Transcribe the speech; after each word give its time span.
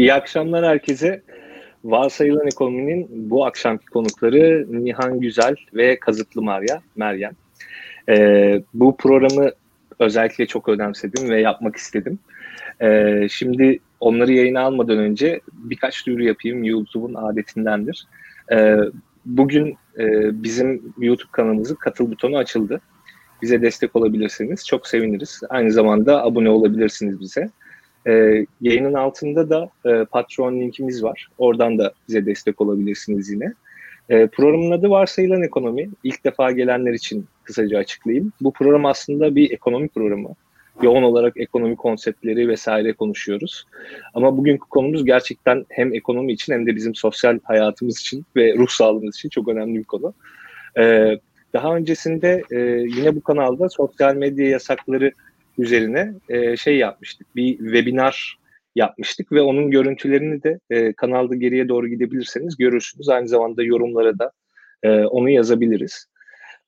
İyi 0.00 0.14
akşamlar 0.14 0.64
herkese. 0.64 1.22
Varsayılan 1.84 2.46
ekonominin 2.46 3.08
bu 3.10 3.46
akşamki 3.46 3.86
konukları 3.86 4.66
Nihan 4.70 5.20
Güzel 5.20 5.54
ve 5.74 6.00
Kazıklı 6.00 6.42
Marya, 6.42 6.82
Meryem. 6.96 7.32
Ee, 8.08 8.62
bu 8.74 8.96
programı 8.96 9.50
özellikle 9.98 10.46
çok 10.46 10.68
önemsedim 10.68 11.30
ve 11.30 11.40
yapmak 11.40 11.76
istedim. 11.76 12.18
Ee, 12.82 13.26
şimdi 13.30 13.78
onları 14.00 14.32
yayına 14.32 14.60
almadan 14.60 14.98
önce 14.98 15.40
birkaç 15.52 16.06
duyuru 16.06 16.22
yapayım. 16.22 16.64
YouTube'un 16.64 17.14
adetindendir. 17.14 18.06
Ee, 18.52 18.76
bugün 19.26 19.76
e, 19.98 20.06
bizim 20.42 20.82
YouTube 20.98 21.30
kanalımızın 21.32 21.74
katıl 21.74 22.10
butonu 22.10 22.36
açıldı. 22.36 22.80
Bize 23.42 23.62
destek 23.62 23.96
olabilirsiniz. 23.96 24.66
Çok 24.66 24.86
seviniriz. 24.86 25.40
Aynı 25.48 25.72
zamanda 25.72 26.22
abone 26.24 26.50
olabilirsiniz 26.50 27.20
bize. 27.20 27.50
E, 28.06 28.46
yayının 28.60 28.94
altında 28.94 29.50
da 29.50 29.70
e, 29.86 30.04
Patreon 30.04 30.60
linkimiz 30.60 31.02
var. 31.02 31.28
Oradan 31.38 31.78
da 31.78 31.92
bize 32.08 32.26
destek 32.26 32.60
olabilirsiniz 32.60 33.30
yine. 33.30 33.52
E, 34.08 34.26
programın 34.26 34.70
adı 34.70 34.90
Varsayılan 34.90 35.42
Ekonomi. 35.42 35.90
İlk 36.04 36.24
defa 36.24 36.50
gelenler 36.50 36.92
için 36.92 37.26
kısaca 37.44 37.78
açıklayayım. 37.78 38.32
Bu 38.40 38.52
program 38.52 38.86
aslında 38.86 39.34
bir 39.34 39.50
ekonomi 39.50 39.88
programı. 39.88 40.28
Yoğun 40.82 41.02
olarak 41.02 41.36
ekonomi 41.36 41.76
konseptleri 41.76 42.48
vesaire 42.48 42.92
konuşuyoruz. 42.92 43.66
Ama 44.14 44.36
bugünkü 44.36 44.68
konumuz 44.68 45.04
gerçekten 45.04 45.66
hem 45.68 45.94
ekonomi 45.94 46.32
için 46.32 46.52
hem 46.52 46.66
de 46.66 46.76
bizim 46.76 46.94
sosyal 46.94 47.38
hayatımız 47.42 48.00
için 48.00 48.24
ve 48.36 48.54
ruh 48.54 48.68
sağlığımız 48.68 49.16
için 49.16 49.28
çok 49.28 49.48
önemli 49.48 49.78
bir 49.78 49.84
konu. 49.84 50.14
Ee, 50.78 51.18
daha 51.52 51.76
öncesinde 51.76 52.42
e, 52.50 52.58
yine 52.96 53.16
bu 53.16 53.20
kanalda 53.20 53.68
sosyal 53.68 54.14
medya 54.14 54.48
yasakları 54.48 55.12
üzerine 55.58 56.14
e, 56.28 56.56
şey 56.56 56.76
yapmıştık. 56.76 57.36
Bir 57.36 57.58
webinar 57.58 58.38
yapmıştık 58.74 59.32
ve 59.32 59.42
onun 59.42 59.70
görüntülerini 59.70 60.42
de 60.42 60.60
e, 60.70 60.92
kanalda 60.92 61.34
geriye 61.34 61.68
doğru 61.68 61.88
gidebilirseniz 61.88 62.56
görürsünüz. 62.56 63.08
Aynı 63.08 63.28
zamanda 63.28 63.62
yorumlara 63.62 64.18
da 64.18 64.32
e, 64.82 64.90
onu 64.90 65.30
yazabiliriz. 65.30 66.06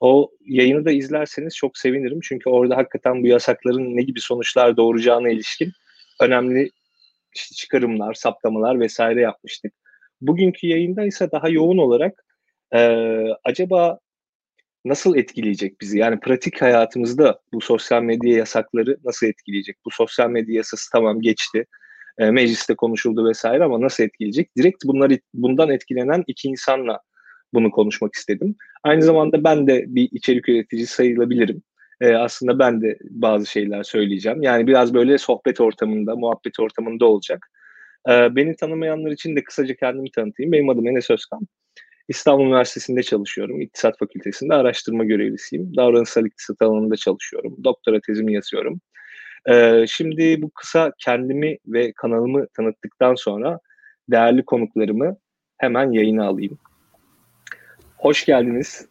O 0.01 0.31
yayını 0.47 0.85
da 0.85 0.91
izlerseniz 0.91 1.57
çok 1.57 1.79
sevinirim. 1.79 2.21
Çünkü 2.23 2.51
orada 2.51 2.77
hakikaten 2.77 3.23
bu 3.23 3.27
yasakların 3.27 3.97
ne 3.97 4.03
gibi 4.03 4.21
sonuçlar 4.21 4.77
doğuracağına 4.77 5.29
ilişkin 5.29 5.73
önemli 6.21 6.71
işte 7.35 7.55
çıkarımlar, 7.55 8.15
saptamalar 8.15 8.81
vesaire 8.81 9.21
yapmıştık. 9.21 9.73
Bugünkü 10.21 10.67
yayında 10.67 11.05
ise 11.05 11.31
daha 11.33 11.49
yoğun 11.49 11.79
olarak 11.79 12.25
e, 12.75 12.79
acaba 13.45 13.99
nasıl 14.85 15.17
etkileyecek 15.17 15.81
bizi? 15.81 15.99
Yani 15.99 16.21
pratik 16.21 16.63
hayatımızda 16.63 17.41
bu 17.53 17.61
sosyal 17.61 18.03
medya 18.03 18.37
yasakları 18.37 18.97
nasıl 19.05 19.27
etkileyecek? 19.27 19.77
Bu 19.85 19.91
sosyal 19.91 20.31
medya 20.31 20.55
yasası 20.55 20.91
tamam 20.93 21.21
geçti. 21.21 21.67
E, 22.19 22.31
mecliste 22.31 22.75
konuşuldu 22.75 23.29
vesaire 23.29 23.65
ama 23.65 23.81
nasıl 23.81 24.05
etkileyecek? 24.05 24.57
Direkt 24.57 24.85
bunları 24.85 25.19
bundan 25.35 25.71
etkilenen 25.71 26.25
iki 26.27 26.49
insanla 26.49 27.01
bunu 27.55 27.71
konuşmak 27.71 28.15
istedim. 28.15 28.57
Aynı 28.85 29.03
zamanda 29.03 29.45
ben 29.45 29.67
de 29.67 29.85
bir 29.89 30.09
içerik 30.13 30.49
üreticisi 30.49 30.95
sayılabilirim. 30.95 31.63
E, 32.01 32.15
aslında 32.15 32.59
ben 32.59 32.83
de 32.83 32.99
bazı 33.03 33.47
şeyler 33.47 33.83
söyleyeceğim. 33.83 34.43
Yani 34.43 34.67
biraz 34.67 34.95
böyle 34.95 35.19
sohbet 35.19 35.61
ortamında, 35.61 36.17
muhabbet 36.17 36.61
ortamında 36.61 37.07
olacak. 37.07 37.51
E, 38.09 38.37
beni 38.37 38.57
tanımayanlar 38.57 39.11
için 39.11 39.37
de 39.37 39.45
kısaca 39.45 39.75
kendimi 39.75 40.11
tanıtayım. 40.11 40.53
Benim 40.53 40.69
adım 40.69 40.89
Enes 40.89 41.11
Özkan. 41.11 41.41
İstanbul 42.09 42.47
Üniversitesi'nde 42.47 43.03
çalışıyorum. 43.03 43.61
İktisat 43.61 43.99
Fakültesi'nde 43.99 44.55
araştırma 44.55 45.05
görevlisiyim. 45.05 45.77
Davranışsal 45.77 46.27
iktisat 46.27 46.63
alanında 46.63 46.97
çalışıyorum. 46.97 47.57
Doktora 47.65 48.01
tezimi 48.07 48.35
yazıyorum. 48.35 48.81
Ee, 49.51 49.85
şimdi 49.89 50.43
bu 50.43 50.51
kısa 50.51 50.93
kendimi 50.99 51.59
ve 51.67 51.93
kanalımı 51.93 52.47
tanıttıktan 52.47 53.15
sonra 53.15 53.59
değerli 54.09 54.45
konuklarımı 54.45 55.17
hemen 55.59 55.93
yayına 55.93 56.27
alayım. 56.27 56.59
Hoş 57.97 58.25
geldiniz. 58.25 58.89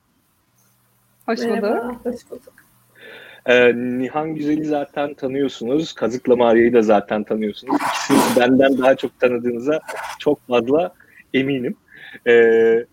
Hoş 1.25 1.39
bulduk. 1.39 2.05
hoş 2.05 2.31
bulduk. 2.31 2.53
Ee, 3.45 3.75
Nihan 3.75 4.35
Güzel'i 4.35 4.66
zaten 4.66 5.13
tanıyorsunuz. 5.13 5.94
Kazıkla 5.94 6.35
Maria'yı 6.35 6.73
da 6.73 6.81
zaten 6.81 7.23
tanıyorsunuz. 7.23 7.75
İkisini 7.88 8.17
benden 8.39 8.77
daha 8.77 8.95
çok 8.95 9.19
tanıdığınıza 9.19 9.79
çok 10.19 10.47
fazla 10.47 10.94
eminim. 11.33 11.75
Ee, 12.27 12.85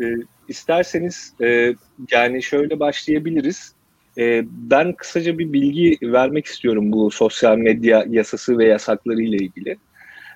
e, 0.00 0.16
isterseniz 0.48 1.34
e, 1.40 1.74
yani 2.10 2.42
şöyle 2.42 2.80
başlayabiliriz. 2.80 3.74
E, 4.18 4.42
ben 4.46 4.92
kısaca 4.92 5.38
bir 5.38 5.52
bilgi 5.52 5.98
vermek 6.02 6.46
istiyorum 6.46 6.92
bu 6.92 7.10
sosyal 7.10 7.56
medya 7.56 8.04
yasası 8.08 8.58
ve 8.58 8.64
yasakları 8.64 9.22
ile 9.22 9.36
ilgili. 9.36 9.76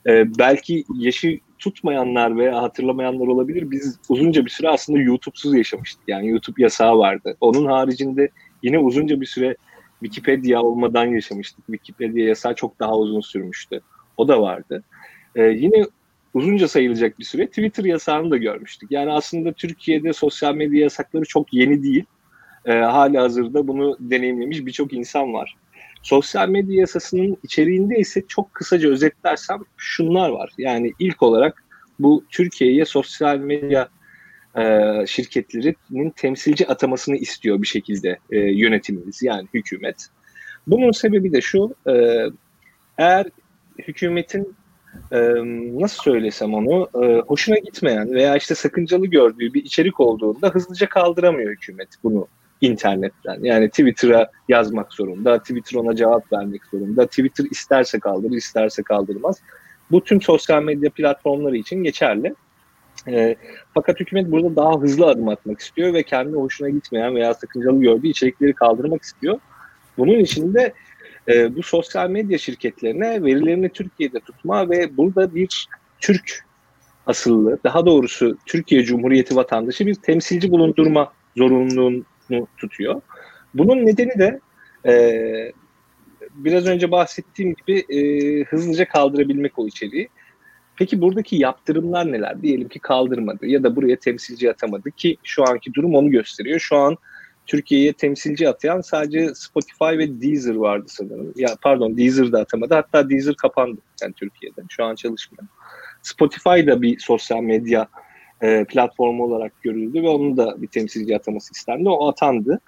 E, 0.07 0.39
belki 0.39 0.85
yaşı 0.99 1.39
tutmayanlar 1.59 2.39
veya 2.39 2.63
hatırlamayanlar 2.63 3.27
olabilir. 3.27 3.71
Biz 3.71 3.99
uzunca 4.09 4.45
bir 4.45 4.51
süre 4.51 4.69
aslında 4.69 4.99
YouTube'suz 4.99 5.55
yaşamıştık. 5.55 6.03
Yani 6.09 6.29
YouTube 6.29 6.63
yasağı 6.63 6.99
vardı. 6.99 7.37
Onun 7.41 7.67
haricinde 7.67 8.29
yine 8.63 8.79
uzunca 8.79 9.21
bir 9.21 9.27
süre 9.27 9.57
Wikipedia 10.03 10.63
olmadan 10.63 11.07
yaşamıştık. 11.07 11.67
Wikipedia 11.67 12.25
yasağı 12.25 12.55
çok 12.55 12.81
daha 12.81 12.99
uzun 12.99 13.21
sürmüştü. 13.21 13.81
O 14.17 14.29
da 14.29 14.43
vardı. 14.43 14.85
Ee, 15.37 15.43
yine 15.43 15.87
uzunca 16.35 16.69
sayılacak 16.69 17.19
bir 17.19 17.25
süre 17.25 17.47
Twitter 17.47 17.85
yasağını 17.85 18.31
da 18.31 18.37
görmüştük. 18.37 18.91
Yani 18.91 19.13
aslında 19.13 19.53
Türkiye'de 19.53 20.13
sosyal 20.13 20.55
medya 20.55 20.81
yasakları 20.81 21.25
çok 21.25 21.53
yeni 21.53 21.83
değil. 21.83 22.05
E, 22.65 22.73
hala 22.73 23.23
hazırda 23.23 23.69
bunu 23.69 23.97
deneyimlemiş 24.01 24.67
birçok 24.67 24.93
insan 24.93 25.33
var. 25.33 25.57
Sosyal 26.03 26.49
medya 26.49 26.81
yasasının 26.81 27.37
içeriğinde 27.43 27.97
ise 27.97 28.23
çok 28.29 28.55
kısaca 28.55 28.89
özetlersem 28.89 29.61
şunlar 29.77 30.31
var. 30.31 30.51
Yani 30.59 30.93
ilk 30.99 31.23
olarak 31.23 31.65
bu 31.99 32.25
Türkiye'ye 32.31 32.85
sosyal 32.85 33.39
medya 33.39 33.89
e, 34.57 34.63
şirketlerinin 35.07 36.11
temsilci 36.11 36.69
atamasını 36.69 37.17
istiyor 37.17 37.63
bir 37.63 37.67
şekilde 37.67 38.19
e, 38.31 38.39
yönetimimiz 38.39 39.23
yani 39.23 39.49
hükümet. 39.55 40.07
Bunun 40.67 40.93
sebebi 40.93 41.33
de 41.33 41.41
şu, 41.41 41.75
e, 41.87 41.95
eğer 42.99 43.27
hükümetin 43.79 44.57
nasıl 45.81 46.03
söylesem 46.03 46.55
onu 46.55 46.89
hoşuna 47.27 47.59
gitmeyen 47.59 48.13
veya 48.13 48.37
işte 48.37 48.55
sakıncalı 48.55 49.07
gördüğü 49.07 49.55
bir 49.55 49.65
içerik 49.65 50.01
olduğunda 50.01 50.49
hızlıca 50.49 50.89
kaldıramıyor 50.89 51.51
hükümet 51.51 51.89
bunu 52.05 52.27
internetten. 52.61 53.39
Yani 53.43 53.69
Twitter'a 53.69 54.31
yazmak 54.49 54.93
zorunda, 54.93 55.39
Twitter 55.39 55.79
ona 55.79 55.97
cevap 55.97 56.33
vermek 56.33 56.65
zorunda. 56.65 57.07
Twitter 57.07 57.45
isterse 57.51 57.99
kaldırır, 57.99 58.37
isterse 58.37 58.83
kaldırmaz. 58.83 59.41
Bu 59.91 60.05
tüm 60.05 60.23
sosyal 60.23 60.63
medya 60.63 60.91
platformları 60.91 61.57
için 61.57 61.83
geçerli. 61.83 62.35
Fakat 63.75 64.01
hükümet 64.01 64.31
burada 64.31 64.57
daha 64.57 64.81
hızlı 64.81 65.07
adım 65.07 65.29
atmak 65.29 65.61
istiyor 65.61 65.95
ve 65.95 66.03
kendi 66.03 66.37
hoşuna 66.37 66.69
gitmeyen 66.69 67.15
veya 67.15 67.35
sakıncalı 67.35 67.81
gördüğü 67.81 68.09
içerikleri 68.09 68.53
kaldırmak 68.53 69.03
istiyor. 69.03 69.39
Bunun 69.99 70.19
için 70.19 70.55
de 70.55 70.73
e, 71.29 71.57
bu 71.57 71.63
sosyal 71.63 72.11
medya 72.11 72.39
şirketlerine 72.39 73.23
verilerini 73.23 73.69
Türkiye'de 73.69 74.21
tutma 74.21 74.71
ve 74.71 74.97
burada 74.97 75.35
bir 75.35 75.67
Türk 76.01 76.45
asıllı, 77.07 77.59
daha 77.65 77.87
doğrusu 77.87 78.39
Türkiye 78.47 78.85
Cumhuriyeti 78.85 79.37
vatandaşı 79.37 79.87
bir 79.87 79.95
temsilci 79.95 80.51
bulundurma 80.51 81.13
zorunluluğunu 81.37 82.47
tutuyor. 82.57 83.01
Bunun 83.55 83.87
nedeni 83.87 84.19
de 84.19 84.41
e, 84.87 85.53
biraz 86.35 86.67
önce 86.67 86.91
bahsettiğim 86.91 87.55
gibi 87.55 87.79
e, 87.79 88.01
hızlıca 88.45 88.89
kaldırabilmek 88.89 89.59
o 89.59 89.67
içeriği. 89.67 90.09
Peki 90.77 91.01
buradaki 91.01 91.37
yaptırımlar 91.37 92.13
neler? 92.13 92.43
Diyelim 92.43 92.69
ki 92.69 92.79
kaldırmadı 92.79 93.47
ya 93.47 93.63
da 93.63 93.77
buraya 93.77 93.97
temsilci 93.97 94.51
atamadı 94.51 94.91
ki 94.91 95.17
şu 95.23 95.49
anki 95.49 95.75
durum 95.75 95.95
onu 95.95 96.11
gösteriyor. 96.11 96.59
Şu 96.61 96.77
an 96.77 96.97
Türkiye'ye 97.47 97.93
temsilci 97.93 98.49
atayan 98.49 98.81
sadece 98.81 99.35
Spotify 99.35 99.99
ve 99.99 100.23
Deezer 100.23 100.55
vardı 100.55 100.85
sanırım. 100.89 101.33
Ya 101.37 101.49
pardon 101.63 101.97
Deezer 101.97 102.33
da 102.33 102.41
atamadı. 102.41 102.75
Hatta 102.75 103.11
Deezer 103.11 103.35
kapandı 103.35 103.81
yani 104.03 104.13
Türkiye'de. 104.13 104.61
Şu 104.69 104.85
an 104.85 104.95
çalışmıyor. 104.95 105.49
Spotify 106.03 106.67
da 106.67 106.83
bir 106.83 106.99
sosyal 106.99 107.41
medya 107.41 107.89
e, 108.43 108.65
platformu 108.65 109.25
olarak 109.25 109.63
görüldü 109.63 110.03
ve 110.03 110.09
onun 110.09 110.37
da 110.37 110.63
bir 110.63 110.67
temsilci 110.67 111.17
ataması 111.17 111.53
istendi. 111.53 111.89
O 111.89 112.09
atandı. 112.09 112.61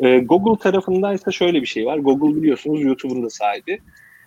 E, 0.00 0.18
Google 0.18 0.62
tarafındaysa 0.62 1.30
şöyle 1.30 1.62
bir 1.62 1.66
şey 1.66 1.86
var. 1.86 1.98
Google 1.98 2.36
biliyorsunuz 2.36 2.82
YouTube'un 2.82 3.22
da 3.22 3.30
sahibi. 3.30 3.80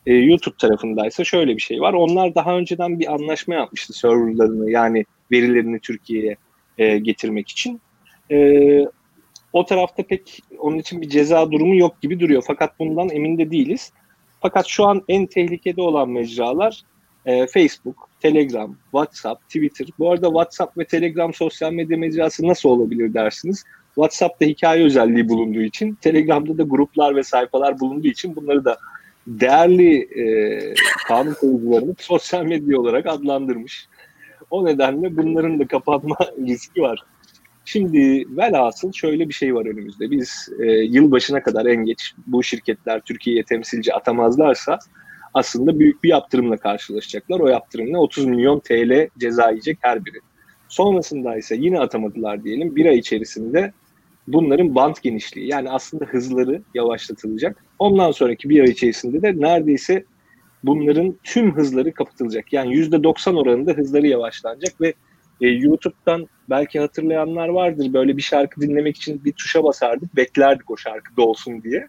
E, 0.05 0.13
YouTube 0.13 0.55
tarafındaysa 0.57 1.23
şöyle 1.23 1.55
bir 1.55 1.61
şey 1.61 1.81
var. 1.81 1.93
Onlar 1.93 2.35
daha 2.35 2.57
önceden 2.57 2.99
bir 2.99 3.13
anlaşma 3.13 3.55
yapmıştı 3.55 3.93
serverlarını 3.93 4.71
yani 4.71 5.05
verilerini 5.31 5.79
Türkiye'ye 5.79 6.35
e, 6.77 6.97
getirmek 6.97 7.49
için. 7.49 7.81
E, 8.31 8.37
o 9.53 9.65
tarafta 9.65 10.03
pek 10.03 10.39
onun 10.59 10.77
için 10.77 11.01
bir 11.01 11.09
ceza 11.09 11.51
durumu 11.51 11.75
yok 11.75 12.01
gibi 12.01 12.19
duruyor. 12.19 12.43
Fakat 12.47 12.79
bundan 12.79 13.09
emin 13.09 13.37
de 13.37 13.51
değiliz. 13.51 13.91
Fakat 14.41 14.67
şu 14.67 14.85
an 14.85 15.03
en 15.07 15.25
tehlikede 15.25 15.81
olan 15.81 16.09
mecralar 16.09 16.81
e, 17.25 17.47
Facebook, 17.47 18.09
Telegram, 18.21 18.75
WhatsApp, 18.91 19.43
Twitter. 19.47 19.87
Bu 19.99 20.11
arada 20.11 20.27
WhatsApp 20.27 20.77
ve 20.77 20.85
Telegram 20.85 21.33
sosyal 21.33 21.71
medya 21.73 21.97
mecrası 21.97 22.47
nasıl 22.47 22.69
olabilir 22.69 23.13
dersiniz? 23.13 23.63
WhatsApp'ta 23.95 24.45
hikaye 24.45 24.83
özelliği 24.83 25.29
bulunduğu 25.29 25.61
için, 25.61 25.97
Telegram'da 26.01 26.57
da 26.57 26.63
gruplar 26.63 27.15
ve 27.15 27.23
sayfalar 27.23 27.79
bulunduğu 27.79 28.07
için 28.07 28.35
bunları 28.35 28.65
da 28.65 28.77
değerli 29.27 29.97
e, 29.97 30.73
kanun 31.07 31.33
koyucularını 31.33 31.95
sosyal 31.99 32.45
medya 32.45 32.79
olarak 32.79 33.05
adlandırmış. 33.05 33.87
O 34.49 34.65
nedenle 34.65 35.17
bunların 35.17 35.59
da 35.59 35.67
kapanma 35.67 36.17
riski 36.47 36.81
var. 36.81 37.03
Şimdi 37.65 38.25
velhasıl 38.37 38.91
şöyle 38.91 39.29
bir 39.29 39.33
şey 39.33 39.55
var 39.55 39.65
önümüzde. 39.65 40.11
Biz 40.11 40.49
e, 40.59 40.65
yılbaşına 40.71 41.43
kadar 41.43 41.65
en 41.65 41.85
geç 41.85 42.13
bu 42.27 42.43
şirketler 42.43 43.01
Türkiye'ye 43.01 43.43
temsilci 43.43 43.93
atamazlarsa 43.93 44.79
aslında 45.33 45.79
büyük 45.79 46.03
bir 46.03 46.09
yaptırımla 46.09 46.57
karşılaşacaklar. 46.57 47.39
O 47.39 47.47
yaptırımla 47.47 47.97
30 47.97 48.25
milyon 48.25 48.59
TL 48.59 49.07
ceza 49.19 49.49
yiyecek 49.49 49.77
her 49.81 50.05
biri. 50.05 50.17
Sonrasında 50.67 51.37
ise 51.37 51.55
yine 51.55 51.79
atamadılar 51.79 52.43
diyelim. 52.43 52.75
Bir 52.75 52.85
ay 52.85 52.97
içerisinde 52.97 53.73
bunların 54.27 54.75
bant 54.75 55.01
genişliği 55.01 55.47
yani 55.47 55.69
aslında 55.69 56.05
hızları 56.05 56.61
yavaşlatılacak. 56.73 57.63
Ondan 57.79 58.11
sonraki 58.11 58.49
bir 58.49 58.59
ay 58.59 58.69
içerisinde 58.69 59.21
de 59.21 59.41
neredeyse 59.41 60.05
bunların 60.63 61.15
tüm 61.23 61.55
hızları 61.55 61.93
kapatılacak. 61.93 62.53
Yani 62.53 62.73
%90 62.73 63.35
oranında 63.35 63.71
hızları 63.71 64.07
yavaşlanacak 64.07 64.81
ve 64.81 64.93
e, 65.41 65.47
YouTube'dan 65.47 66.27
belki 66.49 66.79
hatırlayanlar 66.79 67.49
vardır 67.49 67.93
böyle 67.93 68.17
bir 68.17 68.21
şarkı 68.21 68.61
dinlemek 68.61 68.97
için 68.97 69.25
bir 69.25 69.31
tuşa 69.31 69.63
basardık 69.63 70.15
beklerdik 70.15 70.71
o 70.71 70.77
şarkı 70.77 71.17
dolsun 71.17 71.63
diye. 71.63 71.87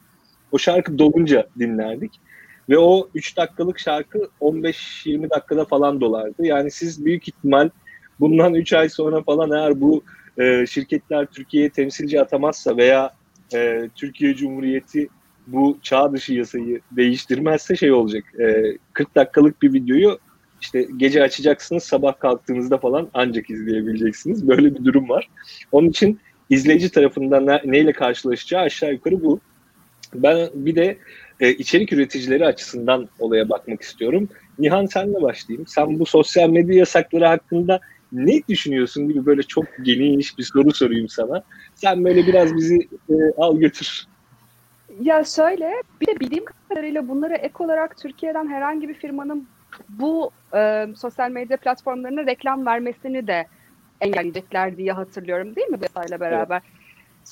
O 0.53 0.59
şarkı 0.59 0.99
dolunca 0.99 1.47
dinlerdik. 1.59 2.21
Ve 2.69 2.79
o 2.79 3.09
3 3.15 3.37
dakikalık 3.37 3.79
şarkı 3.79 4.29
15-20 4.41 5.31
dakikada 5.31 5.65
falan 5.65 6.01
dolardı. 6.01 6.47
Yani 6.47 6.71
siz 6.71 7.05
büyük 7.05 7.29
ihtimal 7.29 7.71
bundan 8.21 8.55
3 8.55 8.73
ay 8.73 8.89
sonra 8.89 9.23
falan 9.23 9.51
eğer 9.51 9.81
bu 9.81 10.03
e, 10.39 10.67
şirketler 10.67 11.27
Türkiye'ye 11.27 11.71
temsilci 11.71 12.21
atamazsa 12.21 12.77
veya 12.77 13.11
e, 13.55 13.89
Türkiye 13.95 14.35
Cumhuriyeti 14.35 15.09
bu 15.47 15.79
çağ 15.83 16.13
dışı 16.13 16.35
yasayı 16.35 16.81
değiştirmezse 16.91 17.77
şey 17.77 17.93
olacak. 17.93 18.25
E, 18.41 18.77
40 18.93 19.15
dakikalık 19.15 19.63
bir 19.63 19.73
videoyu 19.73 20.19
işte 20.63 20.87
gece 20.97 21.23
açacaksınız 21.23 21.83
sabah 21.83 22.19
kalktığınızda 22.19 22.79
falan 22.79 23.09
ancak 23.15 23.51
izleyebileceksiniz. 23.51 24.49
Böyle 24.49 24.75
bir 24.75 24.85
durum 24.85 25.09
var. 25.09 25.29
Onun 25.73 25.89
için 25.89 26.21
izleyici 26.51 26.91
tarafından 26.91 27.47
ne, 27.47 27.61
neyle 27.65 27.93
karşılaşacağı 27.93 28.63
aşağı 28.63 28.93
yukarı 28.93 29.23
bu. 29.23 29.41
Ben 30.15 30.49
bir 30.55 30.77
de 30.77 30.99
e, 31.41 31.51
içerik 31.51 31.93
üreticileri 31.93 32.47
açısından 32.47 33.09
olaya 33.19 33.49
bakmak 33.49 33.83
istiyorum. 33.83 34.29
Nihan 34.59 34.87
senle 34.87 35.23
başlayayım. 35.23 35.67
Sen 35.67 35.99
bu 35.99 36.07
sosyal 36.07 36.49
medya 36.49 36.75
yasakları 36.75 37.27
hakkında 37.27 37.81
ne 38.13 38.43
düşünüyorsun 38.49 39.09
gibi 39.09 39.27
böyle 39.27 39.43
çok 39.43 39.65
geniş 39.83 40.39
bir 40.39 40.43
soru 40.43 40.73
sorayım 40.73 41.09
sana. 41.09 41.43
Sen 41.75 42.05
böyle 42.05 42.27
biraz 42.27 42.57
bizi 42.57 42.89
e, 43.09 43.15
al 43.37 43.57
götür. 43.57 44.07
Ya 45.01 45.25
şöyle, 45.25 45.83
bir 46.01 46.07
de 46.07 46.21
bildiğim 46.21 46.45
kadarıyla 46.69 47.09
bunları 47.09 47.35
ek 47.35 47.55
olarak 47.59 47.99
Türkiye'den 47.99 48.49
herhangi 48.49 48.89
bir 48.89 48.95
firmanın 48.95 49.49
bu 49.89 50.31
e, 50.55 50.87
sosyal 50.97 51.31
medya 51.31 51.57
platformlarına 51.57 52.27
reklam 52.27 52.67
vermesini 52.67 53.27
de 53.27 53.47
engelleyecekler 54.01 54.77
diye 54.77 54.93
hatırlıyorum 54.93 55.57
değil 55.57 55.69
mi 55.69 55.81
Besa'yla 55.81 56.21
beraber? 56.21 56.63
Evet. 56.65 56.83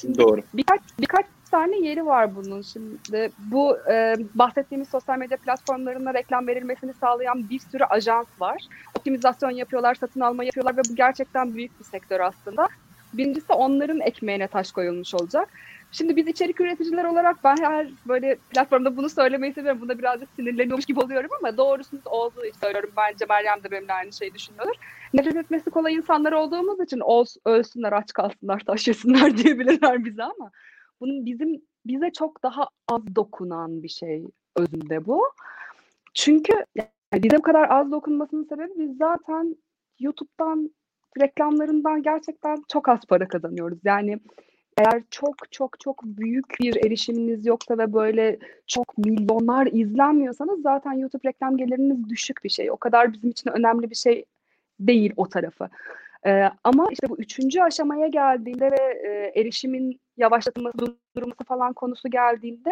Şimdi 0.01 0.19
Doğru. 0.19 0.41
Birkaç, 0.55 0.81
birkaç 1.01 1.27
tane 1.51 1.79
yeri 1.79 2.07
var 2.07 2.37
bunun 2.37 2.63
şimdi. 2.63 3.31
Bu 3.39 3.79
e, 3.91 4.15
bahsettiğimiz 4.35 4.89
sosyal 4.89 5.19
medya 5.19 5.37
platformlarına 5.37 6.15
reklam 6.15 6.47
verilmesini 6.47 6.95
sağlayan 6.95 7.49
bir 7.51 7.59
sürü 7.59 7.85
ajans 7.85 8.27
var. 8.41 8.63
Optimizasyon 8.99 9.51
yapıyorlar, 9.51 9.95
satın 9.95 10.21
alma 10.21 10.45
yapıyorlar 10.45 10.77
ve 10.77 10.81
bu 10.91 10.95
gerçekten 10.97 11.55
büyük 11.55 11.81
bir 11.81 11.85
sektör 11.85 12.21
aslında. 12.21 12.69
Birincisi 13.15 13.53
onların 13.53 14.01
ekmeğine 14.01 14.49
taş 14.49 14.73
koyulmuş 14.73 15.15
olacak. 15.15 15.49
Şimdi 15.93 16.17
biz 16.17 16.29
içerik 16.29 16.61
üreticiler 16.61 17.05
olarak 17.05 17.45
ben 17.45 17.57
her 17.57 17.89
böyle 18.09 18.37
platformda 18.37 18.97
bunu 18.97 19.09
söylemeyi 19.09 19.53
seviyorum. 19.53 19.81
Bunda 19.81 19.99
birazcık 19.99 20.29
sinirleniyormuş 20.37 20.87
gibi 20.87 21.01
oluyorum 21.01 21.31
ama 21.41 21.57
doğrusunu 21.57 22.01
olduğu 22.05 22.45
için 22.45 22.61
söylüyorum. 22.61 22.91
Bence 22.97 23.27
Meryem 23.29 23.65
de 23.65 23.71
benimle 23.71 23.93
aynı 23.93 24.13
şeyi 24.13 24.35
düşünüyordur. 24.35 24.75
Nefret 25.15 25.37
etmesi 25.37 25.71
kolay 25.71 25.95
insanlar 25.95 26.33
olduğumuz 26.33 26.81
için 26.81 27.03
ölsünler, 27.45 27.93
aç 27.93 28.13
kalsınlar, 28.13 28.61
taş 28.61 28.89
yesinler 28.89 29.37
diyebilirler 29.45 30.05
bize 30.05 30.23
ama 30.23 30.51
bunun 31.01 31.27
bizim 31.27 31.63
bize 31.87 32.11
çok 32.13 32.43
daha 32.43 32.69
az 32.89 33.03
dokunan 33.17 33.83
bir 33.83 33.89
şey 33.89 34.25
özünde 34.57 35.07
bu. 35.07 35.23
Çünkü 36.15 36.53
yani 36.77 37.23
bize 37.23 37.39
bu 37.39 37.43
kadar 37.43 37.71
az 37.71 37.91
dokunmasının 37.93 38.45
sebebi 38.45 38.73
biz 38.79 38.97
zaten 38.97 39.57
YouTube'dan 39.99 40.71
reklamlarından 41.21 42.03
gerçekten 42.03 42.57
çok 42.69 42.89
az 42.89 43.01
para 43.09 43.29
kazanıyoruz. 43.29 43.79
Yani 43.85 44.21
eğer 44.81 45.03
çok 45.11 45.53
çok 45.53 45.81
çok 45.81 46.05
büyük 46.05 46.61
bir 46.61 46.87
erişiminiz 46.87 47.47
yoksa 47.47 47.79
ve 47.79 47.93
böyle 47.93 48.39
çok 48.67 48.99
milyonlar 48.99 49.67
izlenmiyorsanız 49.67 50.63
zaten 50.63 50.93
YouTube 50.93 51.29
reklam 51.29 51.57
geliriniz 51.57 52.09
düşük 52.09 52.45
bir 52.45 52.49
şey. 52.49 52.71
O 52.71 52.77
kadar 52.77 53.13
bizim 53.13 53.31
için 53.31 53.51
önemli 53.51 53.91
bir 53.91 53.95
şey 53.95 54.25
değil 54.81 55.13
o 55.17 55.29
tarafı. 55.29 55.69
Ee, 56.27 56.51
ama 56.65 56.89
işte 56.91 57.09
bu 57.09 57.19
üçüncü 57.19 57.61
aşamaya 57.61 58.07
geldiğinde 58.07 58.71
ve 58.71 58.77
e, 59.09 59.41
erişimin 59.41 60.01
yavaşlatılması, 60.17 60.79
durdurulması 60.79 61.45
falan 61.45 61.73
konusu 61.73 62.11
geldiğinde 62.11 62.71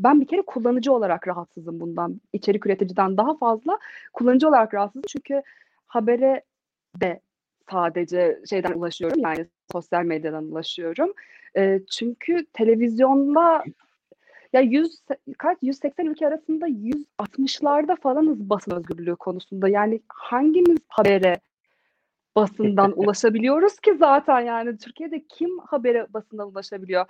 ben 0.00 0.20
bir 0.20 0.26
kere 0.26 0.42
kullanıcı 0.42 0.92
olarak 0.92 1.28
rahatsızım 1.28 1.80
bundan. 1.80 2.20
İçerik 2.32 2.66
üreticiden 2.66 3.16
daha 3.16 3.36
fazla 3.36 3.78
kullanıcı 4.12 4.48
olarak 4.48 4.74
rahatsızım. 4.74 5.02
Çünkü 5.08 5.42
habere 5.86 6.42
de 7.00 7.20
sadece 7.70 8.40
şeyden 8.50 8.72
ulaşıyorum 8.72 9.20
yani 9.20 9.46
sosyal 9.72 10.04
medyadan 10.04 10.44
ulaşıyorum. 10.44 11.12
E, 11.56 11.80
çünkü 11.90 12.46
televizyonda 12.52 13.64
ya 14.52 14.60
100 14.60 15.00
kaç 15.38 15.58
180 15.62 16.06
ülke 16.06 16.26
arasında 16.26 16.68
160'larda 16.68 18.00
falanız 18.00 18.50
basın 18.50 18.70
özgürlüğü 18.70 19.16
konusunda. 19.16 19.68
Yani 19.68 20.00
hangimiz 20.08 20.78
habere 20.88 21.40
basından 22.36 22.92
ulaşabiliyoruz 22.96 23.80
ki 23.80 23.96
zaten 23.98 24.40
yani 24.40 24.78
Türkiye'de 24.78 25.24
kim 25.28 25.58
habere 25.58 26.06
basından 26.10 26.48
ulaşabiliyor? 26.48 27.06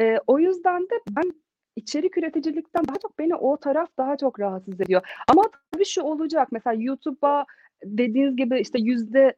E, 0.00 0.18
o 0.26 0.38
yüzden 0.38 0.82
de 0.82 1.00
ben 1.10 1.32
içerik 1.76 2.18
üreticilikten 2.18 2.88
daha 2.88 2.96
çok 3.02 3.18
beni 3.18 3.34
o 3.34 3.56
taraf 3.56 3.88
daha 3.98 4.16
çok 4.16 4.40
rahatsız 4.40 4.80
ediyor. 4.80 5.02
Ama 5.28 5.42
tabii 5.72 5.84
şu 5.84 6.02
olacak 6.02 6.48
mesela 6.52 6.74
YouTube'a 6.78 7.46
dediğiniz 7.84 8.36
gibi 8.36 8.60
işte 8.60 8.78
yüzde 8.80 9.34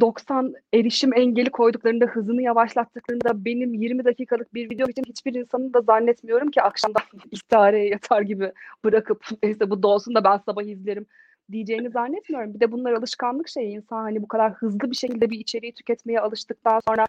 90 0.00 0.54
erişim 0.74 1.14
engeli 1.14 1.50
koyduklarında, 1.50 2.04
hızını 2.04 2.42
yavaşlattıklarında 2.42 3.44
benim 3.44 3.74
20 3.74 4.04
dakikalık 4.04 4.54
bir 4.54 4.70
video 4.70 4.88
için 4.88 5.04
hiçbir 5.08 5.34
insanın 5.34 5.74
da 5.74 5.80
zannetmiyorum 5.80 6.50
ki 6.50 6.62
akşamdan 6.62 7.02
istihareye 7.30 7.88
yatar 7.88 8.22
gibi 8.22 8.52
bırakıp 8.84 9.24
neyse 9.42 9.70
bu 9.70 9.82
dolsun 9.82 10.14
da 10.14 10.24
ben 10.24 10.38
sabah 10.38 10.62
izlerim 10.62 11.06
diyeceğini 11.52 11.90
zannetmiyorum. 11.90 12.54
Bir 12.54 12.60
de 12.60 12.72
bunlar 12.72 12.92
alışkanlık 12.92 13.48
şeyi. 13.48 13.76
İnsan 13.76 14.02
hani 14.02 14.22
bu 14.22 14.28
kadar 14.28 14.52
hızlı 14.52 14.90
bir 14.90 14.96
şekilde 14.96 15.30
bir 15.30 15.38
içeriği 15.38 15.74
tüketmeye 15.74 16.20
alıştıktan 16.20 16.80
sonra 16.88 17.06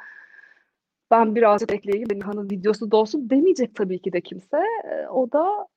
ben 1.11 1.35
birazcık 1.35 1.73
ekleyeyim, 1.73 2.07
Nihan'ın 2.11 2.49
videosu 2.49 2.91
dolsun 2.91 3.29
demeyecek 3.29 3.75
tabii 3.75 4.01
ki 4.01 4.13
de 4.13 4.21
kimse. 4.21 4.59
O 5.09 5.31
da 5.31 5.67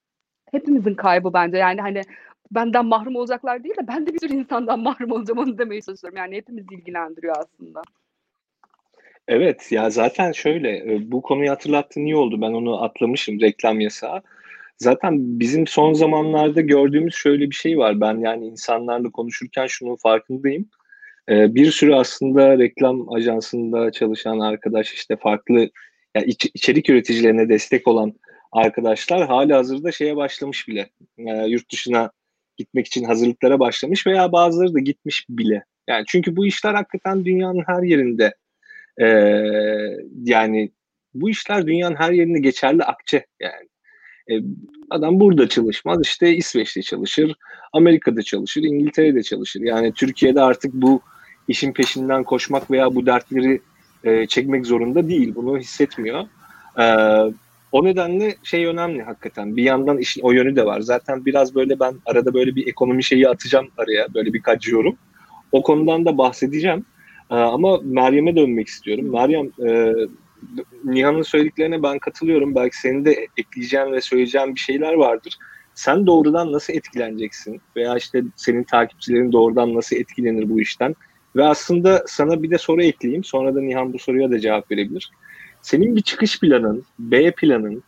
hepimizin 0.53 0.95
kaybı 0.95 1.33
bence. 1.33 1.57
Yani 1.57 1.81
hani 1.81 2.03
benden 2.51 2.87
mahrum 2.87 3.17
olacaklar 3.17 3.65
değil 3.65 3.77
de 3.77 3.89
ben 3.89 4.07
de 4.07 4.15
bir 4.15 4.19
sürü 4.19 4.33
insandan 4.33 4.81
mahrum 4.89 5.13
olacağım 5.13 5.39
onu 5.39 5.59
demeye 5.59 5.81
çalışıyorum. 5.81 6.17
Yani 6.17 6.37
hepimiz 6.37 6.65
ilgilendiriyor 6.73 7.37
aslında. 7.39 7.83
Evet 9.29 9.73
ya 9.73 9.91
zaten 9.91 10.33
şöyle 10.33 10.95
e, 10.95 11.13
bu 11.13 11.23
konuyu 11.23 11.51
hatırlattığın 11.51 12.05
iyi 12.05 12.17
oldu. 12.17 12.41
Ben 12.41 12.53
onu 12.53 12.83
atlamışım 12.83 13.41
reklam 13.41 13.81
yasağı. 13.81 14.23
Zaten 14.79 15.41
bizim 15.41 15.67
son 15.67 15.93
zamanlarda 15.93 16.61
gördüğümüz 16.61 17.15
şöyle 17.15 17.51
bir 17.51 17.55
şey 17.55 17.79
var. 17.79 18.01
Ben 18.01 18.19
yani 18.19 18.47
insanlarla 18.47 19.11
konuşurken 19.11 19.67
şunun 19.67 19.97
farkındayım. 19.97 20.69
Ee, 21.29 21.55
bir 21.55 21.71
sürü 21.71 21.95
aslında 21.95 22.59
reklam 22.59 23.13
ajansında 23.13 23.93
çalışan 23.93 24.39
arkadaş 24.39 24.93
işte 24.93 25.17
farklı 25.17 25.71
yani 26.15 26.27
iç, 26.27 26.47
içerik 26.55 26.91
üreticilerine 26.91 27.49
destek 27.49 27.89
olan 27.89 28.15
arkadaşlar 28.53 29.27
hali 29.27 29.53
hazırda 29.55 29.93
şeye 29.93 30.17
başlamış 30.17 30.69
bile. 30.69 30.91
E, 31.19 31.47
yurt 31.47 31.73
dışına 31.73 32.11
gitmek 32.59 32.87
için 32.87 33.05
hazırlıklara 33.05 33.61
başlamış 33.61 34.07
veya 34.07 34.33
bazıları 34.33 34.75
da 34.75 34.79
gitmiş 34.79 35.27
bile. 35.29 35.65
Yani 35.89 36.05
çünkü 36.09 36.37
bu 36.37 36.47
işler 36.47 36.75
hakikaten 36.75 37.25
dünyanın 37.25 37.63
her 37.67 37.83
yerinde 37.83 38.35
e, 39.01 39.07
yani 40.25 40.71
bu 41.15 41.31
işler 41.31 41.67
dünyanın 41.67 41.97
her 41.97 42.13
yerinde 42.13 42.39
geçerli 42.39 42.85
akçe 42.85 43.27
yani. 43.41 43.69
E, 44.31 44.35
adam 44.91 45.21
burada 45.21 45.49
çalışmaz 45.49 45.99
işte 46.03 46.37
İsveç'te 46.37 46.83
çalışır, 46.83 47.35
Amerika'da 47.73 48.23
çalışır, 48.23 48.63
İngiltere'de 48.63 49.23
çalışır. 49.23 49.61
Yani 49.61 49.93
Türkiye'de 49.93 50.41
artık 50.41 50.75
bu 50.75 51.01
işin 51.49 51.73
peşinden 51.73 52.25
koşmak 52.25 52.71
veya 52.71 52.95
bu 52.95 53.07
dertleri 53.07 53.61
e, 54.05 54.27
çekmek 54.27 54.67
zorunda 54.67 55.09
değil. 55.09 55.35
Bunu 55.35 55.59
hissetmiyor. 55.59 56.25
E, 56.79 56.85
o 57.73 57.85
nedenle 57.85 58.37
şey 58.43 58.67
önemli 58.67 59.03
hakikaten. 59.03 59.57
Bir 59.57 59.63
yandan 59.63 59.99
işin 59.99 60.21
o 60.23 60.33
yönü 60.33 60.57
de 60.57 60.67
var. 60.67 60.81
Zaten 60.81 61.25
biraz 61.25 61.55
böyle 61.55 61.81
ben 61.81 61.95
arada 62.07 62.35
böyle 62.35 62.57
bir 62.57 62.67
ekonomi 62.67 63.05
şeyi 63.05 63.29
atacağım 63.29 63.69
araya. 63.77 64.15
Böyle 64.15 64.33
birkaç 64.33 64.69
yorum. 64.69 64.97
O 65.53 65.63
konudan 65.63 66.05
da 66.05 66.19
bahsedeceğim. 66.19 66.85
Ee, 67.31 67.35
ama 67.35 67.79
Meryem'e 67.83 68.37
dönmek 68.37 68.69
istiyorum. 68.69 69.13
Meryem 69.13 69.51
e, 69.69 69.95
Nihan'ın 70.85 71.23
söylediklerine 71.23 71.83
ben 71.83 71.99
katılıyorum. 71.99 72.55
Belki 72.55 72.81
senin 72.81 73.05
de 73.05 73.27
ekleyeceğin 73.37 73.93
ve 73.93 74.01
söyleyeceğin 74.01 74.55
bir 74.55 74.61
şeyler 74.61 74.95
vardır. 74.95 75.39
Sen 75.75 76.07
doğrudan 76.07 76.53
nasıl 76.53 76.73
etkileneceksin? 76.73 77.61
Veya 77.77 77.97
işte 77.97 78.23
senin 78.37 78.65
takipçilerin 78.65 79.33
doğrudan 79.33 79.75
nasıl 79.75 79.97
etkilenir 79.97 80.51
bu 80.51 80.61
işten? 80.61 80.95
Ve 81.37 81.45
aslında 81.45 82.05
sana 82.07 82.43
bir 82.43 82.51
de 82.51 82.59
soru 82.59 82.83
ekleyeyim. 82.83 83.25
Sonra 83.25 83.55
da 83.55 83.61
Nihan 83.61 83.93
bu 83.93 83.99
soruya 83.99 84.31
da 84.31 84.41
cevap 84.41 84.71
verebilir. 84.71 85.11
Senin 85.63 85.97
bir 85.97 86.03
çıkış 86.03 86.41
planın, 86.41 86.85
B 86.99 87.31
planın 87.31 87.83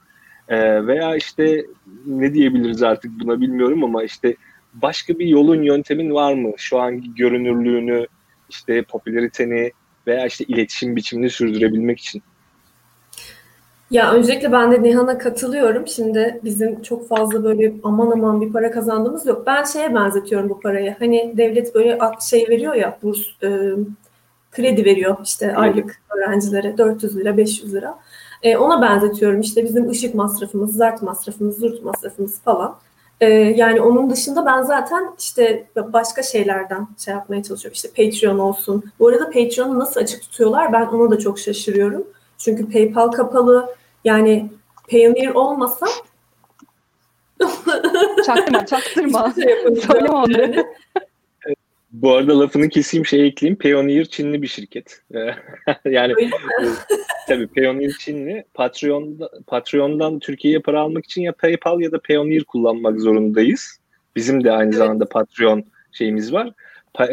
e, 0.48 0.86
veya 0.86 1.16
işte 1.16 1.66
ne 2.06 2.34
diyebiliriz 2.34 2.82
artık 2.82 3.10
buna 3.20 3.40
bilmiyorum 3.40 3.84
ama 3.84 4.04
işte 4.04 4.36
başka 4.74 5.18
bir 5.18 5.26
yolun, 5.26 5.62
yöntemin 5.62 6.10
var 6.14 6.34
mı? 6.34 6.52
Şu 6.56 6.78
anki 6.78 7.14
görünürlüğünü, 7.14 8.06
işte 8.48 8.82
popülariteni 8.82 9.72
veya 10.06 10.26
işte 10.26 10.44
iletişim 10.44 10.96
biçimini 10.96 11.30
sürdürebilmek 11.30 11.98
için. 11.98 12.22
Ya 13.90 14.12
öncelikle 14.12 14.52
ben 14.52 14.72
de 14.72 14.82
Nihan'a 14.82 15.18
katılıyorum. 15.18 15.86
Şimdi 15.86 16.40
bizim 16.44 16.82
çok 16.82 17.08
fazla 17.08 17.44
böyle 17.44 17.72
aman 17.82 18.10
aman 18.10 18.40
bir 18.40 18.52
para 18.52 18.70
kazandığımız 18.70 19.26
yok. 19.26 19.46
Ben 19.46 19.64
şeye 19.64 19.94
benzetiyorum 19.94 20.48
bu 20.48 20.60
parayı. 20.60 20.96
Hani 20.98 21.34
devlet 21.36 21.74
böyle 21.74 21.98
şey 22.30 22.48
veriyor 22.48 22.74
ya 22.74 22.98
burs 23.02 23.18
e, 23.42 23.48
kredi 24.50 24.84
veriyor 24.84 25.16
işte 25.24 25.56
aylık 25.56 26.02
öğrencilere 26.16 26.78
400 26.78 27.16
lira 27.16 27.36
500 27.36 27.74
lira. 27.74 27.98
E, 28.42 28.56
ona 28.56 28.82
benzetiyorum 28.82 29.40
işte 29.40 29.64
bizim 29.64 29.90
ışık 29.90 30.14
masrafımız, 30.14 30.76
zart 30.76 31.02
masrafımız, 31.02 31.58
zurt 31.58 31.84
masrafımız 31.84 32.40
falan. 32.40 32.76
E, 33.20 33.28
yani 33.30 33.80
onun 33.80 34.10
dışında 34.10 34.46
ben 34.46 34.62
zaten 34.62 35.10
işte 35.18 35.66
başka 35.76 36.22
şeylerden 36.22 36.88
şey 37.04 37.14
yapmaya 37.14 37.42
çalışıyorum. 37.42 37.74
İşte 37.74 37.88
Patreon 37.88 38.38
olsun. 38.38 38.84
Bu 38.98 39.08
arada 39.08 39.24
Patreon'u 39.24 39.78
nasıl 39.78 40.00
açık 40.00 40.22
tutuyorlar 40.22 40.72
ben 40.72 40.86
ona 40.86 41.10
da 41.10 41.18
çok 41.18 41.38
şaşırıyorum. 41.38 42.06
Çünkü 42.38 42.70
PayPal 42.70 43.08
kapalı. 43.08 43.74
Yani 44.04 44.50
Payoneer 44.90 45.28
olmasa 45.28 45.86
çaktırma 48.26 48.66
çaktırma. 48.66 49.32
Şey 49.34 49.82
Söyleme 49.86 50.10
onları. 50.10 50.66
Bu 51.92 52.12
arada 52.12 52.38
lafını 52.38 52.68
keseyim 52.68 53.06
şey 53.06 53.26
ekleyeyim. 53.26 53.58
Payoneer 53.58 54.04
Çinli 54.04 54.42
bir 54.42 54.46
şirket. 54.46 55.02
yani 55.84 56.14
tabii 57.28 57.46
Payoneer 57.46 57.92
Çinli. 58.00 58.44
Patreon'da, 58.54 59.30
Patreon'dan 59.46 60.18
Türkiye'ye 60.18 60.60
para 60.60 60.80
almak 60.80 61.04
için 61.04 61.22
ya 61.22 61.32
PayPal 61.32 61.80
ya 61.80 61.92
da 61.92 62.00
Payoneer 62.00 62.44
kullanmak 62.44 63.00
zorundayız. 63.00 63.80
Bizim 64.16 64.44
de 64.44 64.52
aynı 64.52 64.68
evet. 64.68 64.78
zamanda 64.78 65.04
Patreon 65.04 65.64
şeyimiz 65.92 66.32
var. 66.32 66.52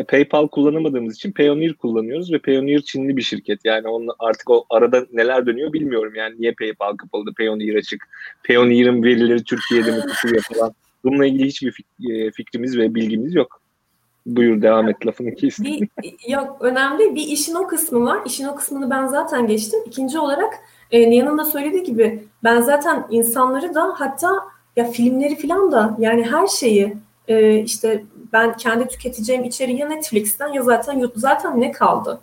PayPal 0.08 0.48
kullanamadığımız 0.48 1.16
için 1.16 1.32
Payoneer 1.32 1.74
kullanıyoruz 1.74 2.34
ve 2.34 2.40
Payoneer 2.40 2.82
Çinli 2.82 3.18
bir 3.18 3.22
şirket. 3.22 3.60
Yani 3.66 3.88
onun 3.88 4.10
artık 4.20 4.50
o 4.50 4.66
arada 4.70 5.06
neler 5.14 5.46
dönüyor 5.46 5.74
bilmiyorum. 5.74 6.16
Yani 6.16 6.36
niye 6.40 6.54
PayPal 6.60 6.96
kapalı 6.96 7.26
da 7.26 7.32
Payoneer 7.38 7.76
açık? 7.76 8.10
Payoneer'ın 8.48 9.04
verileri 9.04 9.44
Türkiye'de 9.44 9.92
mi 9.92 10.02
tutuyor 10.02 10.42
falan. 10.42 10.74
Bununla 11.04 11.26
ilgili 11.26 11.48
hiçbir 11.48 11.76
e, 12.10 12.32
fikrimiz 12.32 12.78
ve 12.78 12.96
bilgimiz 12.96 13.36
yok. 13.36 13.62
Buyur 14.28 14.62
devam 14.62 14.90
et 14.90 15.06
lafını 15.06 15.36
kestim. 15.36 15.66
Bir, 15.66 16.30
yok 16.30 16.58
önemli 16.60 17.16
bir 17.16 17.22
işin 17.22 17.56
o 17.56 17.68
kısmı 17.68 18.06
var. 18.06 18.20
İşin 18.26 18.48
o 18.48 18.56
kısmını 18.56 18.90
ben 18.90 19.08
zaten 19.08 19.48
geçtim. 19.48 19.80
İkinci 19.86 20.20
olarak 20.20 20.54
e, 20.92 21.10
Nihan'ın 21.10 21.38
da 21.38 21.46
söylediği 21.46 21.84
gibi 21.84 22.24
ben 22.44 22.62
zaten 22.62 23.06
insanları 23.10 23.76
da 23.76 23.94
hatta 23.98 24.32
ya 24.76 24.86
filmleri 24.86 25.36
falan 25.36 25.72
da 25.72 25.96
yani 26.00 26.24
her 26.24 26.48
şeyi 26.48 26.98
e, 27.28 27.58
işte 27.60 28.04
ben 28.34 28.58
kendi 28.58 28.88
tüketeceğim 28.88 29.44
içeriği 29.44 29.80
ya 29.80 29.88
Netflix'ten 29.88 30.48
ya 30.48 30.64
zaten 30.64 31.04
zaten 31.16 31.62
ne 31.62 31.72
kaldı? 31.72 32.20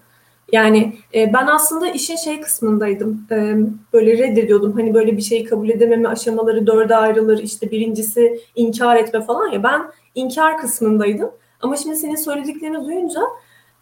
Yani 0.53 0.93
e, 1.15 1.33
ben 1.33 1.47
aslında 1.47 1.91
işin 1.91 2.17
şey 2.17 2.41
kısmındaydım. 2.41 3.27
E, 3.31 3.57
böyle 3.93 4.19
reddediyordum. 4.19 4.73
Hani 4.73 4.95
böyle 4.95 5.17
bir 5.17 5.23
şeyi 5.23 5.45
kabul 5.45 5.69
edememe 5.69 6.09
aşamaları 6.09 6.67
dörde 6.67 6.97
ayrılır. 6.97 7.39
İşte 7.39 7.71
birincisi 7.71 8.41
inkar 8.55 8.97
etme 8.97 9.21
falan 9.21 9.53
ya. 9.53 9.63
Ben 9.63 9.83
inkar 10.15 10.59
kısmındaydım. 10.59 11.31
Ama 11.65 11.77
şimdi 11.77 11.97
senin 11.97 12.17
söylediklerini 12.17 12.85
duyunca 12.87 13.21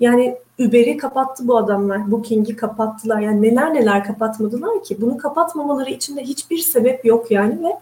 yani 0.01 0.37
Uber'i 0.59 0.97
kapattı 0.97 1.49
bu 1.49 1.57
adamlar. 1.57 2.11
Booking'i 2.11 2.57
kapattılar. 2.57 3.21
Yani 3.21 3.43
neler 3.43 3.75
neler 3.75 4.05
kapatmadılar 4.05 4.85
ki. 4.85 5.01
Bunu 5.01 5.19
kapatmamaları 5.19 5.91
için 5.91 6.17
de 6.17 6.23
hiçbir 6.23 6.59
sebep 6.59 7.05
yok 7.05 7.31
yani 7.31 7.65
ve 7.65 7.77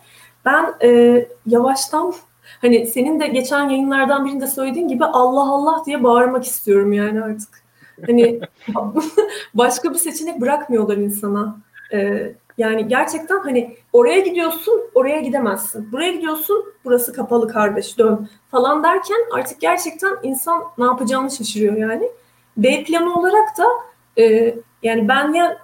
ben 0.45 0.75
e, 0.83 1.29
yavaştan 1.47 2.15
hani 2.61 2.87
senin 2.87 3.21
de 3.21 3.27
geçen 3.27 3.69
yayınlardan 3.69 4.25
birinde 4.25 4.47
söylediğin 4.47 4.89
gibi 4.89 5.05
Allah 5.05 5.53
Allah 5.53 5.83
diye 5.87 6.03
bağırmak 6.03 6.45
istiyorum 6.45 6.93
yani 6.93 7.23
artık. 7.23 7.63
Hani 8.07 8.41
başka 9.55 9.91
bir 9.91 9.99
seçenek 9.99 10.41
bırakmıyorlar 10.41 10.97
insana. 10.97 11.57
Ee, 11.93 12.33
yani 12.59 12.89
gerçekten 12.89 13.39
hani 13.39 13.77
oraya 13.93 14.21
gidiyorsun, 14.21 14.81
oraya 14.95 15.21
gidemezsin. 15.21 15.93
Buraya 15.93 16.13
gidiyorsun, 16.13 16.65
burası 16.85 17.13
kapalı 17.13 17.49
kardeş, 17.49 17.99
dön 17.99 18.29
falan 18.51 18.83
derken 18.85 19.19
artık 19.33 19.61
gerçekten 19.61 20.17
insan 20.23 20.63
ne 20.79 20.85
yapacağını 20.85 21.31
şaşırıyor 21.31 21.77
yani. 21.77 22.11
B 22.57 22.85
planı 22.85 23.15
olarak 23.15 23.59
da 23.59 23.65
e, 24.23 24.55
yani 24.83 25.09
ben 25.09 25.33
ya 25.33 25.59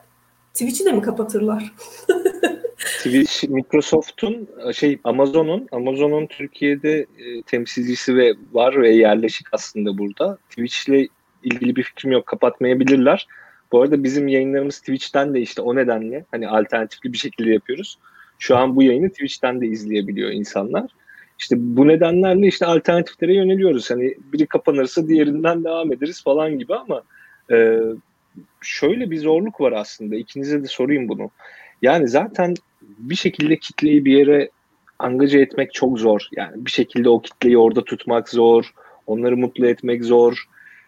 Twitch'i 0.52 0.85
de 0.85 0.93
mi 0.93 1.02
kapatırlar? 1.02 1.73
Twitch 2.76 3.49
Microsoft'un 3.49 4.49
şey 4.73 4.99
Amazon'un 5.05 5.69
Amazon'un 5.73 6.26
Türkiye'de 6.26 7.07
e, 7.19 7.43
temsilcisi 7.43 8.16
ve 8.16 8.35
var 8.52 8.83
ve 8.83 8.90
yerleşik 8.90 9.47
aslında 9.52 9.99
burada. 9.99 10.38
Twitch'le 10.50 11.11
ilgili 11.43 11.76
bir 11.76 11.83
fikrim 11.83 12.12
yok. 12.12 12.26
Kapatmayabilirler. 12.26 13.26
Bu 13.73 13.83
arada 13.83 14.05
bizim 14.05 14.29
yayınlarımız 14.29 14.79
Twitch'ten 14.79 15.35
de 15.35 15.41
işte 15.41 15.63
o 15.63 15.77
nedenle 15.77 16.25
hani 16.31 16.49
alternatifli 16.49 17.13
bir 17.13 17.19
şekilde 17.19 17.51
yapıyoruz. 17.51 17.99
Şu 18.39 18.57
an 18.57 18.77
bu 18.77 18.83
yayını 18.83 19.11
Twitch'ten 19.11 19.61
de 19.61 19.67
izleyebiliyor 19.67 20.31
insanlar. 20.31 20.91
İşte 21.39 21.57
bu 21.59 21.89
nedenlerle 21.89 22.47
işte 22.47 22.67
alternatiflere 22.67 23.35
yöneliyoruz. 23.35 23.91
Hani 23.91 24.15
biri 24.33 24.47
kapanırsa 24.47 25.09
diğerinden 25.09 25.65
devam 25.65 25.93
ederiz 25.93 26.23
falan 26.25 26.59
gibi 26.59 26.75
ama 26.75 27.03
e, 27.53 27.81
şöyle 28.61 29.11
bir 29.11 29.19
zorluk 29.19 29.61
var 29.61 29.73
aslında. 29.73 30.17
İkinize 30.17 30.63
de 30.63 30.67
sorayım 30.67 31.09
bunu. 31.09 31.31
Yani 31.83 32.09
zaten 32.09 32.55
bir 32.83 33.15
şekilde 33.15 33.57
kitleyi 33.57 34.05
bir 34.05 34.19
yere 34.19 34.51
angaja 34.99 35.39
etmek 35.39 35.75
çok 35.75 35.99
zor. 35.99 36.29
Yani 36.37 36.67
bir 36.67 36.71
şekilde 36.71 37.09
o 37.09 37.23
kitleyi 37.23 37.59
orada 37.59 37.85
tutmak 37.85 38.29
zor. 38.29 38.75
Onları 39.07 39.37
mutlu 39.37 39.67
etmek 39.67 40.05
zor. 40.05 40.45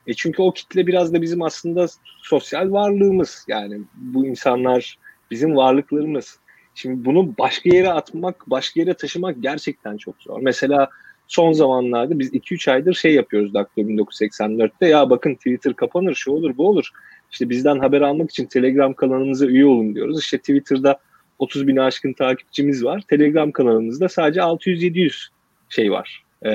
E 0.09 0.15
çünkü 0.15 0.43
o 0.43 0.53
kitle 0.53 0.87
biraz 0.87 1.15
da 1.15 1.23
bizim 1.23 1.43
aslında 1.43 1.87
sosyal 2.23 2.73
varlığımız. 2.73 3.45
Yani 3.49 3.81
bu 3.95 4.27
insanlar 4.27 4.99
bizim 5.31 5.57
varlıklarımız. 5.57 6.39
Şimdi 6.75 7.05
bunu 7.05 7.35
başka 7.39 7.77
yere 7.77 7.93
atmak, 7.93 8.51
başka 8.51 8.81
yere 8.81 8.95
taşımak 8.95 9.37
gerçekten 9.41 9.97
çok 9.97 10.15
zor. 10.23 10.41
Mesela 10.43 10.89
son 11.27 11.53
zamanlarda 11.53 12.19
biz 12.19 12.35
2-3 12.35 12.73
aydır 12.73 12.95
şey 12.95 13.15
yapıyoruz 13.15 13.55
Daktilo 13.55 13.89
1984'te. 13.89 14.87
Ya 14.87 15.11
bakın 15.11 15.35
Twitter 15.35 15.75
kapanır, 15.75 16.15
şu 16.15 16.33
olur, 16.33 16.57
bu 16.57 16.69
olur. 16.69 16.91
İşte 17.31 17.51
bizden 17.51 17.79
haber 17.79 18.01
almak 18.01 18.31
için 18.31 18.47
Telegram 18.47 18.95
kanalımıza 18.95 19.47
üye 19.47 19.67
olun 19.67 19.95
diyoruz. 19.95 20.21
İşte 20.21 20.39
Twitter'da 20.39 20.99
30 21.39 21.67
bin 21.67 21.77
aşkın 21.77 22.13
takipçimiz 22.13 22.85
var. 22.85 23.03
Telegram 23.09 23.53
kanalımızda 23.53 24.09
sadece 24.09 24.41
600-700 24.41 25.29
şey 25.69 25.91
var, 25.91 26.25
e, 26.43 26.51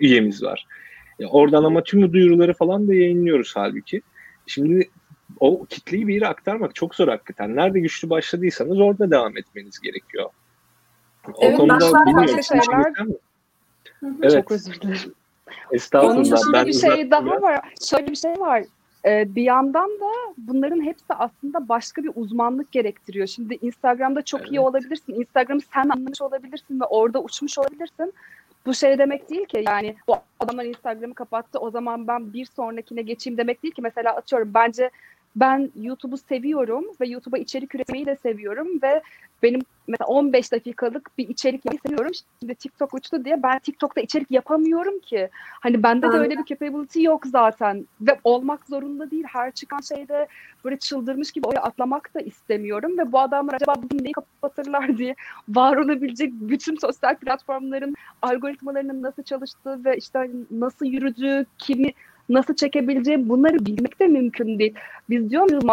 üyemiz 0.00 0.42
var. 0.42 0.66
E, 1.20 1.26
oradan 1.26 1.64
ama 1.64 1.82
tüm 1.82 2.12
duyuruları 2.12 2.54
falan 2.54 2.88
da 2.88 2.94
yayınlıyoruz 2.94 3.52
halbuki. 3.56 4.02
Şimdi 4.46 4.90
o 5.40 5.64
kitleyi 5.64 6.08
bir 6.08 6.14
yere 6.14 6.26
aktarmak 6.26 6.74
çok 6.74 6.94
zor 6.94 7.08
hakikaten. 7.08 7.56
Nerede 7.56 7.80
güçlü 7.80 8.10
başladıysanız 8.10 8.80
orada 8.80 9.10
devam 9.10 9.36
etmeniz 9.36 9.78
gerekiyor. 9.78 10.30
O 11.34 11.46
evet, 11.46 11.56
konuda 11.56 12.06
bilmiyorum. 12.06 12.42
Şeyler... 12.42 12.92
Evet. 14.22 14.32
Çok 14.32 14.50
özür 14.50 14.80
dilerim. 14.80 15.14
Estağfurullah. 15.72 16.40
ben 16.52 16.66
bir 16.66 16.72
şey 16.72 17.10
daha 17.10 17.42
var. 17.42 17.60
Şöyle 17.90 18.06
bir 18.06 18.16
şey 18.16 18.32
var. 18.32 18.64
Ee, 19.04 19.34
bir 19.34 19.42
yandan 19.42 19.90
da 19.90 20.34
bunların 20.38 20.84
hepsi 20.84 21.14
aslında 21.14 21.68
başka 21.68 22.02
bir 22.02 22.10
uzmanlık 22.14 22.72
gerektiriyor. 22.72 23.26
Şimdi 23.26 23.58
Instagram'da 23.62 24.22
çok 24.22 24.40
evet. 24.40 24.50
iyi 24.50 24.60
olabilirsin. 24.60 25.20
Instagram'ı 25.20 25.60
sen 25.74 25.88
anlamış 25.88 26.22
olabilirsin 26.22 26.80
ve 26.80 26.84
orada 26.84 27.22
uçmuş 27.22 27.58
olabilirsin. 27.58 28.12
Bu 28.66 28.74
şey 28.74 28.98
demek 28.98 29.30
değil 29.30 29.46
ki 29.46 29.62
yani 29.66 29.96
bu 30.08 30.16
adamlar 30.40 30.64
Instagram'ı 30.64 31.14
kapattı 31.14 31.58
o 31.58 31.70
zaman 31.70 32.06
ben 32.06 32.32
bir 32.32 32.44
sonrakine 32.44 33.02
geçeyim 33.02 33.38
demek 33.38 33.62
değil 33.62 33.74
ki. 33.74 33.82
Mesela 33.82 34.16
atıyorum 34.16 34.50
bence 34.54 34.90
ben 35.36 35.70
YouTube'u 35.76 36.16
seviyorum 36.18 36.84
ve 37.00 37.08
YouTube'a 37.08 37.38
içerik 37.38 37.74
üretmeyi 37.74 38.06
de 38.06 38.16
seviyorum 38.16 38.68
ve 38.82 39.02
benim 39.42 39.60
mesela 39.88 40.06
15 40.06 40.52
dakikalık 40.52 41.18
bir 41.18 41.28
içerik 41.28 41.64
yapmayı 41.64 41.80
seviyorum. 41.86 42.12
Şimdi 42.40 42.54
TikTok 42.54 42.94
uçtu 42.94 43.24
diye 43.24 43.42
ben 43.42 43.58
TikTok'ta 43.58 44.00
içerik 44.00 44.30
yapamıyorum 44.30 44.98
ki. 44.98 45.28
Hani 45.34 45.82
bende 45.82 46.12
de 46.12 46.16
öyle 46.16 46.38
bir 46.38 46.44
capability 46.44 47.02
yok 47.02 47.26
zaten 47.26 47.86
ve 48.00 48.18
olmak 48.24 48.66
zorunda 48.66 49.10
değil. 49.10 49.24
Her 49.26 49.52
çıkan 49.52 49.80
şeyde 49.80 50.28
böyle 50.64 50.78
çıldırmış 50.78 51.32
gibi 51.32 51.46
oraya 51.46 51.60
atlamak 51.60 52.14
da 52.14 52.20
istemiyorum 52.20 52.98
ve 52.98 53.12
bu 53.12 53.20
adamlar 53.20 53.54
acaba 53.54 53.74
bugün 53.82 54.04
neyi 54.04 54.12
kapatırlar 54.12 54.98
diye 54.98 55.14
var 55.48 55.76
olabilecek 55.76 56.32
bütün 56.32 56.76
sosyal 56.76 57.16
platformların 57.16 57.94
algoritmalarının 58.22 59.02
nasıl 59.02 59.22
çalıştığı 59.22 59.84
ve 59.84 59.96
işte 59.96 60.30
nasıl 60.50 60.86
yürüdüğü, 60.86 61.46
kimi 61.58 61.92
nasıl 62.28 62.54
çekebileceğim 62.54 63.28
bunları 63.28 63.66
bilmek 63.66 64.00
de 64.00 64.06
mümkün 64.06 64.58
değil. 64.58 64.74
Biz 65.10 65.30
diyor 65.30 65.42
muyuz 65.42 65.64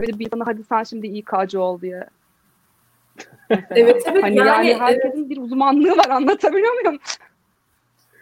Böyle 0.00 0.18
bir 0.18 0.26
insana 0.26 0.46
hadi 0.46 0.64
sen 0.64 0.82
şimdi 0.82 1.06
İK'cı 1.06 1.60
ol 1.60 1.80
diye. 1.80 2.06
Evet 3.50 3.62
evet 3.70 4.22
hani 4.22 4.36
yani, 4.36 4.48
yani 4.48 4.74
herkesin 4.74 5.18
evet. 5.18 5.30
bir 5.30 5.36
uzmanlığı 5.36 5.96
var 5.96 6.08
anlatabiliyor 6.10 6.72
muyum? 6.72 7.00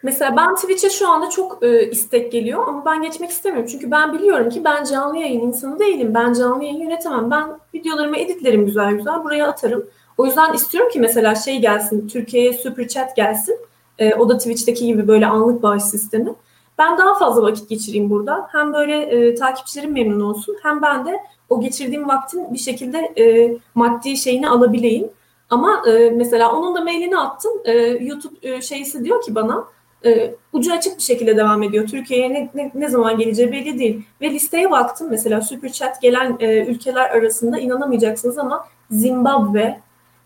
Mesela 0.04 0.36
ben 0.36 0.54
Twitch'e 0.54 0.90
şu 0.90 1.08
anda 1.08 1.30
çok 1.30 1.62
e, 1.62 1.90
istek 1.90 2.32
geliyor 2.32 2.68
ama 2.68 2.84
ben 2.84 3.02
geçmek 3.02 3.30
istemiyorum. 3.30 3.68
Çünkü 3.72 3.90
ben 3.90 4.12
biliyorum 4.12 4.50
ki 4.50 4.64
ben 4.64 4.84
canlı 4.84 5.18
yayın 5.18 5.40
insanı 5.40 5.78
değilim. 5.78 6.14
Ben 6.14 6.32
canlı 6.32 6.64
yayın 6.64 6.80
yönetemem. 6.80 7.30
Ben 7.30 7.58
videolarımı 7.74 8.16
editlerim 8.16 8.66
güzel 8.66 8.92
güzel 8.92 9.24
buraya 9.24 9.48
atarım. 9.48 9.86
O 10.18 10.26
yüzden 10.26 10.52
istiyorum 10.52 10.90
ki 10.90 11.00
mesela 11.00 11.34
şey 11.34 11.60
gelsin, 11.60 12.08
Türkiye'ye 12.08 12.52
Super 12.52 12.88
Chat 12.88 13.16
gelsin. 13.16 13.58
E, 13.98 14.14
o 14.14 14.28
da 14.28 14.38
Twitch'teki 14.38 14.86
gibi 14.86 15.08
böyle 15.08 15.26
anlık 15.26 15.62
bağış 15.62 15.82
sistemi. 15.82 16.34
Ben 16.78 16.98
daha 16.98 17.18
fazla 17.18 17.42
vakit 17.42 17.68
geçireyim 17.68 18.10
burada. 18.10 18.48
Hem 18.52 18.72
böyle 18.72 19.00
e, 19.00 19.34
takipçilerim 19.34 19.92
memnun 19.92 20.20
olsun 20.20 20.56
hem 20.62 20.82
ben 20.82 21.06
de 21.06 21.20
o 21.48 21.60
geçirdiğim 21.60 22.08
vaktin 22.08 22.52
bir 22.52 22.58
şekilde 22.58 22.98
e, 22.98 23.56
maddi 23.74 24.16
şeyini 24.16 24.48
alabileyim. 24.48 25.10
Ama 25.50 25.82
e, 25.88 26.10
mesela 26.10 26.52
onun 26.52 26.74
da 26.74 26.80
mailini 26.80 27.18
attım. 27.18 27.52
E, 27.64 27.72
YouTube 27.78 28.34
e, 28.42 28.62
şeysi 28.62 29.04
diyor 29.04 29.22
ki 29.22 29.34
bana 29.34 29.64
e, 30.04 30.34
ucu 30.52 30.72
açık 30.72 30.96
bir 30.96 31.02
şekilde 31.02 31.36
devam 31.36 31.62
ediyor. 31.62 31.86
Türkiye'ye 31.86 32.34
ne, 32.34 32.50
ne, 32.54 32.70
ne 32.74 32.88
zaman 32.88 33.18
geleceği 33.18 33.52
belli 33.52 33.78
değil. 33.78 34.02
Ve 34.20 34.30
listeye 34.30 34.70
baktım 34.70 35.06
mesela 35.10 35.40
Super 35.40 35.72
Chat 35.72 36.02
gelen 36.02 36.36
e, 36.40 36.64
ülkeler 36.66 37.10
arasında 37.10 37.58
inanamayacaksınız 37.58 38.38
ama 38.38 38.66
Zimbabwe, 38.90 39.80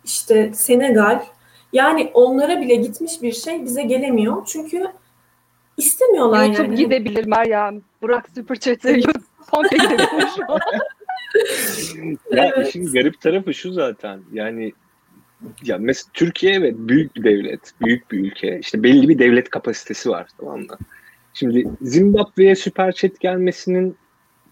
işte 0.05 0.53
Senegal 0.55 1.25
yani 1.73 2.11
onlara 2.15 2.61
bile 2.61 2.75
gitmiş 2.75 3.23
bir 3.23 3.33
şey 3.33 3.65
bize 3.65 3.83
gelemiyor. 3.83 4.43
Çünkü 4.47 4.87
istemiyorlar 5.79 6.45
YouTube 6.45 6.63
yani. 6.63 6.77
gidebilir 6.77 7.27
Meryem. 7.27 7.83
Bırak 8.03 8.29
Super 8.35 8.57
Chat'i 8.57 9.03
Ponte 9.51 9.77
gidebilir 9.77 10.29
şu 10.37 10.53
an. 10.53 10.61
ya 12.37 12.53
evet. 12.57 12.69
işin 12.69 12.93
garip 12.93 13.21
tarafı 13.21 13.55
şu 13.55 13.73
zaten. 13.73 14.21
Yani 14.33 14.73
ya 15.65 15.79
mesela 15.79 16.11
Türkiye 16.15 16.55
evet 16.55 16.75
büyük 16.79 17.17
bir 17.17 17.25
devlet, 17.25 17.73
büyük 17.81 18.11
bir 18.11 18.19
ülke. 18.19 18.59
İşte 18.59 18.83
belli 18.83 19.09
bir 19.09 19.19
devlet 19.19 19.51
kapasitesi 19.51 20.11
var 20.11 20.29
tamam 20.39 20.61
mı? 20.61 20.79
Şimdi 21.35 21.69
Zimbabwe'ye 21.83 22.57
süper 22.57 22.93
chat 22.93 23.21
gelmesinin 23.21 23.97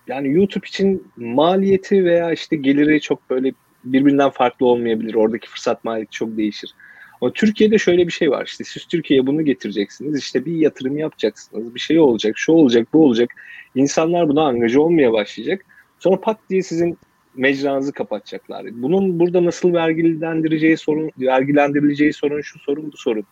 yani 0.06 0.32
YouTube 0.32 0.66
için 0.66 1.06
maliyeti 1.16 2.04
veya 2.04 2.32
işte 2.32 2.56
geliri 2.56 3.00
çok 3.00 3.30
böyle 3.30 3.52
birbirinden 3.84 4.30
farklı 4.30 4.66
olmayabilir. 4.66 5.14
Oradaki 5.14 5.48
fırsat 5.48 5.84
maliyeti 5.84 6.10
çok 6.10 6.36
değişir. 6.36 6.74
Ama 7.20 7.32
Türkiye'de 7.32 7.78
şöyle 7.78 8.06
bir 8.06 8.12
şey 8.12 8.30
var. 8.30 8.46
İşte 8.46 8.64
siz 8.64 8.86
Türkiye'ye 8.86 9.26
bunu 9.26 9.44
getireceksiniz. 9.44 10.18
İşte 10.18 10.44
bir 10.44 10.54
yatırım 10.54 10.98
yapacaksınız. 10.98 11.74
Bir 11.74 11.80
şey 11.80 12.00
olacak, 12.00 12.38
şu 12.38 12.52
olacak, 12.52 12.88
bu 12.92 13.04
olacak. 13.04 13.30
İnsanlar 13.74 14.28
buna 14.28 14.42
angaja 14.42 14.80
olmaya 14.80 15.12
başlayacak. 15.12 15.64
Sonra 15.98 16.20
pat 16.20 16.38
diye 16.50 16.62
sizin 16.62 16.98
mecranızı 17.34 17.92
kapatacaklar. 17.92 18.66
Bunun 18.72 19.20
burada 19.20 19.44
nasıl 19.44 19.72
vergilendireceği 19.72 20.76
sorun, 20.76 21.10
vergilendirileceği 21.20 22.12
sorun 22.12 22.40
şu 22.40 22.58
sorun 22.58 22.92
bu 22.92 22.96
sorun. 22.96 23.24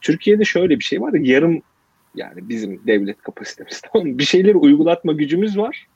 Türkiye'de 0.00 0.44
şöyle 0.44 0.78
bir 0.78 0.84
şey 0.84 1.00
var. 1.00 1.12
Yarım 1.12 1.62
yani 2.14 2.48
bizim 2.48 2.80
devlet 2.86 3.22
kapasitemiz 3.22 3.80
tamam? 3.92 4.18
Bir 4.18 4.24
şeyleri 4.24 4.56
uygulatma 4.56 5.12
gücümüz 5.12 5.58
var. 5.58 5.86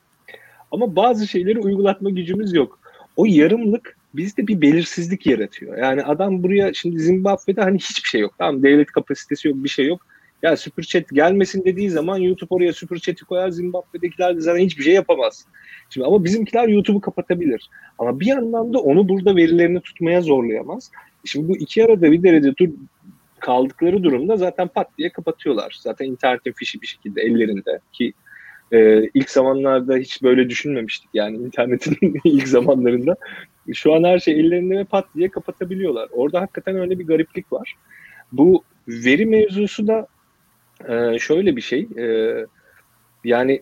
Ama 0.71 0.95
bazı 0.95 1.27
şeyleri 1.27 1.59
uygulatma 1.59 2.09
gücümüz 2.09 2.53
yok. 2.53 2.79
O 3.15 3.25
yarımlık 3.25 3.97
bizde 4.13 4.47
bir 4.47 4.61
belirsizlik 4.61 5.25
yaratıyor. 5.27 5.77
Yani 5.77 6.03
adam 6.03 6.43
buraya 6.43 6.73
şimdi 6.73 6.99
Zimbabwe'de 6.99 7.61
hani 7.61 7.77
hiçbir 7.77 8.09
şey 8.09 8.21
yok. 8.21 8.33
Tamam 8.37 8.63
devlet 8.63 8.91
kapasitesi 8.91 9.47
yok, 9.47 9.57
bir 9.57 9.69
şey 9.69 9.87
yok. 9.87 10.05
Ya 10.43 10.57
Super 10.57 10.83
Chat 10.83 11.09
gelmesin 11.09 11.65
dediği 11.65 11.89
zaman 11.89 12.17
YouTube 12.17 12.55
oraya 12.55 12.73
Super 12.73 12.97
Chat'i 12.97 13.25
koyar. 13.25 13.49
Zimbabwe'dekiler 13.49 14.35
de 14.35 14.41
zaten 14.41 14.59
hiçbir 14.59 14.83
şey 14.83 14.93
yapamaz. 14.93 15.45
Şimdi 15.89 16.07
ama 16.07 16.23
bizimkiler 16.23 16.67
YouTube'u 16.67 17.01
kapatabilir. 17.01 17.69
Ama 17.99 18.19
bir 18.19 18.25
yandan 18.25 18.73
da 18.73 18.79
onu 18.79 19.09
burada 19.09 19.35
verilerini 19.35 19.81
tutmaya 19.81 20.21
zorlayamaz. 20.21 20.91
Şimdi 21.25 21.47
bu 21.47 21.57
iki 21.57 21.85
arada 21.85 22.11
bir 22.11 22.23
derece 22.23 22.57
dur 22.57 22.69
kaldıkları 23.39 24.03
durumda 24.03 24.37
zaten 24.37 24.67
pat 24.67 24.87
diye 24.97 25.09
kapatıyorlar. 25.09 25.77
Zaten 25.81 26.05
internetin 26.05 26.51
fişi 26.51 26.81
bir 26.81 26.87
şekilde 26.87 27.21
ellerinde 27.21 27.79
ki 27.93 28.13
e, 28.71 29.03
ilk 29.13 29.29
zamanlarda 29.29 29.95
hiç 29.95 30.23
böyle 30.23 30.49
düşünmemiştik 30.49 31.09
yani 31.13 31.37
internetin 31.37 31.97
ilk 32.23 32.47
zamanlarında. 32.47 33.15
Şu 33.73 33.93
an 33.93 34.03
her 34.03 34.19
şey 34.19 34.39
ellerinde 34.39 34.77
ve 34.77 34.83
pat 34.83 35.05
diye 35.15 35.29
kapatabiliyorlar. 35.29 36.09
Orada 36.11 36.41
hakikaten 36.41 36.75
öyle 36.75 36.99
bir 36.99 37.07
gariplik 37.07 37.53
var. 37.53 37.75
Bu 38.31 38.63
veri 38.87 39.25
mevzusu 39.25 39.87
da 39.87 40.07
e, 40.87 41.19
şöyle 41.19 41.55
bir 41.55 41.61
şey. 41.61 41.87
E, 41.97 42.35
yani 43.23 43.61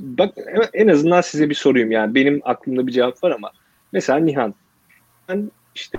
bak 0.00 0.34
en 0.72 0.88
azından 0.88 1.20
size 1.20 1.50
bir 1.50 1.54
sorayım 1.54 1.90
yani 1.90 2.14
benim 2.14 2.40
aklımda 2.44 2.86
bir 2.86 2.92
cevap 2.92 3.24
var 3.24 3.30
ama 3.30 3.52
mesela 3.92 4.18
Nihan 4.18 4.54
ben 5.28 5.50
işte 5.74 5.98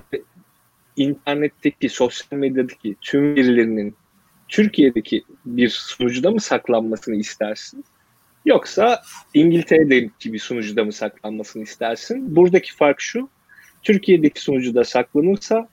internetteki 0.96 1.90
sosyal 1.90 2.40
medyadaki 2.40 2.96
tüm 3.02 3.36
verilerinin 3.36 3.96
Türkiye'deki 4.48 5.24
bir 5.46 5.70
sunucuda 5.70 6.32
mı 6.32 6.42
saklanmasını 6.42 7.16
istersin? 7.16 7.86
Yoksa 8.46 9.02
İngiltere'deki 9.34 10.34
bir 10.34 10.40
sunucuda 10.40 10.84
mı 10.84 10.94
saklanmasını 10.94 11.64
istersin? 11.64 12.36
Buradaki 12.36 12.76
fark 12.76 13.02
şu. 13.02 13.30
Türkiye'deki 13.84 14.42
sunucuda 14.42 14.84
saklanırsa 14.84 15.68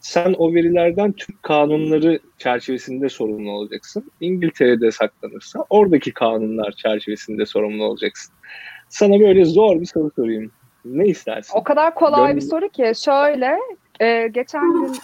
sen 0.00 0.34
o 0.38 0.54
verilerden 0.54 1.12
Türk 1.12 1.42
kanunları 1.42 2.18
çerçevesinde 2.38 3.08
sorumlu 3.08 3.50
olacaksın. 3.50 4.10
İngiltere'de 4.20 4.90
saklanırsa 4.92 5.64
oradaki 5.70 6.12
kanunlar 6.12 6.72
çerçevesinde 6.72 7.46
sorumlu 7.46 7.84
olacaksın. 7.84 8.34
Sana 8.88 9.20
böyle 9.20 9.44
zor 9.44 9.80
bir 9.80 9.86
soru 9.86 10.10
sorayım. 10.16 10.50
Ne 10.84 11.06
istersin? 11.06 11.58
O 11.58 11.64
kadar 11.64 11.94
kolay 11.94 12.26
Gön- 12.26 12.36
bir 12.36 12.40
soru 12.40 12.68
ki. 12.68 12.92
Şöyle, 13.04 13.58
e, 14.00 14.28
geçen 14.28 14.72
gün 14.72 14.96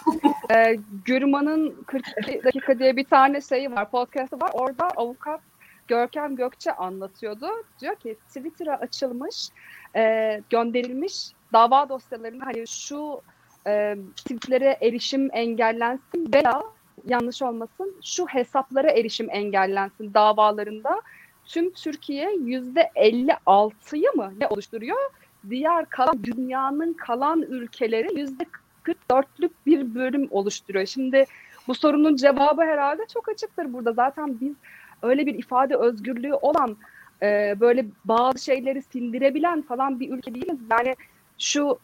e, 0.54 0.76
Gürman'ın 1.04 1.74
42 1.86 2.44
dakika 2.44 2.78
diye 2.78 2.96
bir 2.96 3.04
tane 3.04 3.40
şeyi 3.40 3.70
var, 3.70 3.90
podcast'ı 3.90 4.40
var. 4.40 4.50
Orada 4.52 4.88
avukat 4.96 5.40
Görkem 5.88 6.36
Gökçe 6.36 6.72
anlatıyordu. 6.72 7.46
Diyor 7.80 7.94
ki 7.94 8.16
Twitter'a 8.28 8.76
açılmış, 8.76 9.48
e, 9.96 10.42
gönderilmiş 10.50 11.30
dava 11.52 11.88
dosyalarını 11.88 12.44
hani 12.44 12.66
şu 12.66 13.20
e, 13.66 13.96
tweetlere 14.16 14.78
erişim 14.80 15.28
engellensin 15.32 16.32
veya 16.34 16.62
yanlış 17.06 17.42
olmasın 17.42 17.96
şu 18.04 18.26
hesaplara 18.26 18.90
erişim 18.90 19.30
engellensin 19.30 20.14
davalarında 20.14 21.02
tüm 21.44 21.72
Türkiye 21.72 22.34
yüzde 22.34 22.90
56'yı 22.96 24.12
mı 24.14 24.32
ne 24.40 24.46
oluşturuyor? 24.46 25.10
Diğer 25.50 25.84
kalan 25.84 26.24
dünyanın 26.24 26.92
kalan 26.92 27.42
ülkeleri 27.42 28.20
yüzde 28.20 28.46
44'lük 28.84 29.50
bir 29.66 29.94
bölüm 29.94 30.28
oluşturuyor. 30.30 30.86
Şimdi 30.86 31.24
bu 31.68 31.74
sorunun 31.74 32.16
cevabı 32.16 32.62
herhalde 32.62 33.02
çok 33.14 33.28
açıktır 33.28 33.72
burada. 33.72 33.92
Zaten 33.92 34.40
biz 34.40 34.54
öyle 35.04 35.26
bir 35.26 35.34
ifade 35.34 35.76
özgürlüğü 35.76 36.34
olan 36.34 36.76
e, 37.22 37.56
böyle 37.60 37.86
bazı 38.04 38.44
şeyleri 38.44 38.82
sindirebilen 38.82 39.62
falan 39.62 40.00
bir 40.00 40.10
ülke 40.10 40.34
değiliz. 40.34 40.58
Yani 40.70 40.96
şu 41.38 41.78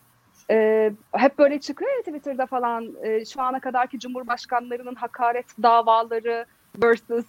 e, 0.50 0.90
hep 1.12 1.38
böyle 1.38 1.61
çıkıyor 1.61 1.90
ya 1.96 2.02
Twitter'da 2.02 2.46
falan 2.46 2.88
e, 3.02 3.24
şu 3.24 3.42
ana 3.42 3.61
kadarki 3.61 3.98
cumhurbaşkanlarının 3.98 4.94
hakaret 4.94 5.46
davaları 5.62 6.46
versus 6.83 7.26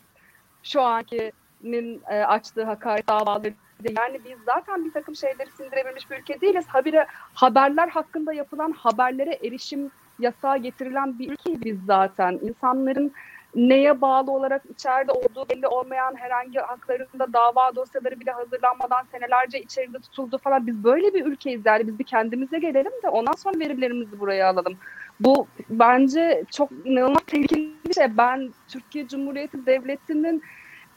şu 0.63 0.81
ankinin 0.81 2.01
e, 2.09 2.19
açtığı 2.19 2.63
hakaret 2.63 3.07
davaları 3.07 3.53
yani 3.97 4.19
biz 4.25 4.37
zaten 4.45 4.85
bir 4.85 4.91
takım 4.91 5.15
şeyleri 5.15 5.51
sindirebilmiş 5.57 6.11
bir 6.11 6.19
ülke 6.19 6.41
değiliz. 6.41 6.65
Habire, 6.67 7.07
haberler 7.33 7.87
hakkında 7.87 8.33
yapılan 8.33 8.71
haberlere 8.71 9.39
erişim 9.43 9.91
yasağı 10.19 10.57
getirilen 10.57 11.19
bir 11.19 11.31
ülkeyiz 11.31 11.65
biz 11.65 11.77
zaten. 11.87 12.39
İnsanların 12.41 13.11
neye 13.55 14.01
bağlı 14.01 14.31
olarak 14.31 14.61
içeride 14.69 15.11
olduğu 15.11 15.49
belli 15.49 15.67
olmayan 15.67 16.15
herhangi 16.15 16.59
haklarında 16.59 17.33
dava 17.33 17.75
dosyaları 17.75 18.19
bile 18.19 18.31
hazırlanmadan 18.31 19.03
senelerce 19.11 19.61
içeride 19.61 19.99
tutuldu 19.99 20.37
falan. 20.37 20.67
Biz 20.67 20.83
böyle 20.83 21.13
bir 21.13 21.25
ülkeyiz 21.25 21.61
yani 21.65 21.87
biz 21.87 21.99
bir 21.99 22.03
kendimize 22.03 22.59
gelelim 22.59 22.91
de 23.03 23.09
ondan 23.09 23.33
sonra 23.33 23.59
verilerimizi 23.59 24.19
buraya 24.19 24.49
alalım. 24.49 24.77
Bu 25.19 25.47
bence 25.69 26.43
çok 26.51 26.69
inanılmaz 26.85 27.23
tehlikeli 27.27 27.71
bir 27.87 27.93
şey. 27.93 28.17
Ben 28.17 28.53
Türkiye 28.67 29.07
Cumhuriyeti 29.07 29.65
Devleti'nin 29.65 30.43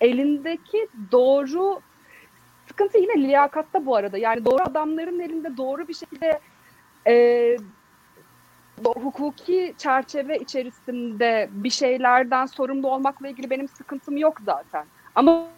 elindeki 0.01 0.88
doğru 1.12 1.81
sıkıntı 2.67 2.99
yine 2.99 3.23
liyakatta 3.23 3.87
bu 3.87 3.97
arada. 3.97 4.19
Yani 4.19 4.45
doğru 4.45 4.62
adamların 4.62 5.21
elinde 5.21 5.57
doğru 5.57 5.88
bir 5.88 5.95
şekilde 5.95 6.40
e, 7.07 7.57
hukuki 8.84 9.74
çerçeve 9.78 10.38
içerisinde 10.38 11.48
bir 11.52 11.70
şeylerden 11.70 12.46
sorumlu 12.46 12.90
olmakla 12.90 13.28
ilgili 13.28 13.50
benim 13.50 13.68
sıkıntım 13.68 14.16
yok 14.16 14.38
zaten. 14.44 14.87
Ama 15.14 15.48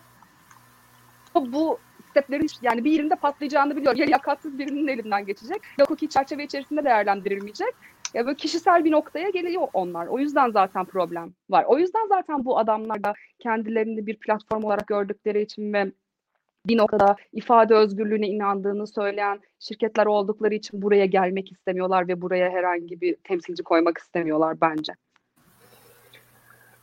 bu 1.35 1.79
steplerin 2.11 2.49
yani 2.63 2.85
bir 2.85 2.93
yerinde 2.93 3.15
patlayacağını 3.15 3.77
biliyorum. 3.77 4.01
Ya 4.01 4.07
liyakatsız 4.07 4.59
birinin 4.59 4.89
elinden 4.89 5.27
geçecek 5.27 5.63
ya 5.79 5.85
hukuki 5.85 6.09
çerçeve 6.09 6.45
içerisinde 6.45 6.85
değerlendirilmeyecek. 6.85 7.75
Ya 8.15 8.27
böyle 8.27 8.37
kişisel 8.37 8.85
bir 8.85 8.91
noktaya 8.91 9.31
geliyor 9.31 9.69
onlar. 9.73 10.07
O 10.07 10.19
yüzden 10.19 10.51
zaten 10.51 10.85
problem 10.85 11.35
var. 11.51 11.65
O 11.65 11.79
yüzden 11.79 12.07
zaten 12.09 12.45
bu 12.45 12.59
adamlar 12.59 13.05
da 13.05 13.13
kendilerini 13.39 14.07
bir 14.07 14.17
platform 14.17 14.65
olarak 14.65 14.87
gördükleri 14.87 15.43
için 15.43 15.73
ve 15.73 15.93
bir 16.69 16.77
noktada 16.77 17.17
ifade 17.33 17.75
özgürlüğüne 17.75 18.29
inandığını 18.29 18.87
söyleyen 18.87 19.41
şirketler 19.61 20.07
oldukları 20.07 20.55
için 20.55 20.83
buraya 20.83 21.07
gelmek 21.07 21.53
istemiyorlar 21.53 22.09
ve 22.09 22.23
buraya 22.23 22.51
herhangi 22.51 23.01
bir 23.01 23.17
temsilci 23.25 23.63
koymak 23.63 23.99
istemiyorlar 23.99 24.61
bence. 24.61 24.93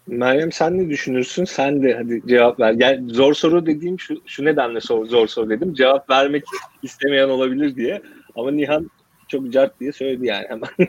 Meryem 0.07 0.51
sen 0.51 0.77
ne 0.77 0.89
düşünürsün? 0.89 1.45
Sen 1.45 1.83
de 1.83 1.93
hadi 1.93 2.21
cevap 2.27 2.59
ver. 2.59 2.73
Yani 2.77 3.09
zor 3.09 3.33
soru 3.33 3.65
dediğim 3.65 3.99
şu, 3.99 4.15
şu 4.25 4.45
nedenle 4.45 4.79
zor, 4.81 5.05
zor 5.05 5.27
soru 5.27 5.49
dedim. 5.49 5.73
Cevap 5.73 6.09
vermek 6.09 6.43
istemeyen 6.83 7.29
olabilir 7.29 7.75
diye. 7.75 8.01
Ama 8.35 8.51
Nihan 8.51 8.89
çok 9.27 9.53
cart 9.53 9.79
diye 9.79 9.91
söyledi 9.91 10.25
yani 10.25 10.45
hemen. 10.49 10.69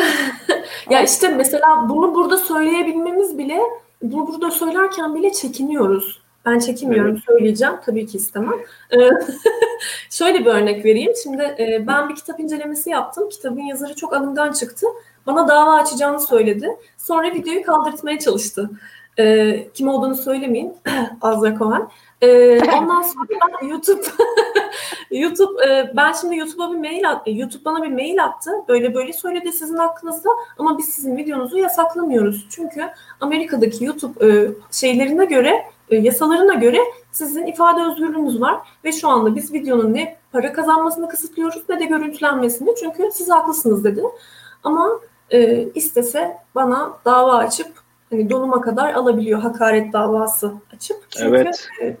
ya 0.90 1.02
işte 1.02 1.28
mesela 1.28 1.88
bunu 1.88 2.14
burada 2.14 2.36
söyleyebilmemiz 2.36 3.38
bile 3.38 3.58
bunu 4.02 4.26
burada 4.26 4.50
söylerken 4.50 5.14
bile 5.14 5.32
çekiniyoruz. 5.32 6.25
Ben 6.46 6.58
çekinmiyorum 6.58 7.10
evet. 7.10 7.24
söyleyeceğim. 7.26 7.74
Tabii 7.86 8.06
ki 8.06 8.16
istemem. 8.16 8.54
Ee, 8.92 9.10
şöyle 10.10 10.40
bir 10.40 10.46
örnek 10.46 10.84
vereyim. 10.84 11.12
Şimdi 11.22 11.42
e, 11.42 11.84
ben 11.86 12.08
bir 12.08 12.14
kitap 12.14 12.40
incelemesi 12.40 12.90
yaptım. 12.90 13.28
Kitabın 13.28 13.60
yazarı 13.60 13.94
çok 13.94 14.12
alımdan 14.12 14.52
çıktı. 14.52 14.86
Bana 15.26 15.48
dava 15.48 15.74
açacağını 15.74 16.20
söyledi. 16.20 16.68
Sonra 16.98 17.34
videoyu 17.34 17.62
kaldırtmaya 17.62 18.18
çalıştı. 18.18 18.70
Ee, 19.18 19.68
kim 19.74 19.88
olduğunu 19.88 20.14
söylemeyin. 20.14 20.76
Azra 21.22 21.58
Cohen. 21.58 21.88
Ee, 22.22 22.58
ondan 22.60 23.02
sonra 23.02 23.26
ben 23.30 23.66
YouTube 23.68 24.02
YouTube 25.10 25.64
e, 25.66 25.92
ben 25.96 26.12
şimdi 26.12 26.36
YouTube'a 26.36 26.72
bir 26.72 26.78
mail 26.78 27.10
at, 27.10 27.22
YouTube 27.26 27.64
bana 27.64 27.82
bir 27.82 27.92
mail 27.92 28.24
attı. 28.24 28.50
Böyle 28.68 28.94
böyle 28.94 29.12
söyledi 29.12 29.52
sizin 29.52 29.76
hakkınızda 29.76 30.30
ama 30.58 30.78
biz 30.78 30.86
sizin 30.86 31.16
videonuzu 31.16 31.58
yasaklamıyoruz. 31.58 32.46
Çünkü 32.50 32.88
Amerika'daki 33.20 33.84
YouTube 33.84 34.26
e, 34.26 34.50
şeylerine 34.70 35.24
göre 35.24 35.64
e, 35.90 35.96
yasalarına 35.96 36.54
göre 36.54 36.78
sizin 37.12 37.46
ifade 37.46 37.82
özgürlüğünüz 37.82 38.40
var 38.40 38.56
ve 38.84 38.92
şu 38.92 39.08
anda 39.08 39.36
biz 39.36 39.52
videonun 39.52 39.94
ne 39.94 40.16
para 40.32 40.52
kazanmasını 40.52 41.08
kısıtlıyoruz 41.08 41.62
ne 41.68 41.80
de 41.80 41.84
görüntülenmesini 41.84 42.74
çünkü 42.80 43.10
siz 43.12 43.30
haklısınız 43.30 43.84
dedi. 43.84 44.02
Ama 44.62 45.00
e, 45.30 45.68
istese 45.74 46.36
bana 46.54 46.92
dava 47.04 47.36
açıp 47.36 47.68
hani 48.10 48.30
donuma 48.30 48.60
kadar 48.60 48.94
alabiliyor 48.94 49.40
hakaret 49.40 49.92
davası 49.92 50.52
açıp. 50.76 50.96
Çünkü, 51.10 51.36
evet. 51.36 51.68
E, 51.82 51.96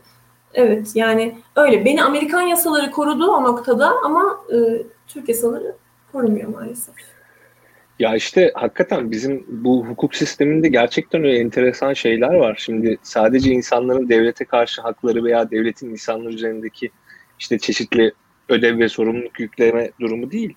evet 0.54 0.90
yani 0.94 1.38
öyle. 1.56 1.84
Beni 1.84 2.04
Amerikan 2.04 2.40
yasaları 2.40 2.90
korudu 2.90 3.26
o 3.26 3.44
noktada 3.44 3.92
ama 4.04 4.40
e, 4.52 4.82
Türk 5.06 5.28
yasaları 5.28 5.76
korumuyor 6.12 6.48
maalesef. 6.48 6.94
Ya 7.98 8.16
işte 8.16 8.52
hakikaten 8.54 9.10
bizim 9.10 9.44
bu 9.48 9.86
hukuk 9.86 10.14
sisteminde 10.14 10.68
gerçekten 10.68 11.24
öyle 11.24 11.38
enteresan 11.38 11.92
şeyler 11.92 12.34
var. 12.34 12.56
Şimdi 12.58 12.98
sadece 13.02 13.50
insanların 13.50 14.08
devlete 14.08 14.44
karşı 14.44 14.82
hakları 14.82 15.24
veya 15.24 15.50
devletin 15.50 15.90
insanlar 15.90 16.30
üzerindeki 16.30 16.90
işte 17.38 17.58
çeşitli 17.58 18.12
ödev 18.48 18.78
ve 18.78 18.88
sorumluluk 18.88 19.40
yükleme 19.40 19.90
durumu 20.00 20.30
değil. 20.30 20.54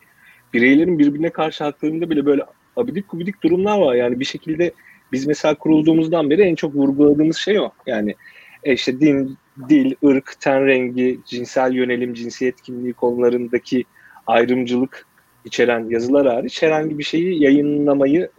Bireylerin 0.54 1.00
birbirine 1.00 1.30
karşı 1.30 1.64
haklarında 1.64 2.10
bile 2.10 2.26
böyle 2.26 2.44
abidik 2.76 3.08
kubidik 3.08 3.44
durumlar 3.44 3.80
var. 3.80 3.96
Yani 3.96 4.20
bir 4.20 4.26
şekilde 4.26 4.72
biz 5.12 5.28
mesela 5.28 5.56
kurulduğumuzdan 5.56 6.30
beri 6.30 6.42
en 6.42 6.56
çok 6.56 6.76
vurguladığımız 6.76 7.38
şey 7.38 7.60
o. 7.60 7.72
Yani 7.88 8.16
e, 8.64 8.74
işte 8.74 9.00
din, 9.00 9.38
dil, 9.70 9.94
ırk, 10.06 10.34
ten 10.40 10.66
rengi, 10.66 11.20
cinsel 11.26 11.74
yönelim, 11.74 12.14
cinsiyet 12.14 12.62
kimliği 12.62 12.94
konularındaki 12.94 13.84
ayrımcılık 14.28 15.06
içeren 15.50 15.90
yazılar 15.90 16.28
hariç 16.28 16.64
herhangi 16.64 16.98
bir 16.98 17.04
şeyi 17.04 17.44
yayınlamayı, 17.44 18.30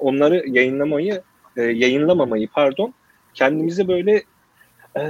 onları 0.00 0.44
yayınlamayı, 0.48 1.22
e, 1.56 1.62
yayınlamamayı 1.62 2.48
pardon, 2.48 2.94
kendimize 3.34 3.88
böyle 3.88 4.22
e, 4.98 5.02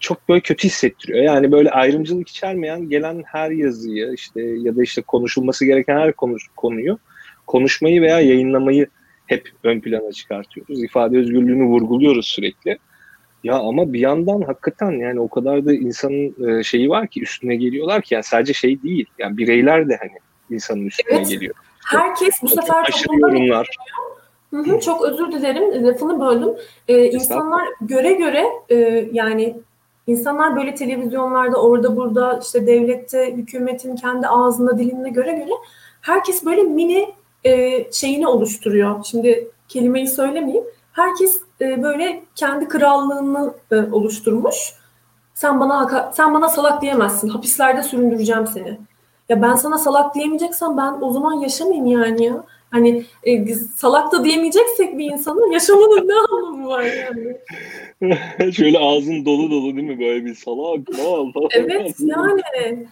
çok 0.00 0.28
böyle 0.28 0.40
kötü 0.40 0.68
hissettiriyor. 0.68 1.24
Yani 1.24 1.52
böyle 1.52 1.70
ayrımcılık 1.70 2.28
içermeyen 2.28 2.88
gelen 2.88 3.22
her 3.26 3.50
yazıyı 3.50 4.12
işte 4.14 4.42
ya 4.42 4.76
da 4.76 4.82
işte 4.82 5.02
konuşulması 5.02 5.64
gereken 5.64 5.96
her 5.96 6.12
konu, 6.12 6.36
konuyu 6.56 6.98
konuşmayı 7.46 8.02
veya 8.02 8.20
yayınlamayı 8.20 8.86
hep 9.26 9.48
ön 9.64 9.80
plana 9.80 10.12
çıkartıyoruz. 10.12 10.82
İfade 10.82 11.18
özgürlüğünü 11.18 11.64
vurguluyoruz 11.64 12.26
sürekli. 12.26 12.78
Ya 13.44 13.54
ama 13.54 13.92
bir 13.92 14.00
yandan 14.00 14.40
hakikaten 14.40 14.90
yani 14.92 15.20
o 15.20 15.28
kadar 15.28 15.66
da 15.66 15.72
insanın 15.72 16.62
şeyi 16.62 16.88
var 16.88 17.06
ki 17.06 17.22
üstüne 17.22 17.56
geliyorlar 17.56 18.02
ki 18.02 18.14
yani 18.14 18.24
sadece 18.24 18.52
şey 18.52 18.82
değil. 18.82 19.06
Yani 19.18 19.36
bireyler 19.36 19.88
de 19.88 19.96
hani 20.00 20.12
insanın 20.50 20.86
üstüne 20.86 21.16
evet. 21.16 21.28
geliyor. 21.28 21.54
Herkes 21.86 22.34
bu 22.42 22.48
sefer 22.48 22.84
toplumda 22.84 23.28
yorumlar. 23.28 23.68
Hı 24.50 24.56
hı, 24.56 24.80
çok 24.80 25.04
özür 25.04 25.32
dilerim 25.32 25.86
lafını 25.86 26.20
böldüm. 26.20 26.54
Ee, 26.88 27.04
insanlar 27.04 27.68
göre 27.80 28.12
göre 28.12 28.44
e, 28.68 29.08
yani 29.12 29.56
insanlar 30.06 30.56
böyle 30.56 30.74
televizyonlarda 30.74 31.62
orada 31.62 31.96
burada 31.96 32.40
işte 32.42 32.66
devlette 32.66 33.36
hükümetin 33.36 33.96
kendi 33.96 34.26
ağzında 34.26 34.78
dilinde 34.78 35.08
göre 35.08 35.32
göre 35.32 35.50
herkes 36.00 36.44
böyle 36.44 36.62
mini 36.62 37.14
e, 37.44 37.84
şeyini 37.92 38.26
oluşturuyor. 38.26 39.04
Şimdi 39.04 39.50
kelimeyi 39.68 40.08
söylemeyeyim. 40.08 40.64
Herkes 40.92 41.40
e, 41.60 41.82
böyle 41.82 42.24
kendi 42.34 42.68
krallığını 42.68 43.54
e, 43.70 43.76
oluşturmuş. 43.76 44.56
Sen 45.34 45.60
bana 45.60 46.10
sen 46.14 46.34
bana 46.34 46.48
salak 46.48 46.82
diyemezsin. 46.82 47.28
Hapislerde 47.28 47.82
süründüreceğim 47.82 48.46
seni. 48.46 48.78
Ya 49.28 49.42
ben 49.42 49.54
sana 49.54 49.78
salak 49.78 50.14
diyemeyeceksem 50.14 50.76
ben 50.76 51.00
o 51.00 51.12
zaman 51.12 51.32
yaşamayayım 51.32 51.86
yani 51.86 52.24
ya. 52.24 52.44
Hani 52.70 53.04
e, 53.24 53.54
salak 53.54 54.12
da 54.12 54.24
diyemeyeceksek 54.24 54.98
bir 54.98 55.12
insana 55.12 55.52
yaşamanın 55.52 56.08
ne 56.08 56.14
anlamı 56.14 56.68
var 56.68 56.82
yani? 56.82 57.36
Şöyle 58.52 58.78
ağzın 58.78 59.24
dolu 59.24 59.50
dolu 59.50 59.76
değil 59.76 59.88
mi 59.88 60.00
böyle 60.00 60.24
bir 60.24 60.34
salak 60.34 60.88
mal. 60.98 61.32
Evet 61.50 61.94
yani. 62.00 62.86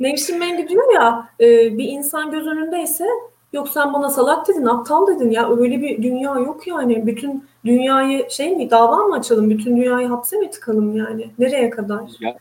Nevşin 0.00 0.38
Mengü 0.38 0.68
diyor 0.68 0.94
ya 0.94 1.28
e, 1.40 1.78
bir 1.78 1.84
insan 1.84 2.30
göz 2.30 2.46
önündeyse 2.46 3.06
yok 3.52 3.68
sen 3.68 3.92
bana 3.92 4.10
salak 4.10 4.48
dedin 4.48 4.66
aptal 4.66 5.06
dedin 5.06 5.30
ya 5.30 5.50
öyle 5.56 5.82
bir 5.82 6.02
dünya 6.02 6.34
yok 6.34 6.66
yani. 6.66 7.06
Bütün 7.06 7.44
dünyayı 7.64 8.26
şey 8.30 8.56
mi 8.56 8.70
dava 8.70 8.96
mı 8.96 9.14
açalım 9.14 9.50
bütün 9.50 9.76
dünyayı 9.76 10.08
hapse 10.08 10.36
mi 10.36 10.50
tıkalım 10.50 10.96
yani 10.96 11.30
nereye 11.38 11.70
kadar? 11.70 12.00
Ya 12.20 12.36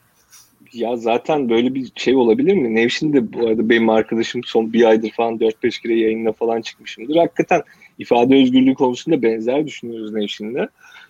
ya 0.75 0.97
zaten 0.97 1.49
böyle 1.49 1.75
bir 1.75 1.91
şey 1.95 2.15
olabilir 2.15 2.53
mi? 2.53 2.75
Nevşin 2.75 3.13
de 3.13 3.33
bu 3.33 3.47
arada 3.47 3.69
benim 3.69 3.89
arkadaşım 3.89 4.43
son 4.43 4.73
bir 4.73 4.83
aydır 4.83 5.11
falan 5.11 5.37
4-5 5.37 5.81
kere 5.81 5.99
yayınla 5.99 6.31
falan 6.31 6.61
çıkmışımdır. 6.61 7.15
Hakikaten 7.15 7.61
ifade 7.99 8.35
özgürlüğü 8.35 8.73
konusunda 8.73 9.21
benzer 9.21 9.67
düşünüyoruz 9.67 10.13
Nevşin'le. 10.13 10.67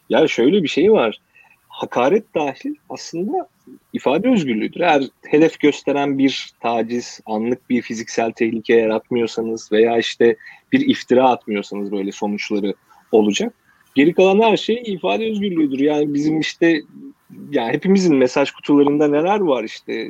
Ya 0.09 0.27
şöyle 0.27 0.63
bir 0.63 0.67
şey 0.67 0.91
var. 0.91 1.19
Hakaret 1.67 2.35
dahil 2.35 2.75
aslında 2.89 3.49
ifade 3.93 4.29
özgürlüğüdür. 4.29 4.79
Eğer 4.79 5.03
hedef 5.27 5.59
gösteren 5.59 6.17
bir 6.17 6.53
taciz, 6.59 7.19
anlık 7.25 7.69
bir 7.69 7.81
fiziksel 7.81 8.31
tehlike 8.31 8.75
yaratmıyorsanız 8.75 9.71
veya 9.71 9.97
işte 9.97 10.35
bir 10.71 10.87
iftira 10.87 11.29
atmıyorsanız 11.29 11.91
böyle 11.91 12.11
sonuçları 12.11 12.73
olacak. 13.11 13.53
Geri 13.95 14.13
kalan 14.13 14.39
her 14.39 14.57
şey 14.57 14.83
ifade 14.85 15.31
özgürlüğüdür. 15.31 15.79
Yani 15.79 16.13
bizim 16.13 16.39
işte 16.39 16.81
yani 17.51 17.73
hepimizin 17.73 18.15
mesaj 18.15 18.51
kutularında 18.51 19.07
neler 19.07 19.39
var 19.39 19.63
işte. 19.63 20.07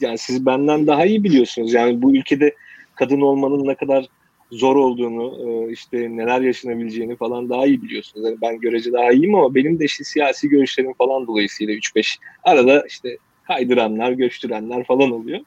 Yani 0.00 0.18
siz 0.18 0.46
benden 0.46 0.86
daha 0.86 1.06
iyi 1.06 1.24
biliyorsunuz. 1.24 1.72
Yani 1.72 2.02
bu 2.02 2.16
ülkede 2.16 2.54
kadın 2.94 3.20
olmanın 3.20 3.66
ne 3.66 3.74
kadar 3.74 4.06
zor 4.50 4.76
olduğunu, 4.76 5.48
e, 5.48 5.72
işte 5.72 6.16
neler 6.16 6.40
yaşanabileceğini 6.40 7.16
falan 7.16 7.50
daha 7.50 7.66
iyi 7.66 7.82
biliyorsunuz. 7.82 8.26
Yani 8.26 8.36
ben 8.42 8.60
görece 8.60 8.92
daha 8.92 9.12
iyiyim 9.12 9.34
ama 9.34 9.54
benim 9.54 9.80
de 9.80 9.84
işte 9.84 10.04
siyasi 10.04 10.48
görüşlerim 10.48 10.92
falan 10.92 11.26
dolayısıyla 11.26 11.74
3-5 11.74 12.18
arada 12.44 12.84
işte 12.88 13.16
kaydıranlar, 13.46 14.12
göçtürenler 14.12 14.84
falan 14.84 15.10
oluyor. 15.10 15.40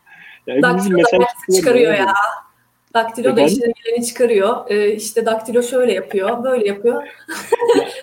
Yani 0.48 0.62
Daktilo 0.62 0.98
mesaj 0.98 1.22
çıkarıyor 1.56 1.94
ya. 1.94 2.13
Daktilo 2.93 3.36
da 3.36 3.41
işine 3.41 3.73
geleni 3.84 4.06
çıkarıyor. 4.06 4.69
Ee, 4.69 4.91
işte 4.93 5.25
daktilo 5.25 5.63
şöyle 5.63 5.93
yapıyor, 5.93 6.43
böyle 6.43 6.67
yapıyor. 6.67 7.04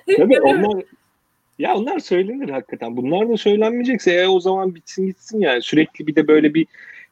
ya, 0.07 0.17
tabii 0.17 0.41
onlar 0.41 0.83
ya 1.59 1.77
onlar 1.77 1.99
söylenir 1.99 2.49
hakikaten. 2.49 2.97
Bunlar 2.97 3.29
da 3.29 3.37
söylenmeyecekse 3.37 4.13
e, 4.13 4.29
o 4.29 4.41
zaman 4.41 4.75
bitsin 4.75 5.07
gitsin 5.07 5.41
yani. 5.41 5.63
Sürekli 5.63 6.07
bir 6.07 6.15
de 6.15 6.29
böyle 6.29 6.55
bir 6.55 6.67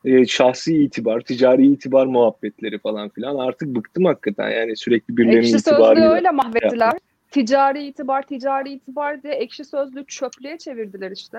e, 0.05 0.27
şahsi 0.27 0.77
itibar, 0.77 1.21
ticari 1.21 1.67
itibar 1.67 2.07
muhabbetleri 2.07 2.79
falan 2.79 3.09
filan. 3.09 3.37
Artık 3.37 3.69
bıktım 3.69 4.05
hakikaten 4.05 4.51
yani 4.51 4.77
sürekli 4.77 5.17
birilerinin 5.17 5.41
ekşi 5.41 5.57
itibarıyla. 5.57 6.05
Ekşi 6.05 6.15
öyle 6.15 6.31
mahvettiler. 6.31 6.87
Yapmak. 6.87 7.03
Ticari 7.31 7.87
itibar, 7.87 8.23
ticari 8.23 8.73
itibar 8.73 9.23
diye 9.23 9.35
ekşi 9.35 9.65
sözlüğü 9.65 10.05
çöplüğe 10.07 10.59
çevirdiler 10.59 11.11
işte. 11.11 11.39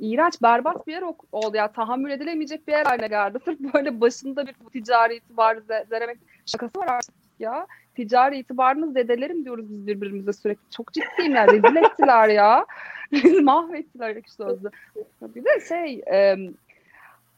İğrenç, 0.00 0.42
berbat 0.42 0.86
bir 0.86 0.92
yer 0.92 1.02
oldu 1.32 1.56
ya. 1.56 1.72
Tahammül 1.72 2.10
edilemeyecek 2.10 2.68
bir 2.68 2.72
yer 2.72 2.84
haline 2.84 3.08
geldi. 3.08 3.38
Sırf 3.44 3.60
böyle 3.74 4.00
başında 4.00 4.46
bir 4.46 4.54
ticari 4.72 5.16
itibar 5.16 5.58
zeremek 5.88 6.18
şakası 6.46 6.78
var 6.78 6.86
artık 6.86 7.14
ya 7.38 7.66
ticari 7.94 8.38
itibarınız 8.38 8.94
dedelerim 8.94 9.44
diyoruz 9.44 9.70
biz 9.70 9.86
birbirimize 9.86 10.32
sürekli. 10.32 10.70
Çok 10.70 10.92
ciddiyim 10.92 11.34
ya. 11.34 11.48
Rezil 11.48 11.76
ettiler 11.76 12.28
ya. 12.28 12.66
Mahvettiler 13.42 14.16
ekşi 14.16 14.32
sözlü. 14.32 14.70
Bir 15.22 15.44
de 15.44 15.60
şey 15.68 16.02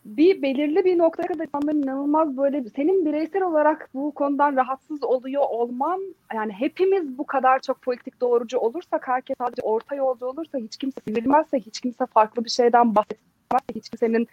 bir 0.05 0.43
belirli 0.43 0.85
bir 0.85 0.99
noktaya 0.99 1.27
kadar 1.27 1.45
insanların 1.45 1.83
inanılmaz 1.83 2.37
böyle 2.37 2.65
senin 2.77 3.07
bireysel 3.07 3.43
olarak 3.43 3.89
bu 3.95 4.13
konudan 4.13 4.57
rahatsız 4.57 5.05
oluyor 5.05 5.43
olman 5.49 6.15
yani 6.35 6.53
hepimiz 6.53 7.19
bu 7.19 7.27
kadar 7.27 7.61
çok 7.61 7.83
politik 7.83 8.21
doğrucu 8.21 8.59
olursak 8.59 9.09
herkes 9.09 9.37
sadece 9.39 9.63
orta 9.63 9.95
yolda 9.95 10.27
olursa 10.27 10.59
hiç 10.59 10.77
kimse 10.77 11.01
sinirlenmezse 11.09 11.59
hiç 11.59 11.81
kimse 11.81 12.07
farklı 12.07 12.45
bir 12.45 12.51
şeyden 12.51 12.95
bahsetmezse 12.95 13.75
hiç 13.75 13.89
kimsenin 13.89 14.29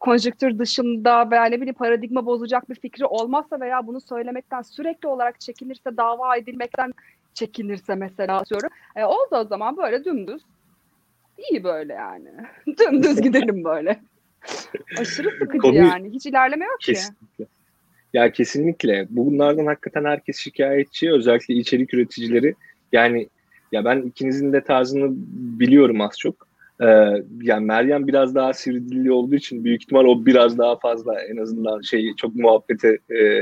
konjüktür 0.00 0.58
dışında 0.58 1.30
veya 1.30 1.44
ne 1.44 1.56
bileyim 1.56 1.74
paradigma 1.74 2.26
bozacak 2.26 2.70
bir 2.70 2.74
fikri 2.74 3.06
olmazsa 3.06 3.60
veya 3.60 3.86
bunu 3.86 4.00
söylemekten 4.00 4.62
sürekli 4.62 5.08
olarak 5.08 5.40
çekinirse 5.40 5.96
dava 5.96 6.36
edilmekten 6.36 6.92
çekinirse 7.34 7.94
mesela 7.94 8.38
atıyorum. 8.38 8.70
E, 8.96 9.04
oldu 9.04 9.36
o 9.36 9.44
zaman 9.44 9.76
böyle 9.76 10.04
dümdüz 10.04 10.42
iyi 11.50 11.64
böyle 11.64 11.92
yani. 11.92 12.30
dümdüz 12.78 13.20
gidelim 13.22 13.64
böyle. 13.64 14.00
Aşırı 14.98 15.30
sıkıcı 15.30 15.58
Konu, 15.58 15.76
yani. 15.76 16.10
Hiç 16.10 16.26
ilerleme 16.26 16.64
yok 16.64 16.76
kesinlikle. 16.80 17.44
ki. 17.44 17.50
Ya 18.12 18.32
kesinlikle. 18.32 19.06
Bunlardan 19.10 19.66
hakikaten 19.66 20.04
herkes 20.04 20.38
şikayetçi. 20.38 21.12
Özellikle 21.12 21.54
içerik 21.54 21.94
üreticileri. 21.94 22.54
Yani 22.92 23.28
ya 23.72 23.84
ben 23.84 24.02
ikinizin 24.02 24.52
de 24.52 24.60
tarzını 24.64 25.08
biliyorum 25.60 26.00
az 26.00 26.18
çok. 26.18 26.50
Ee, 26.80 26.86
yani 27.42 27.66
Meryem 27.66 28.06
biraz 28.06 28.34
daha 28.34 28.52
sivri 28.52 28.88
dilli 28.88 29.12
olduğu 29.12 29.34
için 29.34 29.64
büyük 29.64 29.82
ihtimal 29.82 30.04
o 30.04 30.26
biraz 30.26 30.58
daha 30.58 30.78
fazla 30.78 31.20
en 31.22 31.36
azından 31.36 31.80
şey 31.80 32.14
çok 32.16 32.34
muhabbete 32.34 32.88
e, 32.88 33.40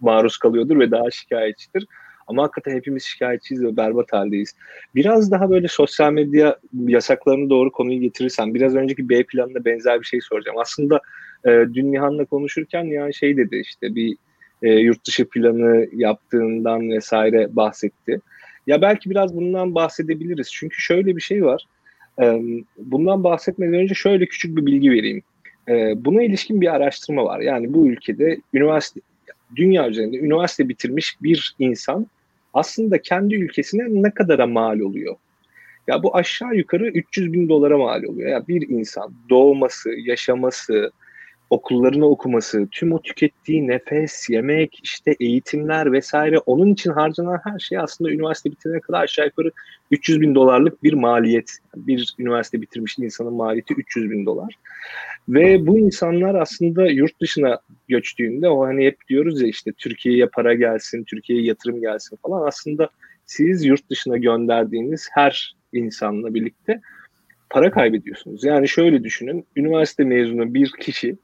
maruz 0.00 0.38
kalıyordur 0.38 0.78
ve 0.78 0.90
daha 0.90 1.10
şikayetçidir. 1.10 1.86
Ama 2.28 2.42
hakikaten 2.42 2.76
hepimiz 2.76 3.04
şikayetçiyiz 3.04 3.64
ve 3.64 3.76
berbat 3.76 4.12
haldeyiz. 4.12 4.54
Biraz 4.94 5.30
daha 5.30 5.50
böyle 5.50 5.68
sosyal 5.68 6.12
medya 6.12 6.58
yasaklarını 6.86 7.50
doğru 7.50 7.72
konuyu 7.72 8.00
getirirsen 8.00 8.54
biraz 8.54 8.74
önceki 8.74 9.08
B 9.08 9.22
planına 9.22 9.64
benzer 9.64 10.00
bir 10.00 10.06
şey 10.06 10.20
soracağım. 10.20 10.58
Aslında 10.58 11.00
e, 11.44 11.50
dün 11.50 11.92
Nihan'la 11.92 12.24
konuşurken 12.24 12.90
Nihan 12.90 13.10
şey 13.10 13.36
dedi 13.36 13.56
işte 13.56 13.94
bir 13.94 14.16
e, 14.62 14.72
yurt 14.72 15.06
dışı 15.06 15.28
planı 15.28 15.86
yaptığından 15.92 16.90
vesaire 16.90 17.56
bahsetti. 17.56 18.20
Ya 18.66 18.82
belki 18.82 19.10
biraz 19.10 19.36
bundan 19.36 19.74
bahsedebiliriz. 19.74 20.50
Çünkü 20.52 20.80
şöyle 20.80 21.16
bir 21.16 21.20
şey 21.20 21.44
var. 21.44 21.64
E, 22.22 22.42
bundan 22.78 23.24
bahsetmeden 23.24 23.74
önce 23.74 23.94
şöyle 23.94 24.26
küçük 24.26 24.56
bir 24.56 24.66
bilgi 24.66 24.90
vereyim. 24.90 25.22
E, 25.68 26.04
buna 26.04 26.22
ilişkin 26.22 26.60
bir 26.60 26.74
araştırma 26.74 27.24
var. 27.24 27.40
Yani 27.40 27.72
bu 27.74 27.88
ülkede 27.88 28.38
üniversite 28.54 29.00
dünya 29.56 29.88
üzerinde 29.88 30.18
üniversite 30.18 30.68
bitirmiş 30.68 31.16
bir 31.22 31.56
insan 31.58 32.06
aslında 32.58 33.02
kendi 33.02 33.34
ülkesine 33.34 33.82
ne 33.88 34.10
kadara 34.10 34.46
mal 34.46 34.80
oluyor? 34.80 35.16
Ya 35.86 36.02
bu 36.02 36.16
aşağı 36.16 36.54
yukarı 36.54 36.88
300 36.88 37.32
bin 37.32 37.48
dolara 37.48 37.78
mal 37.78 38.04
oluyor. 38.04 38.30
Ya 38.30 38.48
bir 38.48 38.68
insan 38.68 39.14
doğması, 39.30 39.90
yaşaması, 39.90 40.90
okullarını 41.50 42.06
okuması, 42.06 42.68
tüm 42.70 42.92
o 42.92 43.02
tükettiği 43.02 43.68
nefes, 43.68 44.30
yemek, 44.30 44.80
işte 44.82 45.16
eğitimler 45.20 45.92
vesaire 45.92 46.38
onun 46.38 46.72
için 46.72 46.90
harcanan 46.90 47.40
her 47.44 47.58
şey 47.58 47.78
aslında 47.78 48.10
üniversite 48.10 48.50
bitirene 48.50 48.80
kadar 48.80 49.02
aşağı 49.02 49.26
yukarı 49.26 49.50
300 49.90 50.20
bin 50.20 50.34
dolarlık 50.34 50.82
bir 50.82 50.92
maliyet. 50.92 51.50
Bir 51.76 52.14
üniversite 52.18 52.62
bitirmiş 52.62 52.98
insanın 52.98 53.32
maliyeti 53.32 53.74
300 53.74 54.10
bin 54.10 54.26
dolar. 54.26 54.54
Ve 55.28 55.66
bu 55.66 55.78
insanlar 55.78 56.34
aslında 56.34 56.90
yurt 56.90 57.20
dışına 57.20 57.58
göçtüğünde 57.88 58.48
o 58.48 58.66
hani 58.66 58.86
hep 58.86 58.96
diyoruz 59.08 59.42
ya 59.42 59.48
işte 59.48 59.72
Türkiye'ye 59.72 60.26
para 60.26 60.54
gelsin, 60.54 61.04
Türkiye'ye 61.04 61.44
yatırım 61.44 61.80
gelsin 61.80 62.18
falan. 62.22 62.46
Aslında 62.46 62.90
siz 63.26 63.64
yurt 63.64 63.90
dışına 63.90 64.16
gönderdiğiniz 64.16 65.08
her 65.12 65.56
insanla 65.72 66.34
birlikte 66.34 66.80
para 67.50 67.70
kaybediyorsunuz. 67.70 68.44
Yani 68.44 68.68
şöyle 68.68 69.04
düşünün, 69.04 69.46
üniversite 69.56 70.04
mezunu 70.04 70.54
bir 70.54 70.72
kişi 70.80 71.16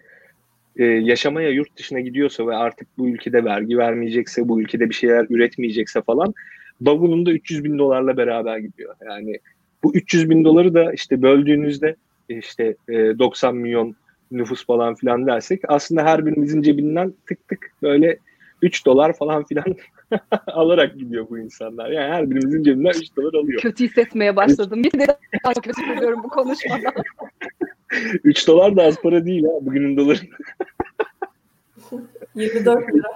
e, 0.77 0.85
yaşamaya 0.85 1.51
yurt 1.51 1.77
dışına 1.77 2.01
gidiyorsa 2.01 2.47
ve 2.47 2.57
artık 2.57 2.89
bu 2.99 3.09
ülkede 3.09 3.45
vergi 3.45 3.79
vermeyecekse, 3.79 4.49
bu 4.49 4.61
ülkede 4.61 4.89
bir 4.89 4.95
şeyler 4.95 5.27
üretmeyecekse 5.31 6.03
falan 6.03 6.35
bavulunda 6.81 7.33
300 7.33 7.65
bin 7.65 7.79
dolarla 7.79 8.17
beraber 8.17 8.59
gidiyor. 8.59 8.95
Yani 9.07 9.39
bu 9.83 9.95
300 9.95 10.31
bin 10.31 10.45
doları 10.45 10.75
da 10.75 10.93
işte 10.93 11.23
böldüğünüzde 11.23 11.97
işte 12.29 12.77
e, 12.89 12.95
90 12.95 13.57
milyon 13.57 13.97
nüfus 14.31 14.67
falan 14.67 14.95
filan 14.95 15.27
dersek 15.27 15.61
aslında 15.69 16.05
her 16.05 16.27
birimizin 16.27 16.63
cebinden 16.63 17.15
tık 17.27 17.49
tık 17.49 17.71
böyle 17.83 18.19
3 18.63 18.87
dolar 18.87 19.17
falan 19.17 19.45
filan 19.45 19.77
alarak 20.47 20.99
gidiyor 20.99 21.27
bu 21.31 21.39
insanlar. 21.39 21.91
Yani 21.91 22.13
her 22.13 22.31
birimizin 22.31 22.63
cebinden 22.63 22.91
3 22.91 23.17
dolar 23.17 23.35
alıyor. 23.35 23.61
Kötü 23.61 23.85
hissetmeye 23.85 24.37
başladım. 24.37 24.83
Bir 24.85 24.93
de 24.93 25.07
daha 25.45 25.55
kötü 25.55 25.83
hissediyorum 25.83 26.21
bu 26.25 26.29
konuşmadan. 26.29 26.93
3 28.25 28.49
dolar 28.49 28.77
da 28.77 28.83
az 28.83 29.03
para 29.03 29.25
değil 29.25 29.45
ha 29.45 29.51
bugünün 29.61 29.97
doları. 29.97 30.19
24 32.35 32.95
lira. 32.95 33.09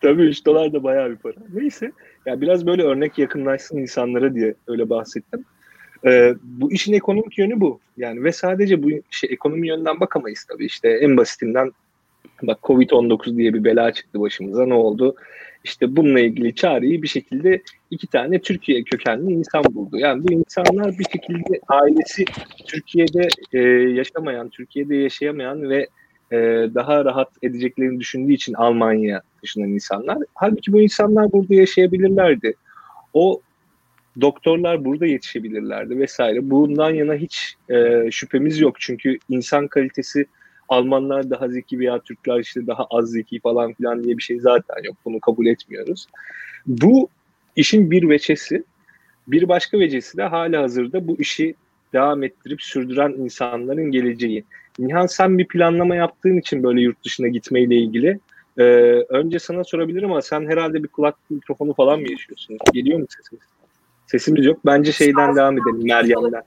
Tabii 0.00 0.22
3 0.22 0.46
dolar 0.46 0.72
da 0.72 0.82
bayağı 0.82 1.10
bir 1.10 1.16
para. 1.16 1.34
Neyse. 1.54 1.92
Ya 2.26 2.40
biraz 2.40 2.66
böyle 2.66 2.82
örnek 2.82 3.18
yakınlaşsın 3.18 3.78
insanlara 3.78 4.34
diye 4.34 4.54
öyle 4.66 4.90
bahsettim. 4.90 5.44
Ee, 6.04 6.34
bu 6.42 6.72
işin 6.72 6.92
ekonomik 6.92 7.38
yönü 7.38 7.60
bu. 7.60 7.80
Yani 7.96 8.24
ve 8.24 8.32
sadece 8.32 8.82
bu 8.82 8.88
şey 9.10 9.30
ekonomi 9.32 9.68
yönden 9.68 10.00
bakamayız 10.00 10.44
tabii. 10.44 10.66
İşte 10.66 10.88
en 10.88 11.16
basitinden 11.16 11.72
bak 12.42 12.58
Covid-19 12.62 13.36
diye 13.36 13.54
bir 13.54 13.64
bela 13.64 13.92
çıktı 13.92 14.20
başımıza. 14.20 14.66
Ne 14.66 14.74
oldu? 14.74 15.16
İşte 15.64 15.96
bununla 15.96 16.20
ilgili 16.20 16.54
çareyi 16.54 17.02
bir 17.02 17.08
şekilde 17.08 17.62
iki 17.90 18.06
tane 18.06 18.40
Türkiye 18.40 18.82
kökenli 18.82 19.32
insan 19.32 19.64
buldu. 19.64 19.98
Yani 19.98 20.24
bu 20.28 20.32
insanlar 20.32 20.98
bir 20.98 21.04
şekilde 21.04 21.60
ailesi 21.68 22.24
Türkiye'de 22.66 23.28
e, 23.52 23.58
yaşamayan, 23.90 24.48
Türkiye'de 24.48 24.96
yaşayamayan 24.96 25.70
ve 25.70 25.88
e, 26.32 26.36
daha 26.74 27.04
rahat 27.04 27.28
edeceklerini 27.42 28.00
düşündüğü 28.00 28.32
için 28.32 28.54
Almanya 28.54 29.22
taşınan 29.40 29.68
insanlar. 29.68 30.18
Halbuki 30.34 30.72
bu 30.72 30.80
insanlar 30.80 31.32
burada 31.32 31.54
yaşayabilirlerdi. 31.54 32.54
O 33.14 33.40
doktorlar 34.20 34.84
burada 34.84 35.06
yetişebilirlerdi 35.06 35.98
vesaire. 35.98 36.50
Bundan 36.50 36.90
yana 36.90 37.14
hiç 37.14 37.54
e, 37.70 38.10
şüphemiz 38.10 38.60
yok. 38.60 38.76
Çünkü 38.80 39.18
insan 39.28 39.68
kalitesi 39.68 40.26
Almanlar 40.68 41.30
daha 41.30 41.48
zeki 41.48 41.78
veya 41.78 41.98
Türkler 41.98 42.40
işte 42.40 42.66
daha 42.66 42.86
az 42.90 43.10
zeki 43.10 43.40
falan 43.40 43.72
filan 43.72 44.04
diye 44.04 44.18
bir 44.18 44.22
şey 44.22 44.40
zaten 44.40 44.82
yok. 44.84 44.96
Bunu 45.04 45.20
kabul 45.20 45.46
etmiyoruz. 45.46 46.06
Bu 46.66 47.08
işin 47.56 47.90
bir 47.90 48.08
veçesi. 48.08 48.64
Bir 49.28 49.48
başka 49.48 49.78
vecesi 49.78 50.16
de 50.16 50.22
hala 50.22 50.62
hazırda 50.62 51.08
bu 51.08 51.16
işi 51.18 51.54
devam 51.92 52.22
ettirip 52.22 52.62
sürdüren 52.62 53.10
insanların 53.10 53.90
geleceği. 53.90 54.44
Nihan 54.78 55.06
sen 55.06 55.38
bir 55.38 55.48
planlama 55.48 55.96
yaptığın 55.96 56.36
için 56.36 56.62
böyle 56.62 56.80
yurt 56.80 57.04
dışına 57.04 57.28
gitmeyle 57.28 57.76
ilgili. 57.76 58.18
Ee, 58.58 58.62
önce 59.08 59.38
sana 59.38 59.64
sorabilirim 59.64 60.12
ama 60.12 60.22
sen 60.22 60.46
herhalde 60.46 60.82
bir 60.82 60.88
kulak 60.88 61.16
mikrofonu 61.30 61.74
falan 61.74 62.00
mı 62.00 62.10
yaşıyorsun? 62.10 62.58
Geliyor 62.72 62.98
mu 62.98 63.06
sesimiz? 63.16 63.44
Sesimiz 64.06 64.46
yok. 64.46 64.58
Bence 64.66 64.92
şeyden 64.92 65.36
devam 65.36 65.58
edelim 65.58 65.86
Meryem'den. 65.86 66.42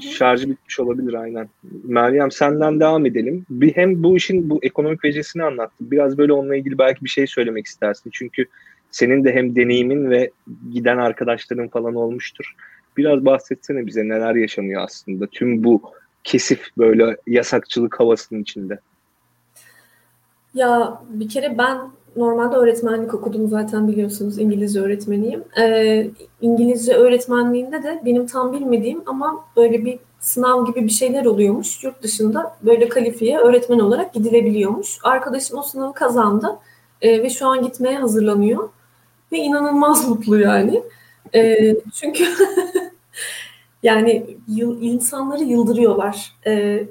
Şarjı 0.00 0.50
bitmiş 0.50 0.80
olabilir 0.80 1.14
aynen. 1.14 1.48
Meryem 1.84 2.30
senden 2.30 2.80
devam 2.80 3.06
edelim. 3.06 3.46
Bir 3.50 3.76
hem 3.76 4.02
bu 4.02 4.16
işin 4.16 4.50
bu 4.50 4.58
ekonomik 4.62 5.04
vecesini 5.04 5.42
anlattın. 5.42 5.90
Biraz 5.90 6.18
böyle 6.18 6.32
onunla 6.32 6.56
ilgili 6.56 6.78
belki 6.78 7.04
bir 7.04 7.08
şey 7.08 7.26
söylemek 7.26 7.66
istersin. 7.66 8.10
Çünkü 8.12 8.46
senin 8.90 9.24
de 9.24 9.32
hem 9.32 9.56
deneyimin 9.56 10.10
ve 10.10 10.30
giden 10.72 10.98
arkadaşların 10.98 11.68
falan 11.68 11.94
olmuştur. 11.94 12.54
Biraz 12.96 13.24
bahsetsene 13.24 13.86
bize 13.86 14.08
neler 14.08 14.34
yaşanıyor 14.34 14.82
aslında 14.84 15.26
tüm 15.26 15.64
bu 15.64 15.82
kesif 16.24 16.68
böyle 16.78 17.16
yasakçılık 17.26 18.00
havasının 18.00 18.42
içinde. 18.42 18.78
Ya 20.54 21.02
bir 21.08 21.28
kere 21.28 21.58
ben 21.58 21.78
normalde 22.16 22.56
öğretmenlik 22.56 23.14
okudum 23.14 23.48
zaten 23.48 23.88
biliyorsunuz 23.88 24.38
İngilizce 24.38 24.80
öğretmeniyim. 24.80 25.44
Ee, 25.58 26.10
İngilizce 26.40 26.94
öğretmenliğinde 26.94 27.82
de 27.82 28.02
benim 28.04 28.26
tam 28.26 28.52
bilmediğim 28.52 29.02
ama 29.06 29.44
böyle 29.56 29.84
bir 29.84 29.98
sınav 30.20 30.66
gibi 30.66 30.84
bir 30.84 30.90
şeyler 30.90 31.24
oluyormuş. 31.24 31.84
Yurt 31.84 32.02
dışında 32.02 32.56
böyle 32.62 32.88
kalifiye 32.88 33.38
öğretmen 33.38 33.78
olarak 33.78 34.14
gidilebiliyormuş. 34.14 34.98
Arkadaşım 35.02 35.58
o 35.58 35.62
sınavı 35.62 35.94
kazandı 35.94 36.58
e, 37.02 37.22
ve 37.22 37.30
şu 37.30 37.46
an 37.46 37.62
gitmeye 37.62 37.98
hazırlanıyor. 37.98 38.68
Ve 39.32 39.38
inanılmaz 39.38 40.08
mutlu 40.08 40.38
yani. 40.38 40.82
E, 41.34 41.74
çünkü 41.94 42.24
yani 43.82 44.36
yıl, 44.48 44.82
insanları 44.82 45.42
yıldırıyorlar. 45.42 46.32
E, 46.46 46.84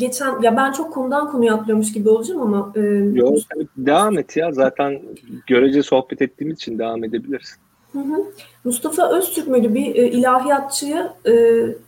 geçen 0.00 0.42
ya 0.42 0.56
ben 0.56 0.72
çok 0.72 0.92
konudan 0.94 1.30
konuya 1.30 1.54
atlıyormuş 1.54 1.92
gibi 1.92 2.08
olacağım 2.08 2.40
ama 2.40 2.72
e, 2.76 2.80
Yok, 3.14 3.38
devam 3.76 4.18
et 4.18 4.36
ya 4.36 4.52
zaten 4.52 5.02
görece 5.46 5.82
sohbet 5.82 6.22
ettiğimiz 6.22 6.56
için 6.56 6.78
devam 6.78 7.04
edebiliriz. 7.04 7.56
Hı 7.92 7.98
hı. 7.98 8.24
Mustafa 8.64 9.18
Öztürk 9.18 9.48
müydü 9.48 9.74
bir 9.74 9.94
e, 9.94 10.08
ilahiyatçıyı 10.08 11.10
e, 11.26 11.32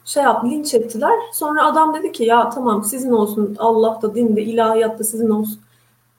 şey 0.05 0.23
yap 0.23 0.45
linç 0.45 0.75
ettiler. 0.75 1.19
Sonra 1.33 1.65
adam 1.65 1.95
dedi 1.95 2.13
ki 2.13 2.25
ya 2.25 2.51
tamam 2.51 2.85
sizin 2.85 3.11
olsun 3.11 3.57
Allah 3.59 3.99
da 4.03 4.15
din 4.15 4.37
de 4.37 4.43
ilahiyat 4.43 4.99
da 4.99 5.05
sizin 5.05 5.31
olsun. 5.31 5.61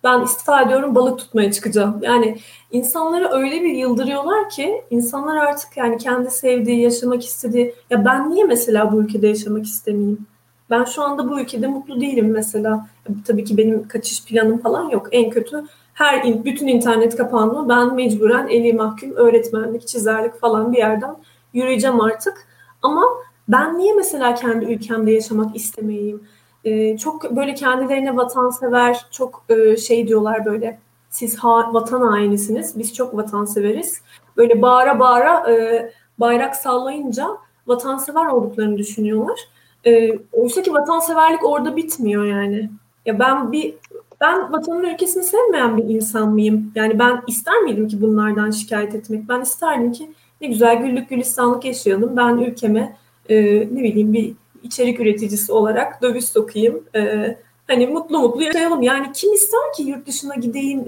Ben 0.03 0.21
istifa 0.21 0.61
ediyorum 0.61 0.95
balık 0.95 1.19
tutmaya 1.19 1.51
çıkacağım. 1.51 1.99
Yani 2.01 2.37
insanları 2.71 3.29
öyle 3.31 3.61
bir 3.61 3.73
yıldırıyorlar 3.73 4.49
ki 4.49 4.83
insanlar 4.89 5.37
artık 5.37 5.77
yani 5.77 5.97
kendi 5.97 6.31
sevdiği, 6.31 6.81
yaşamak 6.81 7.25
istediği 7.25 7.75
ya 7.89 8.05
ben 8.05 8.31
niye 8.31 8.43
mesela 8.43 8.91
bu 8.91 9.01
ülkede 9.01 9.27
yaşamak 9.27 9.65
istemeyeyim? 9.65 10.27
Ben 10.73 10.83
şu 10.83 11.03
anda 11.03 11.29
bu 11.29 11.39
ülkede 11.39 11.67
mutlu 11.67 12.01
değilim 12.01 12.31
mesela. 12.31 12.87
Tabii 13.27 13.43
ki 13.43 13.57
benim 13.57 13.87
kaçış 13.87 14.25
planım 14.25 14.57
falan 14.57 14.89
yok. 14.89 15.07
En 15.11 15.29
kötü 15.29 15.65
her 15.93 16.45
bütün 16.45 16.67
internet 16.67 17.15
kapanma 17.15 17.69
ben 17.69 17.95
mecburen 17.95 18.47
eli 18.47 18.73
mahkum 18.73 19.11
öğretmenlik, 19.11 19.87
çizerlik 19.87 20.39
falan 20.39 20.73
bir 20.73 20.77
yerden 20.77 21.15
yürüyeceğim 21.53 22.01
artık. 22.01 22.47
Ama 22.81 23.03
ben 23.47 23.77
niye 23.77 23.93
mesela 23.93 24.35
kendi 24.35 24.65
ülkemde 24.65 25.11
yaşamak 25.11 25.55
istemeyeyim? 25.55 26.23
Ee, 26.65 26.97
çok 26.97 27.35
böyle 27.35 27.53
kendilerine 27.53 28.15
vatansever, 28.15 29.05
çok 29.11 29.43
e, 29.49 29.77
şey 29.77 30.07
diyorlar 30.07 30.45
böyle 30.45 30.79
siz 31.09 31.37
ha, 31.37 31.73
vatan 31.73 32.01
hainisiniz, 32.01 32.79
biz 32.79 32.93
çok 32.93 33.17
vatanseveriz. 33.17 34.01
Böyle 34.37 34.61
bağıra 34.61 34.99
bağıra 34.99 35.51
e, 35.51 35.89
bayrak 36.17 36.55
sallayınca 36.55 37.27
vatansever 37.67 38.25
olduklarını 38.25 38.77
düşünüyorlar. 38.77 39.39
E, 39.85 40.19
oysa 40.31 40.61
ki 40.61 40.73
vatanseverlik 40.73 41.45
orada 41.45 41.75
bitmiyor 41.75 42.25
yani. 42.25 42.69
Ya 43.05 43.19
ben 43.19 43.51
bir 43.51 43.73
ben 44.21 44.51
vatanın 44.51 44.83
ülkesini 44.83 45.23
sevmeyen 45.23 45.77
bir 45.77 45.83
insan 45.83 46.29
mıyım? 46.29 46.71
Yani 46.75 46.99
ben 46.99 47.21
ister 47.27 47.61
miydim 47.61 47.87
ki 47.87 48.01
bunlardan 48.01 48.51
şikayet 48.51 48.95
etmek? 48.95 49.29
Ben 49.29 49.41
isterdim 49.41 49.91
ki 49.91 50.11
ne 50.41 50.47
güzel 50.47 50.75
güllük 50.75 51.09
gülistanlık 51.09 51.65
yaşayalım. 51.65 52.17
Ben 52.17 52.37
ülkeme 52.37 52.97
e, 53.29 53.35
ne 53.55 53.83
bileyim 53.83 54.13
bir 54.13 54.33
içerik 54.63 54.99
üreticisi 54.99 55.51
olarak 55.51 56.01
döviz 56.01 56.27
sokayım. 56.27 56.83
E, 56.95 57.35
hani 57.67 57.87
mutlu 57.87 58.19
mutlu 58.19 58.43
yaşayalım. 58.43 58.81
Yani 58.81 59.11
kim 59.13 59.33
ister 59.33 59.73
ki 59.77 59.83
yurt 59.83 60.07
dışına 60.07 60.35
gideyim 60.35 60.85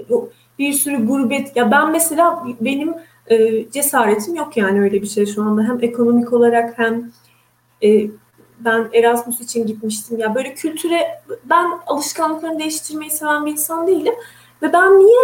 bir 0.59 0.73
sürü 0.73 1.05
gurbet. 1.05 1.55
Ya 1.55 1.71
ben 1.71 1.91
mesela 1.91 2.43
benim 2.61 2.93
e, 3.27 3.69
cesaretim 3.69 4.35
yok 4.35 4.57
yani 4.57 4.81
öyle 4.81 5.01
bir 5.01 5.07
şey 5.07 5.25
şu 5.25 5.43
anda. 5.43 5.63
Hem 5.63 5.77
ekonomik 5.81 6.33
olarak 6.33 6.77
hem 6.79 7.11
e, 7.83 8.07
ben 8.59 8.89
Erasmus 8.93 9.41
için 9.41 9.67
gitmiştim. 9.67 10.19
Ya 10.19 10.35
böyle 10.35 10.53
kültüre 10.53 11.21
ben 11.45 11.71
alışkanlıklarını 11.87 12.59
değiştirmeyi 12.59 13.11
seven 13.11 13.45
bir 13.45 13.51
insan 13.51 13.87
değilim. 13.87 14.13
Ve 14.61 14.73
ben 14.73 14.99
niye 14.99 15.19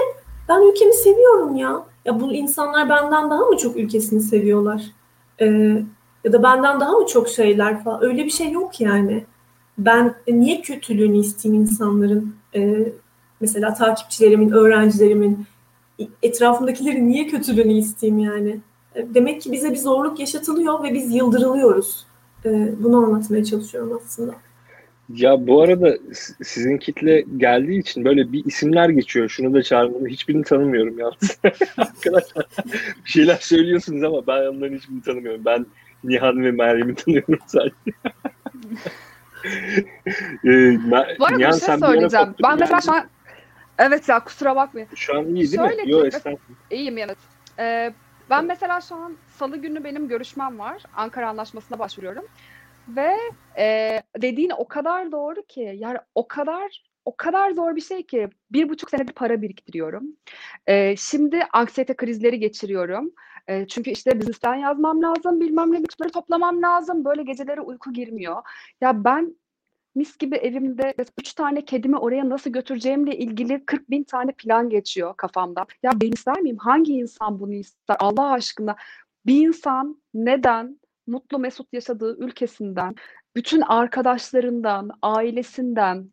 ben 0.50 0.72
ülkemi 0.72 0.94
seviyorum 0.94 1.56
ya. 1.56 1.84
Ya 2.06 2.20
bu 2.20 2.34
insanlar 2.34 2.90
benden 2.90 3.30
daha 3.30 3.42
mı 3.46 3.58
çok 3.58 3.78
ülkesini 3.78 4.22
seviyorlar? 4.22 4.84
Ee, 5.42 5.46
ya 6.24 6.34
da 6.34 6.44
benden 6.44 6.80
daha 6.80 6.92
mı 6.92 7.08
çok 7.08 7.30
şeyler 7.30 7.84
falan. 7.84 8.04
Öyle 8.04 8.26
bir 8.26 8.30
şey 8.30 8.52
yok 8.52 8.82
yani. 8.82 9.26
Ben 9.78 10.16
niye 10.28 10.62
kötülüğünü 10.62 11.18
isteyeyim 11.18 11.64
insanların? 11.64 12.36
Ee, 12.56 12.92
mesela 13.40 13.74
takipçilerimin, 13.74 14.52
öğrencilerimin, 14.52 15.46
etrafımdakilerin 16.24 17.10
niye 17.10 17.28
kötülüğünü 17.28 17.74
isteyeyim 17.74 18.20
yani? 18.20 18.60
Demek 18.96 19.42
ki 19.42 19.52
bize 19.52 19.72
bir 19.72 19.78
zorluk 19.78 20.20
yaşatılıyor 20.20 20.84
ve 20.84 20.94
biz 20.94 21.16
yıldırılıyoruz. 21.16 22.06
Ee, 22.46 22.72
bunu 22.80 22.98
anlatmaya 22.98 23.44
çalışıyorum 23.44 24.00
aslında. 24.06 24.36
Ya 25.10 25.48
bu 25.48 25.62
arada 25.62 25.98
sizin 26.44 26.78
kitle 26.78 27.26
geldiği 27.38 27.80
için 27.80 28.06
böyle 28.06 28.32
bir 28.32 28.46
isimler 28.46 28.90
geçiyor. 28.90 29.30
Şunu 29.30 29.54
da 29.54 29.64
çağırmalı. 29.64 30.08
Hiçbirini 30.08 30.44
tanımıyorum 30.44 31.00
yalnız. 31.00 31.38
Arkadaşlar 31.78 32.46
bir 33.06 33.10
şeyler 33.10 33.36
söylüyorsunuz 33.36 34.04
ama 34.04 34.28
ben 34.28 34.46
onların 34.46 34.76
hiçbirini 34.76 35.02
tanımıyorum. 35.02 35.42
Ben 35.46 35.66
Nihan 36.04 36.44
ve 36.44 36.52
Meryem'i 36.52 36.96
tanıyorum 36.96 37.40
sadece. 37.46 37.76
ee, 40.46 40.78
Bu 41.20 41.26
arada 41.26 41.38
Nihan, 41.38 41.54
bir 41.54 41.60
şey 41.60 41.78
söyleyeceğim. 41.78 42.36
Ben 42.44 42.60
mesela 42.60 42.82
şu 42.82 42.94
an 42.94 43.06
Evet 43.78 44.10
ya 44.10 44.20
kusura 44.20 44.56
bakmayın. 44.56 44.88
Şu 44.96 45.18
an 45.18 45.26
iyi 45.26 45.36
değil 45.36 45.56
Şöyle 45.56 45.84
mi? 45.84 45.92
Yok 45.92 46.06
estağfurullah. 46.06 46.40
İyiyim 46.72 46.98
evet. 46.98 47.18
Ee, 47.60 47.94
ben 48.30 48.46
mesela 48.46 48.82
şu 48.82 48.96
an 48.96 49.16
salı 49.42 49.58
günü 49.58 49.84
benim 49.84 50.08
görüşmem 50.08 50.60
var. 50.60 50.84
Ankara 50.96 51.30
Anlaşması'na 51.30 51.80
başvuruyorum. 51.80 52.26
Ve 52.88 53.18
e, 53.58 53.98
dediğin 54.18 54.52
o 54.58 54.68
kadar 54.68 55.12
doğru 55.12 55.46
ki 55.46 55.74
yani 55.78 55.98
o 56.16 56.28
kadar 56.28 56.84
o 57.06 57.16
kadar 57.18 57.52
zor 57.52 57.76
bir 57.76 57.82
şey 57.82 58.04
ki 58.04 58.30
bir 58.52 58.70
buçuk 58.70 58.90
senedir 58.90 59.14
para 59.14 59.42
biriktiriyorum. 59.42 60.04
E, 60.68 60.96
şimdi 60.96 61.44
anksiyete 61.54 61.96
krizleri 61.96 62.40
geçiriyorum. 62.40 63.12
E, 63.48 63.68
çünkü 63.68 63.92
işte 63.92 64.20
biznesten 64.20 64.56
yazmam 64.56 65.02
lazım, 65.02 65.40
bilmem 65.40 65.72
ne 65.72 65.84
bütçeleri 65.84 66.12
toplamam 66.12 66.62
lazım. 66.62 67.06
Böyle 67.06 67.24
gecelere 67.24 67.62
uyku 67.62 67.94
girmiyor. 67.94 68.36
Ya 68.82 69.04
ben 69.04 69.36
mis 69.96 70.18
gibi 70.18 70.36
evimde 70.36 70.94
üç 71.20 71.34
tane 71.34 71.66
kedimi 71.66 71.98
oraya 71.98 72.30
nasıl 72.30 72.50
götüreceğimle 72.50 73.18
ilgili 73.18 73.66
40 73.66 73.90
bin 73.90 74.04
tane 74.04 74.32
plan 74.32 74.70
geçiyor 74.70 75.14
kafamda. 75.18 75.66
Ya 75.84 75.92
ben 76.02 76.12
ister 76.12 76.42
miyim? 76.42 76.58
Hangi 76.58 76.94
insan 76.94 77.40
bunu 77.40 77.54
ister? 77.54 77.98
Allah 78.00 78.32
aşkına 78.32 78.76
bir 79.26 79.48
insan 79.48 80.02
neden 80.14 80.80
mutlu 81.08 81.40
mesut 81.40 81.74
yaşadığı 81.74 82.18
ülkesinden, 82.18 82.96
bütün 83.36 83.62
arkadaşlarından, 83.62 84.90
ailesinden, 85.02 86.10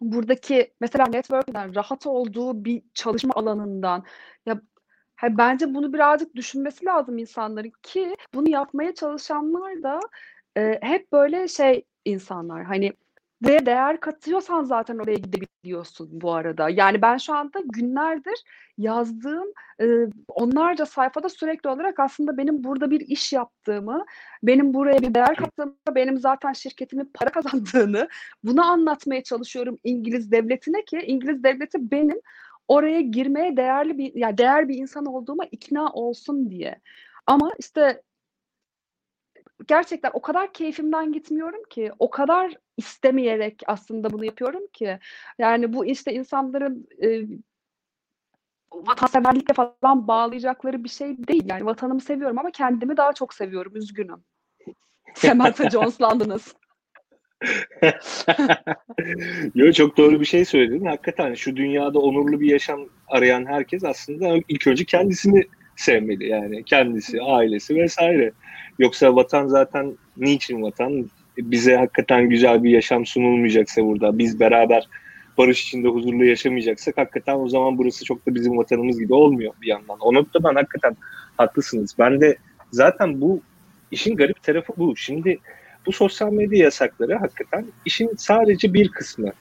buradaki 0.00 0.74
mesela 0.80 1.06
network'den 1.06 1.74
rahat 1.74 2.06
olduğu 2.06 2.64
bir 2.64 2.82
çalışma 2.94 3.34
alanından 3.34 4.04
ya 4.46 4.60
bence 5.22 5.74
bunu 5.74 5.92
birazcık 5.92 6.34
düşünmesi 6.34 6.84
lazım 6.84 7.18
insanların 7.18 7.72
ki 7.82 8.16
bunu 8.34 8.50
yapmaya 8.50 8.94
çalışanlar 8.94 9.82
da 9.82 10.00
e, 10.56 10.78
hep 10.82 11.12
böyle 11.12 11.48
şey 11.48 11.84
insanlar 12.04 12.64
hani 12.64 12.92
ve 13.46 13.66
değer 13.66 14.00
katıyorsan 14.00 14.64
zaten 14.64 14.98
oraya 14.98 15.14
gidebiliyorsun 15.14 16.08
bu 16.12 16.32
arada. 16.34 16.68
Yani 16.68 17.02
ben 17.02 17.16
şu 17.16 17.34
anda 17.34 17.60
günlerdir 17.64 18.44
yazdığım 18.78 19.46
e, 19.80 19.86
onlarca 20.28 20.86
sayfada 20.86 21.28
sürekli 21.28 21.68
olarak 21.68 22.00
aslında 22.00 22.36
benim 22.36 22.64
burada 22.64 22.90
bir 22.90 23.00
iş 23.00 23.32
yaptığımı, 23.32 24.04
benim 24.42 24.74
buraya 24.74 24.98
bir 24.98 25.14
değer 25.14 25.36
kattığımı, 25.36 25.76
benim 25.94 26.18
zaten 26.18 26.52
şirketimin 26.52 27.10
para 27.14 27.30
kazandığını 27.32 28.08
bunu 28.44 28.64
anlatmaya 28.64 29.22
çalışıyorum 29.22 29.78
İngiliz 29.84 30.32
devletine 30.32 30.84
ki 30.84 30.98
İngiliz 31.06 31.44
devleti 31.44 31.90
benim 31.90 32.20
oraya 32.68 33.00
girmeye 33.00 33.56
değerli 33.56 33.98
bir 33.98 34.14
yani 34.14 34.38
değer 34.38 34.68
bir 34.68 34.76
insan 34.76 35.06
olduğuma 35.06 35.44
ikna 35.44 35.92
olsun 35.92 36.50
diye. 36.50 36.80
Ama 37.26 37.52
işte 37.58 38.02
gerçekten 39.68 40.10
o 40.14 40.22
kadar 40.22 40.52
keyfimden 40.52 41.12
gitmiyorum 41.12 41.62
ki, 41.70 41.92
o 41.98 42.10
kadar 42.10 42.54
istemeyerek 42.76 43.62
aslında 43.66 44.10
bunu 44.10 44.24
yapıyorum 44.24 44.66
ki. 44.72 44.98
Yani 45.38 45.72
bu 45.72 45.86
işte 45.86 46.14
insanların 46.14 46.88
e, 47.02 47.22
vatanseverlikle 48.72 49.54
falan 49.54 50.08
bağlayacakları 50.08 50.84
bir 50.84 50.88
şey 50.88 51.28
değil. 51.28 51.44
Yani 51.46 51.66
vatanımı 51.66 52.00
seviyorum 52.00 52.38
ama 52.38 52.50
kendimi 52.50 52.96
daha 52.96 53.12
çok 53.12 53.34
seviyorum. 53.34 53.76
Üzgünüm. 53.76 54.24
Samantha 55.14 55.70
Jones'landınız. 55.70 56.54
Yo 59.54 59.72
çok 59.72 59.96
doğru 59.96 60.20
bir 60.20 60.24
şey 60.24 60.44
söyledin. 60.44 60.84
Hakikaten 60.84 61.34
şu 61.34 61.56
dünyada 61.56 61.98
onurlu 61.98 62.40
bir 62.40 62.50
yaşam 62.50 62.88
arayan 63.08 63.46
herkes 63.46 63.84
aslında 63.84 64.36
ilk 64.48 64.66
önce 64.66 64.84
kendisini 64.84 65.44
sevmeli. 65.76 66.28
Yani 66.28 66.64
kendisi, 66.64 67.22
ailesi 67.22 67.76
vesaire. 67.76 68.32
Yoksa 68.78 69.16
vatan 69.16 69.46
zaten 69.46 69.96
niçin 70.16 70.62
vatan? 70.62 71.10
Bize 71.38 71.76
hakikaten 71.76 72.28
güzel 72.28 72.64
bir 72.64 72.70
yaşam 72.70 73.06
sunulmayacaksa 73.06 73.84
burada, 73.84 74.18
biz 74.18 74.40
beraber 74.40 74.88
barış 75.38 75.62
içinde 75.62 75.88
huzurlu 75.88 76.24
yaşamayacaksak 76.24 76.96
hakikaten 76.98 77.38
o 77.38 77.48
zaman 77.48 77.78
burası 77.78 78.04
çok 78.04 78.26
da 78.26 78.34
bizim 78.34 78.56
vatanımız 78.56 78.98
gibi 78.98 79.14
olmuyor 79.14 79.52
bir 79.62 79.66
yandan. 79.66 79.98
O 80.00 80.14
noktadan 80.14 80.54
hakikaten 80.54 80.96
haklısınız. 81.36 81.94
Ben 81.98 82.20
de 82.20 82.36
zaten 82.72 83.20
bu 83.20 83.40
işin 83.90 84.16
garip 84.16 84.42
tarafı 84.42 84.72
bu. 84.76 84.96
Şimdi 84.96 85.38
bu 85.86 85.92
sosyal 85.92 86.32
medya 86.32 86.64
yasakları 86.64 87.14
hakikaten 87.16 87.66
işin 87.84 88.10
sadece 88.16 88.74
bir 88.74 88.88
kısmı. 88.88 89.32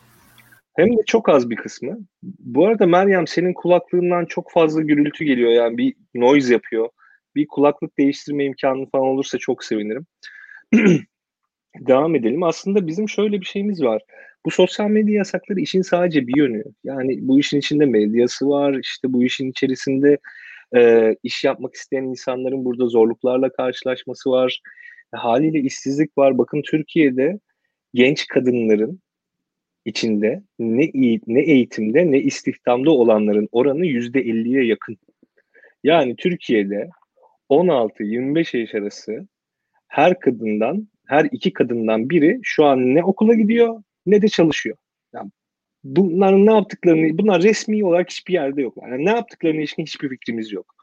Hem 0.75 0.97
de 0.97 1.01
çok 1.05 1.29
az 1.29 1.49
bir 1.49 1.55
kısmı. 1.55 1.97
Bu 2.23 2.67
arada 2.67 2.85
Meryem 2.85 3.27
senin 3.27 3.53
kulaklığından 3.53 4.25
çok 4.25 4.51
fazla 4.51 4.81
gürültü 4.81 5.25
geliyor 5.25 5.51
yani 5.51 5.77
bir 5.77 5.95
noise 6.15 6.53
yapıyor 6.53 6.89
bir 7.35 7.47
kulaklık 7.47 7.97
değiştirme 7.97 8.45
imkanı 8.45 8.85
falan 8.89 9.07
olursa 9.07 9.37
çok 9.37 9.63
sevinirim. 9.63 10.05
Devam 11.79 12.15
edelim. 12.15 12.43
Aslında 12.43 12.87
bizim 12.87 13.09
şöyle 13.09 13.41
bir 13.41 13.45
şeyimiz 13.45 13.83
var. 13.83 14.01
Bu 14.45 14.51
sosyal 14.51 14.89
medya 14.89 15.15
yasakları 15.15 15.59
işin 15.59 15.81
sadece 15.81 16.27
bir 16.27 16.37
yönü. 16.37 16.63
Yani 16.83 17.17
bu 17.21 17.39
işin 17.39 17.59
içinde 17.59 17.85
medyası 17.85 18.49
var. 18.49 18.73
İşte 18.73 19.13
bu 19.13 19.23
işin 19.23 19.51
içerisinde 19.51 20.17
e, 20.75 21.15
iş 21.23 21.43
yapmak 21.43 21.73
isteyen 21.73 22.03
insanların 22.03 22.65
burada 22.65 22.87
zorluklarla 22.87 23.51
karşılaşması 23.51 24.29
var. 24.29 24.61
Haliyle 25.11 25.59
işsizlik 25.59 26.17
var. 26.17 26.37
Bakın 26.37 26.61
Türkiye'de 26.65 27.39
genç 27.93 28.27
kadınların 28.27 29.01
içinde 29.85 30.43
ne 30.59 30.91
ne 31.27 31.41
eğitimde 31.41 32.11
ne 32.11 32.19
istihdamda 32.19 32.91
olanların 32.91 33.49
oranı 33.51 33.85
yüzde 33.85 34.21
50'ye 34.21 34.65
yakın. 34.65 34.97
Yani 35.83 36.15
Türkiye'de 36.15 36.89
16-25 37.49 38.57
yaş 38.57 38.75
arası 38.75 39.27
her 39.87 40.19
kadından, 40.19 40.87
her 41.07 41.27
iki 41.31 41.53
kadından 41.53 42.09
biri 42.09 42.39
şu 42.43 42.65
an 42.65 42.95
ne 42.95 43.03
okula 43.03 43.33
gidiyor 43.33 43.83
ne 44.05 44.21
de 44.21 44.27
çalışıyor. 44.27 44.77
Yani 45.13 45.31
bunların 45.83 46.45
ne 46.45 46.53
yaptıklarını, 46.53 47.17
bunlar 47.17 47.43
resmi 47.43 47.85
olarak 47.85 48.09
hiçbir 48.09 48.33
yerde 48.33 48.61
yok. 48.61 48.77
Yani 48.81 49.05
ne 49.05 49.09
yaptıklarını 49.09 49.59
ilişkin 49.59 49.83
hiçbir 49.83 50.09
fikrimiz 50.09 50.51
yok. 50.51 50.75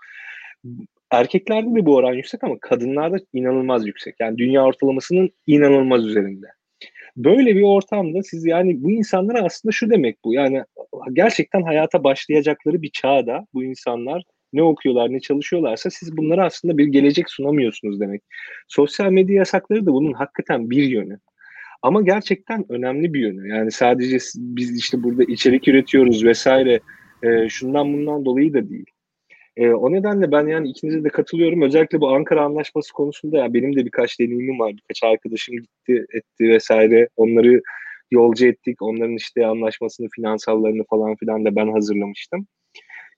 Erkeklerde 1.11 1.75
de 1.75 1.87
bu 1.87 1.97
oran 1.97 2.15
yüksek 2.15 2.45
ama 2.45 2.59
kadınlarda 2.61 3.17
inanılmaz 3.33 3.87
yüksek. 3.87 4.15
Yani 4.21 4.39
dünya 4.39 4.65
ortalamasının 4.65 5.31
inanılmaz 5.47 6.07
üzerinde. 6.07 6.47
Böyle 7.17 7.57
bir 7.57 7.63
ortamda 7.63 8.23
siz 8.23 8.47
yani 8.47 8.83
bu 8.83 8.91
insanlara 8.91 9.45
aslında 9.45 9.73
şu 9.73 9.91
demek 9.91 10.25
bu. 10.25 10.35
Yani 10.35 10.65
gerçekten 11.13 11.63
hayata 11.63 12.05
başlayacakları 12.05 12.83
bir 12.83 12.91
çağda 12.91 13.47
bu 13.55 13.65
insanlar 13.65 14.23
ne 14.53 14.63
okuyorlar, 14.63 15.13
ne 15.13 15.21
çalışıyorlarsa 15.21 15.91
siz 15.91 16.17
bunlara 16.17 16.47
aslında 16.47 16.79
bir 16.79 16.87
gelecek 16.87 17.31
sunamıyorsunuz 17.31 18.01
demek. 18.01 18.23
Sosyal 18.69 19.11
medya 19.11 19.37
yasakları 19.37 19.87
da 19.87 19.93
bunun 19.93 20.13
hakikaten 20.13 20.71
bir 20.71 20.83
yönü. 20.83 21.19
Ama 21.83 22.03
gerçekten 22.03 22.65
önemli 22.69 23.15
bir 23.15 23.21
yönü. 23.21 23.49
Yani 23.49 23.71
sadece 23.71 24.19
biz 24.37 24.79
işte 24.79 25.03
burada 25.03 25.25
içerik 25.25 25.69
üretiyoruz 25.69 26.25
vesaire 26.25 26.81
e, 27.23 27.49
şundan 27.49 27.93
bundan 27.93 28.25
dolayı 28.25 28.55
da 28.55 28.69
değil. 28.71 28.87
E, 29.57 29.69
o 29.69 29.93
nedenle 29.93 30.33
ben 30.33 30.47
yani 30.47 30.69
ikinize 30.69 31.05
de 31.05 31.09
katılıyorum. 31.09 31.63
Özellikle 31.63 32.01
bu 32.01 32.09
Ankara 32.15 32.45
Anlaşması 32.45 32.93
konusunda 32.93 33.39
ya 33.39 33.55
benim 33.55 33.77
de 33.77 33.85
birkaç 33.85 34.21
deneyimim 34.21 34.61
var. 34.61 34.73
Birkaç 34.73 35.03
arkadaşım 35.03 35.57
gitti, 35.57 36.07
etti 36.15 36.49
vesaire. 36.49 37.09
Onları 37.17 37.63
yolcu 38.11 38.47
ettik. 38.47 38.83
Onların 38.83 39.17
işte 39.17 39.47
anlaşmasını, 39.47 40.09
finansallarını 40.15 40.85
falan 40.91 41.17
filan 41.17 41.45
da 41.45 41.57
ben 41.57 41.73
hazırlamıştım. 41.73 42.47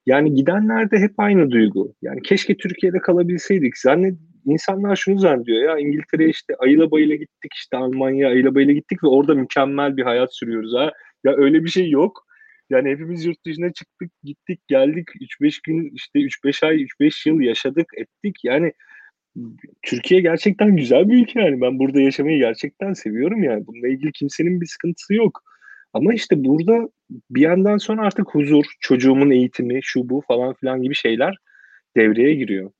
Yani 0.06 0.34
gidenlerde 0.34 0.98
hep 0.98 1.12
aynı 1.18 1.50
duygu. 1.50 1.94
Yani 2.02 2.22
keşke 2.22 2.56
Türkiye'de 2.56 2.98
kalabilseydik. 2.98 3.78
Zannet 3.78 4.14
insanlar 4.46 4.96
şunu 4.96 5.18
zannediyor 5.18 5.62
ya 5.62 5.78
İngiltere'ye 5.78 6.28
işte 6.28 6.54
ayıla 6.58 6.90
bayıla 6.90 7.14
gittik 7.14 7.54
işte 7.54 7.76
Almanya 7.76 8.28
ayıla 8.28 8.54
bayıla 8.54 8.72
gittik 8.72 9.04
ve 9.04 9.08
orada 9.08 9.34
mükemmel 9.34 9.96
bir 9.96 10.02
hayat 10.02 10.36
sürüyoruz 10.36 10.74
ha. 10.74 10.92
Ya 11.24 11.32
öyle 11.36 11.64
bir 11.64 11.68
şey 11.68 11.90
yok. 11.90 12.26
Yani 12.70 12.90
hepimiz 12.90 13.24
yurt 13.24 13.46
dışına 13.46 13.72
çıktık, 13.72 14.10
gittik, 14.22 14.60
geldik. 14.68 15.08
3-5 15.40 15.60
gün 15.62 15.90
işte 15.94 16.18
3-5 16.18 16.66
ay, 16.66 16.82
3-5 16.82 17.28
yıl 17.28 17.40
yaşadık, 17.40 17.86
ettik. 17.96 18.44
Yani 18.44 18.72
Türkiye 19.82 20.20
gerçekten 20.20 20.76
güzel 20.76 21.08
bir 21.08 21.22
ülke 21.22 21.40
yani. 21.40 21.60
Ben 21.60 21.78
burada 21.78 22.00
yaşamayı 22.00 22.38
gerçekten 22.38 22.92
seviyorum 22.92 23.42
yani. 23.42 23.66
Bununla 23.66 23.88
ilgili 23.88 24.12
kimsenin 24.12 24.60
bir 24.60 24.66
sıkıntısı 24.66 25.14
yok. 25.14 25.42
Ama 25.92 26.14
işte 26.14 26.44
burada 26.44 26.88
bir 27.30 27.40
yandan 27.40 27.78
sonra 27.78 28.06
artık 28.06 28.34
huzur, 28.34 28.64
çocuğumun 28.80 29.30
eğitimi, 29.30 29.80
şu 29.82 30.08
bu 30.08 30.22
falan 30.28 30.54
filan 30.54 30.82
gibi 30.82 30.94
şeyler 30.94 31.36
devreye 31.96 32.34
giriyor. 32.34 32.70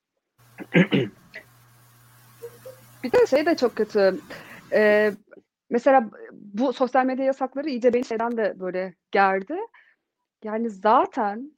bir 3.04 3.12
de 3.12 3.26
şey 3.30 3.46
de 3.46 3.56
çok 3.56 3.76
kötü. 3.76 4.14
Ee, 4.72 5.12
mesela 5.72 6.10
bu 6.32 6.72
sosyal 6.72 7.04
medya 7.06 7.24
yasakları 7.24 7.68
iyice 7.68 7.92
beni 7.94 8.04
şeyden 8.04 8.36
de 8.36 8.60
böyle 8.60 8.94
gerdi. 9.10 9.56
Yani 10.44 10.70
zaten 10.70 11.52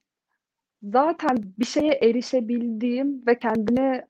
zaten 0.83 1.37
bir 1.59 1.65
şeye 1.65 1.93
erişebildiğim 1.93 3.27
ve 3.27 3.39
kendine 3.39 4.07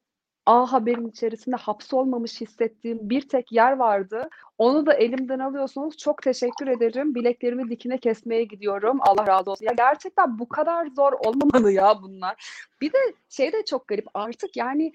A 0.46 0.72
Haber'in 0.72 1.08
içerisinde 1.08 1.56
hapsolmamış 1.56 2.40
hissettiğim 2.40 3.10
bir 3.10 3.28
tek 3.28 3.52
yer 3.52 3.72
vardı. 3.72 4.28
Onu 4.58 4.86
da 4.86 4.94
elimden 4.94 5.38
alıyorsunuz. 5.38 5.96
Çok 5.96 6.22
teşekkür 6.22 6.66
ederim. 6.66 7.14
Bileklerimi 7.14 7.70
dikine 7.70 7.98
kesmeye 7.98 8.44
gidiyorum. 8.44 8.98
Allah 9.00 9.26
razı 9.26 9.50
olsun. 9.50 9.66
Ya 9.66 9.72
gerçekten 9.76 10.38
bu 10.38 10.48
kadar 10.48 10.86
zor 10.86 11.12
olmamalı 11.12 11.72
ya 11.72 12.02
bunlar. 12.02 12.50
Bir 12.80 12.92
de 12.92 12.98
şey 13.28 13.52
de 13.52 13.64
çok 13.64 13.88
garip. 13.88 14.06
Artık 14.14 14.56
yani 14.56 14.92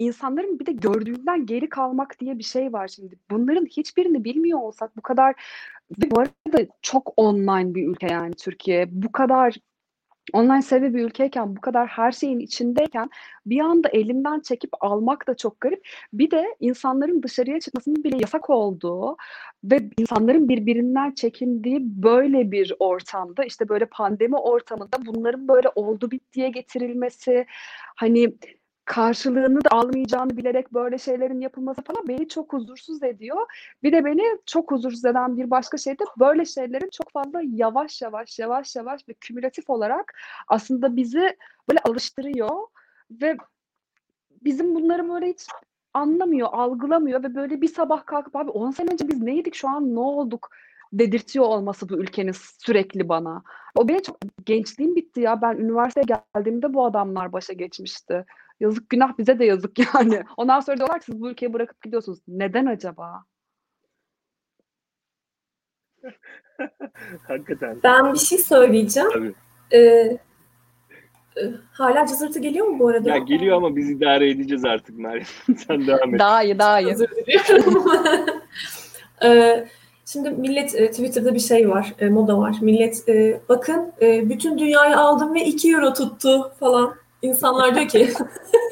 insanların 0.00 0.58
bir 0.58 0.66
de 0.66 0.72
gördüğünden 0.72 1.46
geri 1.46 1.68
kalmak 1.68 2.20
diye 2.20 2.38
bir 2.38 2.44
şey 2.44 2.72
var 2.72 2.88
şimdi. 2.88 3.16
Bunların 3.30 3.66
hiçbirini 3.66 4.24
bilmiyor 4.24 4.58
olsak 4.58 4.96
bu 4.96 5.02
kadar 5.02 5.34
ve 6.02 6.10
bu 6.10 6.20
arada 6.20 6.66
çok 6.82 7.12
online 7.16 7.74
bir 7.74 7.88
ülke 7.88 8.06
yani 8.06 8.34
Türkiye. 8.34 8.86
Bu 8.90 9.12
kadar 9.12 9.56
online 10.32 10.62
seviye 10.62 10.94
bir 10.94 11.04
ülkeyken 11.04 11.56
bu 11.56 11.60
kadar 11.60 11.86
her 11.86 12.12
şeyin 12.12 12.38
içindeyken 12.38 13.10
bir 13.46 13.60
anda 13.60 13.88
elinden 13.88 14.40
çekip 14.40 14.70
almak 14.80 15.28
da 15.28 15.36
çok 15.36 15.60
garip. 15.60 15.88
Bir 16.12 16.30
de 16.30 16.56
insanların 16.60 17.22
dışarıya 17.22 17.60
çıkmasının 17.60 18.04
bile 18.04 18.16
yasak 18.16 18.50
olduğu 18.50 19.16
ve 19.64 19.90
insanların 19.98 20.48
birbirinden 20.48 21.10
çekindiği 21.10 21.78
böyle 21.82 22.50
bir 22.50 22.72
ortamda 22.78 23.44
işte 23.44 23.68
böyle 23.68 23.86
pandemi 23.86 24.36
ortamında 24.36 25.06
bunların 25.06 25.48
böyle 25.48 25.68
oldu 25.74 26.10
bittiye 26.10 26.48
getirilmesi 26.48 27.46
hani 27.96 28.32
karşılığını 28.90 29.64
da 29.64 29.68
almayacağını 29.70 30.36
bilerek 30.36 30.74
böyle 30.74 30.98
şeylerin 30.98 31.40
yapılması 31.40 31.82
falan 31.82 32.08
beni 32.08 32.28
çok 32.28 32.52
huzursuz 32.52 33.02
ediyor. 33.02 33.36
Bir 33.82 33.92
de 33.92 34.04
beni 34.04 34.22
çok 34.46 34.70
huzursuz 34.70 35.04
eden 35.04 35.36
bir 35.36 35.50
başka 35.50 35.76
şey 35.76 35.98
de 35.98 36.04
böyle 36.18 36.44
şeylerin 36.44 36.90
çok 36.92 37.12
fazla 37.12 37.40
yavaş 37.44 38.02
yavaş 38.02 38.38
yavaş 38.38 38.76
yavaş 38.76 39.08
ve 39.08 39.14
kümülatif 39.14 39.70
olarak 39.70 40.14
aslında 40.48 40.96
bizi 40.96 41.36
böyle 41.68 41.80
alıştırıyor 41.84 42.66
ve 43.10 43.36
bizim 44.42 44.74
bunları 44.74 45.08
böyle 45.08 45.28
hiç 45.28 45.46
anlamıyor, 45.94 46.48
algılamıyor 46.52 47.22
ve 47.22 47.34
böyle 47.34 47.60
bir 47.60 47.68
sabah 47.68 48.06
kalkıp 48.06 48.36
abi 48.36 48.50
10 48.50 48.70
sene 48.70 48.92
önce 48.92 49.08
biz 49.08 49.22
neydik 49.22 49.54
şu 49.54 49.68
an 49.68 49.94
ne 49.94 50.00
olduk 50.00 50.50
dedirtiyor 50.92 51.44
olması 51.44 51.88
bu 51.88 51.94
ülkenin 51.94 52.34
sürekli 52.58 53.08
bana. 53.08 53.42
O 53.76 53.88
benim 53.88 54.02
çok 54.02 54.16
gençliğim 54.44 54.96
bitti 54.96 55.20
ya. 55.20 55.42
Ben 55.42 55.56
üniversiteye 55.56 56.04
geldiğimde 56.34 56.74
bu 56.74 56.84
adamlar 56.84 57.32
başa 57.32 57.52
geçmişti. 57.52 58.24
Yazık 58.60 58.90
günah 58.90 59.18
bize 59.18 59.38
de 59.38 59.44
yazık 59.44 59.78
yani. 59.94 60.22
Ondan 60.36 60.60
sonra 60.60 60.76
diyorlar 60.76 60.98
ki 60.98 61.04
siz 61.04 61.20
bu 61.20 61.30
ülkeyi 61.30 61.52
bırakıp 61.52 61.82
gidiyorsunuz. 61.82 62.18
Neden 62.28 62.66
acaba? 62.66 63.24
Hakikaten. 67.28 67.80
Ben 67.84 68.12
bir 68.14 68.18
şey 68.18 68.38
söyleyeceğim. 68.38 69.10
Tabii. 69.12 69.34
Ee, 69.72 69.78
e, 71.36 71.42
hala 71.72 72.06
cızırtı 72.06 72.38
geliyor 72.38 72.66
mu 72.66 72.78
bu 72.78 72.88
arada? 72.88 73.10
Ya 73.10 73.18
geliyor 73.18 73.56
ama 73.56 73.76
biz 73.76 73.90
idare 73.90 74.30
edeceğiz 74.30 74.64
artık 74.64 74.98
Meryem. 74.98 75.26
Sen 75.66 75.86
devam 75.86 76.14
et. 76.14 76.20
Daha 76.20 76.42
iyi, 76.42 76.58
daha 76.58 76.80
iyi. 76.80 76.92
Özür 76.92 77.08
diliyorum. 77.08 77.84
ee, 79.24 79.68
şimdi 80.06 80.30
millet 80.30 80.74
e, 80.74 80.90
Twitter'da 80.90 81.34
bir 81.34 81.40
şey 81.40 81.68
var, 81.68 81.94
e, 81.98 82.08
moda 82.08 82.38
var. 82.38 82.56
Millet 82.60 83.08
e, 83.08 83.40
bakın 83.48 83.92
bütün 84.00 84.58
dünyayı 84.58 84.98
aldım 84.98 85.34
ve 85.34 85.44
2 85.44 85.72
euro 85.72 85.92
tuttu 85.92 86.52
falan. 86.60 86.94
İnsanlar 87.22 87.74
diyor 87.74 87.88
ki 87.88 88.12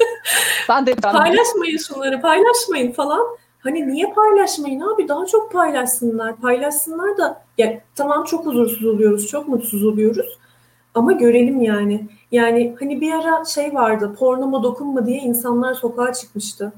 ben 0.69 0.85
de 0.85 0.95
paylaşmayın 0.95 1.77
şunları 1.77 2.21
paylaşmayın 2.21 2.91
falan. 2.91 3.37
Hani 3.59 3.87
niye 3.87 4.13
paylaşmayın 4.13 4.79
abi 4.79 5.07
daha 5.07 5.25
çok 5.25 5.51
paylaşsınlar 5.51 6.35
paylaşsınlar 6.35 7.17
da 7.17 7.41
ya 7.57 7.81
tamam 7.95 8.23
çok 8.23 8.45
huzursuz 8.45 8.85
oluyoruz 8.85 9.27
çok 9.27 9.47
mutsuz 9.47 9.85
oluyoruz 9.85 10.37
ama 10.93 11.11
görelim 11.11 11.61
yani. 11.61 12.07
Yani 12.31 12.75
hani 12.79 13.01
bir 13.01 13.13
ara 13.13 13.45
şey 13.45 13.73
vardı 13.73 14.15
pornoma 14.19 14.63
dokunma 14.63 15.05
diye 15.05 15.19
insanlar 15.19 15.73
sokağa 15.73 16.13
çıkmıştı. 16.13 16.73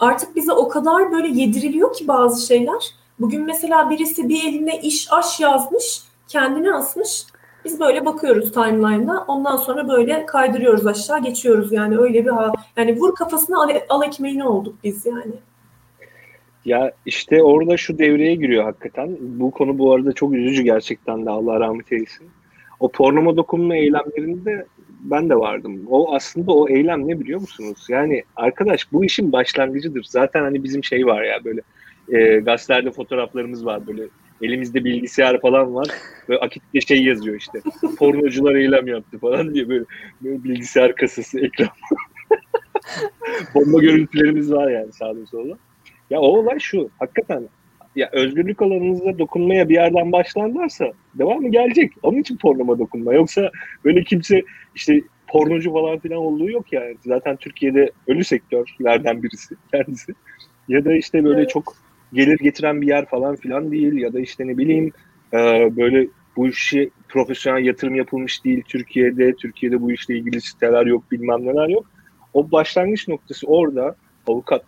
Artık 0.00 0.36
bize 0.36 0.52
o 0.52 0.68
kadar 0.68 1.12
böyle 1.12 1.28
yediriliyor 1.28 1.94
ki 1.94 2.08
bazı 2.08 2.46
şeyler. 2.46 2.94
Bugün 3.20 3.42
mesela 3.42 3.90
birisi 3.90 4.28
bir 4.28 4.44
eline 4.44 4.80
iş 4.80 5.12
aş 5.12 5.40
yazmış 5.40 6.02
kendini 6.28 6.74
asmış 6.74 7.24
biz 7.64 7.80
böyle 7.80 8.04
bakıyoruz 8.04 8.52
timeline'da. 8.52 9.24
Ondan 9.28 9.56
sonra 9.56 9.88
böyle 9.88 10.26
kaydırıyoruz 10.26 10.86
aşağı 10.86 11.22
geçiyoruz 11.22 11.72
yani 11.72 11.98
öyle 11.98 12.24
bir 12.24 12.30
ha 12.30 12.52
yani 12.76 12.96
vur 12.96 13.14
kafasına 13.14 13.62
al, 13.62 13.68
al 13.88 14.02
ekmeğini 14.06 14.44
olduk 14.44 14.74
biz 14.84 15.06
yani. 15.06 15.32
Ya 16.64 16.92
işte 17.06 17.42
orada 17.42 17.76
şu 17.76 17.98
devreye 17.98 18.34
giriyor 18.34 18.64
hakikaten. 18.64 19.16
Bu 19.20 19.50
konu 19.50 19.78
bu 19.78 19.92
arada 19.92 20.12
çok 20.12 20.34
üzücü 20.34 20.62
gerçekten 20.62 21.26
de 21.26 21.30
Allah 21.30 21.60
rahmet 21.60 21.92
eylesin. 21.92 22.28
O 22.80 22.88
pornoma 22.88 23.36
dokunma 23.36 23.76
eylemlerinde 23.76 24.66
ben 25.00 25.28
de 25.28 25.36
vardım. 25.36 25.86
O 25.90 26.14
aslında 26.14 26.52
o 26.52 26.68
eylem 26.68 27.08
ne 27.08 27.20
biliyor 27.20 27.40
musunuz? 27.40 27.86
Yani 27.88 28.22
arkadaş 28.36 28.92
bu 28.92 29.04
işin 29.04 29.32
başlangıcıdır. 29.32 30.04
Zaten 30.04 30.42
hani 30.42 30.64
bizim 30.64 30.84
şey 30.84 31.06
var 31.06 31.22
ya 31.22 31.44
böyle 31.44 31.60
e, 32.12 32.36
gazetelerde 32.36 32.90
fotoğraflarımız 32.90 33.66
var 33.66 33.86
böyle 33.86 34.02
elimizde 34.42 34.84
bilgisayar 34.84 35.40
falan 35.40 35.74
var. 35.74 35.88
ve 36.28 36.38
akitte 36.38 36.80
şey 36.80 37.04
yazıyor 37.04 37.36
işte. 37.36 37.60
Pornocular 37.98 38.54
eylem 38.54 38.86
yaptı 38.86 39.18
falan 39.18 39.54
diye 39.54 39.68
böyle, 39.68 39.84
böyle 40.22 40.44
bilgisayar 40.44 40.94
kasası, 40.94 41.40
ekran. 41.40 41.68
Bomba 43.54 43.80
görüntülerimiz 43.80 44.52
var 44.52 44.70
yani 44.70 44.92
sağda 44.92 45.26
solda. 45.26 45.58
Ya 46.10 46.20
o 46.20 46.26
olay 46.26 46.58
şu. 46.58 46.90
Hakikaten 46.98 47.48
ya 47.96 48.08
özgürlük 48.12 48.62
alanınızda 48.62 49.18
dokunmaya 49.18 49.68
bir 49.68 49.74
yerden 49.74 50.12
başlarlarsa 50.12 50.92
devamı 51.14 51.50
gelecek. 51.50 51.92
Onun 52.02 52.18
için 52.18 52.36
pornoma 52.36 52.78
dokunma. 52.78 53.14
Yoksa 53.14 53.50
böyle 53.84 54.04
kimse 54.04 54.42
işte 54.74 55.02
pornocu 55.28 55.72
falan 55.72 55.98
filan 55.98 56.18
olduğu 56.18 56.50
yok 56.50 56.72
yani. 56.72 56.96
Zaten 57.06 57.36
Türkiye'de 57.36 57.90
ölü 58.06 58.24
sektörlerden 58.24 59.22
birisi 59.22 59.54
kendisi. 59.72 60.14
Ya 60.68 60.84
da 60.84 60.92
işte 60.94 61.24
böyle 61.24 61.40
evet. 61.40 61.50
çok 61.50 61.74
gelir 62.12 62.38
getiren 62.38 62.80
bir 62.80 62.86
yer 62.86 63.06
falan 63.06 63.36
filan 63.36 63.72
değil 63.72 63.92
ya 63.92 64.12
da 64.12 64.20
işte 64.20 64.46
ne 64.46 64.58
bileyim 64.58 64.92
e, 65.32 65.36
böyle 65.76 66.06
bu 66.36 66.48
işi 66.48 66.90
profesyonel 67.08 67.64
yatırım 67.64 67.94
yapılmış 67.94 68.44
değil 68.44 68.62
Türkiye'de. 68.68 69.34
Türkiye'de 69.34 69.80
bu 69.80 69.92
işle 69.92 70.14
ilgili 70.14 70.40
siteler 70.40 70.86
yok 70.86 71.12
bilmem 71.12 71.46
neler 71.46 71.68
yok. 71.68 71.86
O 72.34 72.50
başlangıç 72.50 73.08
noktası 73.08 73.46
orada 73.46 73.94
avukat 74.26 74.64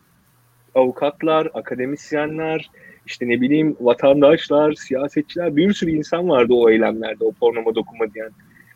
avukatlar, 0.74 1.48
akademisyenler, 1.54 2.70
işte 3.06 3.28
ne 3.28 3.40
bileyim 3.40 3.76
vatandaşlar, 3.80 4.72
siyasetçiler 4.72 5.56
bir 5.56 5.72
sürü 5.72 5.90
insan 5.90 6.28
vardı 6.28 6.54
o 6.54 6.70
eylemlerde, 6.70 7.24
o 7.24 7.32
pornoma 7.32 7.74
dokunma 7.74 8.14
diyen 8.14 8.30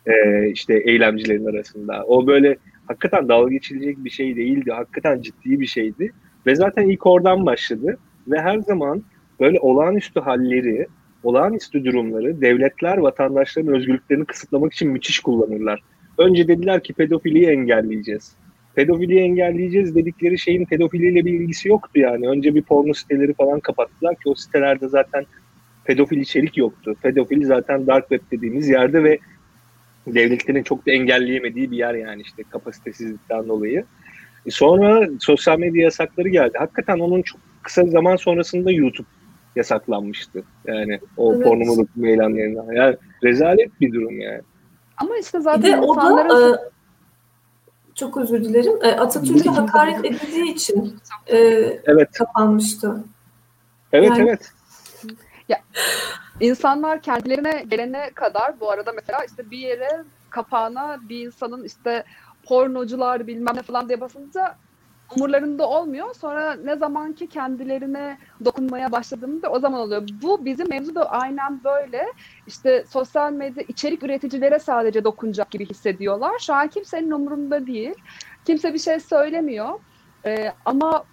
e, 0.05 0.47
işte 0.49 0.77
eylemcilerin 0.77 1.45
arasında. 1.45 2.03
O 2.07 2.27
böyle 2.27 2.57
hakikaten 2.87 3.29
dalga 3.29 3.51
geçilecek 3.51 4.03
bir 4.03 4.09
şey 4.09 4.35
değildi. 4.35 4.71
Hakikaten 4.71 5.21
ciddi 5.21 5.59
bir 5.59 5.65
şeydi. 5.65 6.11
Ve 6.45 6.55
zaten 6.55 6.89
ilk 6.89 7.05
oradan 7.05 7.45
başladı. 7.45 7.97
Ve 8.27 8.41
her 8.41 8.59
zaman 8.59 9.03
böyle 9.39 9.59
olağanüstü 9.59 10.19
halleri, 10.19 10.87
olağanüstü 11.23 11.85
durumları 11.85 12.41
devletler 12.41 12.97
vatandaşların 12.97 13.73
özgürlüklerini 13.73 14.25
kısıtlamak 14.25 14.73
için 14.73 14.89
müthiş 14.89 15.19
kullanırlar. 15.19 15.83
Önce 16.17 16.47
dediler 16.47 16.83
ki 16.83 16.93
pedofiliyi 16.93 17.47
engelleyeceğiz. 17.47 18.35
Pedofiliyi 18.75 19.19
engelleyeceğiz 19.19 19.95
dedikleri 19.95 20.39
şeyin 20.39 20.65
pedofiliyle 20.65 21.25
bir 21.25 21.33
ilgisi 21.33 21.69
yoktu 21.69 21.99
yani. 21.99 22.29
Önce 22.29 22.55
bir 22.55 22.61
porno 22.61 22.93
siteleri 22.93 23.33
falan 23.33 23.59
kapattılar 23.59 24.15
ki 24.15 24.29
o 24.29 24.35
sitelerde 24.35 24.87
zaten 24.87 25.25
pedofil 25.85 26.17
içerik 26.17 26.57
yoktu. 26.57 26.95
Pedofil 27.01 27.45
zaten 27.45 27.87
dark 27.87 28.09
web 28.09 28.31
dediğimiz 28.31 28.69
yerde 28.69 29.03
ve 29.03 29.19
devletlerin 30.07 30.63
çok 30.63 30.87
da 30.87 30.91
engelleyemediği 30.91 31.71
bir 31.71 31.77
yer 31.77 31.93
yani 31.93 32.21
işte 32.21 32.43
kapasitesizlikten 32.49 33.47
dolayı. 33.47 33.85
E 34.45 34.51
sonra 34.51 35.09
sosyal 35.19 35.59
medya 35.59 35.83
yasakları 35.83 36.29
geldi. 36.29 36.57
Hakikaten 36.57 36.99
onun 36.99 37.21
çok 37.21 37.41
kısa 37.67 37.85
zaman 37.85 38.15
sonrasında 38.15 38.71
YouTube 38.71 39.07
yasaklanmıştı. 39.55 40.43
Yani 40.65 40.99
o 41.17 41.35
evet. 41.35 41.43
pornomoluk 41.43 41.95
meylanlarından. 41.95 42.71
Yani 42.71 42.97
rezalet 43.23 43.81
bir 43.81 43.93
durum 43.93 44.19
yani. 44.19 44.41
Ama 44.97 45.17
işte 45.17 45.39
zaten 45.39 45.61
bir 45.61 45.67
de 45.67 45.85
insanların... 45.85 46.29
O 46.29 46.53
da, 46.53 46.55
e, 46.55 46.59
çok 47.95 48.17
özür 48.17 48.43
dilerim. 48.43 48.73
E, 48.83 48.91
Atatürk'e 48.91 49.49
hakaret 49.49 50.05
edildiği 50.05 50.53
için 50.53 50.99
e, 51.27 51.37
evet. 51.85 52.11
kapanmıştı. 52.11 53.03
Evet 53.93 54.09
yani, 54.09 54.21
evet. 54.29 54.51
Ya, 55.49 55.57
insanlar 56.39 57.01
kendilerine 57.01 57.65
gelene 57.67 58.09
kadar 58.13 58.59
bu 58.59 58.71
arada 58.71 58.91
mesela 58.91 59.25
işte 59.25 59.51
bir 59.51 59.57
yere 59.57 60.03
kapağına 60.29 60.99
bir 61.09 61.25
insanın 61.25 61.63
işte 61.63 62.03
pornocular 62.43 63.27
bilmem 63.27 63.55
ne 63.55 63.61
falan 63.61 63.87
diye 63.87 64.01
basınca 64.01 64.55
umurlarında 65.15 65.69
olmuyor. 65.69 66.15
Sonra 66.15 66.53
ne 66.53 66.75
zaman 66.75 67.13
ki 67.13 67.27
kendilerine 67.27 68.17
dokunmaya 68.45 68.91
başladığında 68.91 69.49
o 69.49 69.59
zaman 69.59 69.79
oluyor. 69.79 70.07
Bu 70.21 70.45
bizim 70.45 70.69
mevzu 70.69 70.95
da 70.95 71.11
aynen 71.11 71.63
böyle. 71.63 72.05
İşte 72.47 72.85
sosyal 72.89 73.31
medya 73.31 73.63
içerik 73.67 74.03
üreticilere 74.03 74.59
sadece 74.59 75.03
dokunacak 75.03 75.51
gibi 75.51 75.65
hissediyorlar. 75.65 76.39
Şu 76.39 76.53
an 76.53 76.67
kimsenin 76.67 77.11
umurunda 77.11 77.67
değil. 77.67 77.93
Kimse 78.45 78.73
bir 78.73 78.79
şey 78.79 78.99
söylemiyor. 78.99 79.79
Ee, 80.25 80.53
ama 80.65 81.03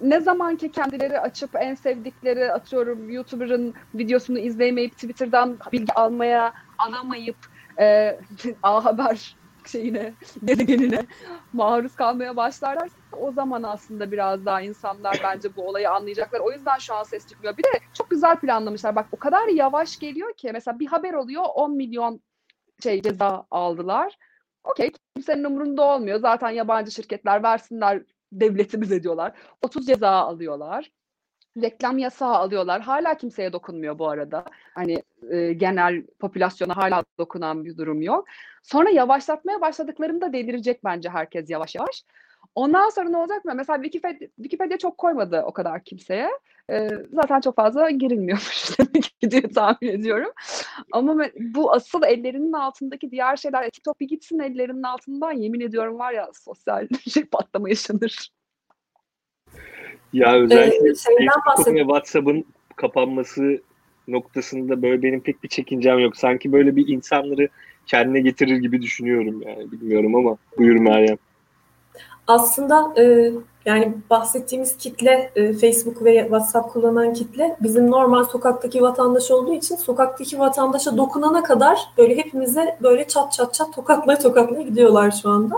ne 0.00 0.20
zaman 0.20 0.56
ki 0.56 0.72
kendileri 0.72 1.20
açıp 1.20 1.50
en 1.54 1.74
sevdikleri 1.74 2.52
atıyorum 2.52 3.10
YouTuber'ın 3.10 3.74
videosunu 3.94 4.38
izleyemeyip 4.38 4.92
Twitter'dan 4.92 5.58
bilgi 5.72 5.92
almaya 5.92 6.52
alamayıp 6.78 7.36
e, 7.78 8.18
A 8.62 8.84
Haber 8.84 9.36
şeyine, 9.68 10.14
gezegenine 10.44 11.06
maruz 11.52 11.96
kalmaya 11.96 12.36
başlarlar. 12.36 12.90
O 13.12 13.32
zaman 13.32 13.62
aslında 13.62 14.12
biraz 14.12 14.46
daha 14.46 14.60
insanlar 14.60 15.20
bence 15.24 15.56
bu 15.56 15.68
olayı 15.68 15.90
anlayacaklar. 15.90 16.40
O 16.40 16.52
yüzden 16.52 16.78
şu 16.78 16.94
an 16.94 17.02
ses 17.02 17.28
çıkmıyor. 17.28 17.56
Bir 17.56 17.64
de 17.64 17.68
çok 17.94 18.10
güzel 18.10 18.36
planlamışlar. 18.36 18.96
Bak 18.96 19.06
o 19.12 19.16
kadar 19.16 19.48
yavaş 19.48 19.98
geliyor 19.98 20.32
ki 20.32 20.50
mesela 20.52 20.78
bir 20.78 20.86
haber 20.86 21.14
oluyor 21.14 21.44
10 21.54 21.76
milyon 21.76 22.20
şey 22.82 23.02
ceza 23.02 23.46
aldılar. 23.50 24.18
Okey 24.64 24.92
kimsenin 25.14 25.44
umurunda 25.44 25.82
olmuyor. 25.82 26.20
Zaten 26.20 26.50
yabancı 26.50 26.90
şirketler 26.90 27.42
versinler 27.42 28.02
devletimiz 28.32 28.92
ediyorlar. 28.92 29.32
30 29.62 29.86
ceza 29.86 30.10
alıyorlar 30.10 30.90
reklam 31.56 31.98
yasağı 31.98 32.34
alıyorlar. 32.34 32.80
Hala 32.80 33.16
kimseye 33.16 33.52
dokunmuyor 33.52 33.98
bu 33.98 34.08
arada. 34.08 34.44
Hani 34.74 35.02
e, 35.30 35.52
genel 35.52 36.06
popülasyona 36.18 36.76
hala 36.76 37.04
dokunan 37.18 37.64
bir 37.64 37.76
durum 37.76 38.02
yok. 38.02 38.24
Sonra 38.62 38.90
yavaşlatmaya 38.90 39.60
başladıklarında 39.60 40.32
delirecek 40.32 40.84
bence 40.84 41.08
herkes 41.08 41.50
yavaş 41.50 41.74
yavaş. 41.74 42.04
Ondan 42.54 42.88
sonra 42.88 43.08
ne 43.08 43.16
olacak 43.16 43.44
mı? 43.44 43.52
Mesela 43.56 43.82
Wikipedia, 43.82 44.28
Wikipedia 44.36 44.78
çok 44.78 44.98
koymadı 44.98 45.42
o 45.46 45.52
kadar 45.52 45.84
kimseye. 45.84 46.30
Ee, 46.70 46.88
zaten 47.12 47.40
çok 47.40 47.56
fazla 47.56 47.90
girilmiyormuş 47.90 48.78
demek 48.78 49.32
diye 49.32 49.42
tahmin 49.42 49.88
ediyorum. 49.88 50.32
Ama 50.92 51.24
bu 51.40 51.72
asıl 51.72 52.02
ellerinin 52.02 52.52
altındaki 52.52 53.10
diğer 53.10 53.36
şeyler, 53.36 53.62
e, 53.62 53.70
TikTok 53.70 54.00
bir 54.00 54.08
gitsin 54.08 54.38
ellerinin 54.38 54.82
altından 54.82 55.32
yemin 55.32 55.60
ediyorum 55.60 55.98
var 55.98 56.12
ya 56.12 56.30
sosyal 56.44 56.88
şey 57.10 57.24
patlama 57.24 57.68
yaşanır. 57.68 58.30
Ya 60.12 60.34
özellikle 60.34 60.88
ee, 60.88 60.94
Facebook'un 60.94 61.74
ve 61.74 61.80
WhatsApp'ın 61.80 62.44
kapanması 62.76 63.62
noktasında 64.08 64.82
böyle 64.82 65.02
benim 65.02 65.22
pek 65.22 65.42
bir 65.42 65.48
çekincem 65.48 65.98
yok. 65.98 66.16
Sanki 66.16 66.52
böyle 66.52 66.76
bir 66.76 66.88
insanları 66.88 67.48
kendine 67.90 68.20
getirir 68.20 68.56
gibi 68.56 68.82
düşünüyorum 68.82 69.42
yani 69.42 69.72
bilmiyorum 69.72 70.14
ama 70.14 70.36
buyur 70.58 70.76
Meryem. 70.76 71.18
Aslında 72.26 72.94
e, 73.02 73.32
yani 73.64 73.94
bahsettiğimiz 74.10 74.76
kitle 74.76 75.30
e, 75.36 75.52
Facebook 75.52 76.04
ve 76.04 76.20
WhatsApp 76.20 76.72
kullanan 76.72 77.14
kitle 77.14 77.56
bizim 77.60 77.90
normal 77.90 78.24
sokaktaki 78.24 78.82
vatandaş 78.82 79.30
olduğu 79.30 79.54
için 79.54 79.76
sokaktaki 79.76 80.38
vatandaşa 80.38 80.96
dokunana 80.96 81.42
kadar 81.42 81.78
böyle 81.98 82.16
hepimize 82.16 82.78
böyle 82.82 83.08
çat 83.08 83.32
çat 83.32 83.54
çat 83.54 83.74
tokatlaya 83.74 84.18
tokatlaya 84.18 84.62
gidiyorlar 84.62 85.10
şu 85.22 85.28
anda. 85.28 85.54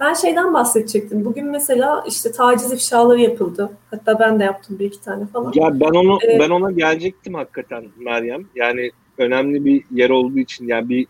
Ben 0.00 0.14
şeyden 0.14 0.54
bahsedecektim. 0.54 1.24
Bugün 1.24 1.46
mesela 1.46 2.04
işte 2.08 2.32
taciz 2.32 2.72
ifşaları 2.72 3.20
yapıldı. 3.20 3.70
Hatta 3.90 4.18
ben 4.18 4.40
de 4.40 4.44
yaptım 4.44 4.78
bir 4.78 4.84
iki 4.84 5.00
tane 5.00 5.26
falan. 5.26 5.52
Ya 5.54 5.80
ben 5.80 5.90
onu 5.90 6.18
ee, 6.28 6.38
ben 6.38 6.50
ona 6.50 6.70
gelecektim 6.70 7.34
hakikaten 7.34 7.84
Meryem. 7.96 8.46
Yani 8.54 8.90
önemli 9.18 9.64
bir 9.64 9.84
yer 9.90 10.10
olduğu 10.10 10.38
için 10.38 10.66
yani 10.66 10.88
bir 10.88 11.06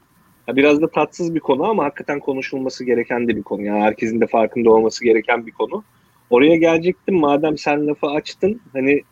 biraz 0.49 0.82
da 0.82 0.90
tatsız 0.90 1.34
bir 1.34 1.40
konu 1.40 1.64
ama 1.64 1.84
hakikaten 1.84 2.20
konuşulması 2.20 2.84
gereken 2.84 3.28
de 3.28 3.36
bir 3.36 3.43
konu. 3.43 3.62
Yani 3.62 3.82
herkesin 3.82 4.20
de 4.20 4.26
farkında 4.26 4.70
olması 4.70 5.05
gereken 5.05 5.47
bir 5.47 5.53
konu. 5.53 5.84
Oraya 6.30 6.57
gelecektim 6.57 7.14
madem 7.14 7.59
sen 7.59 7.86
lafı 7.86 8.07
açtın. 8.07 8.61
Hani 8.72 9.03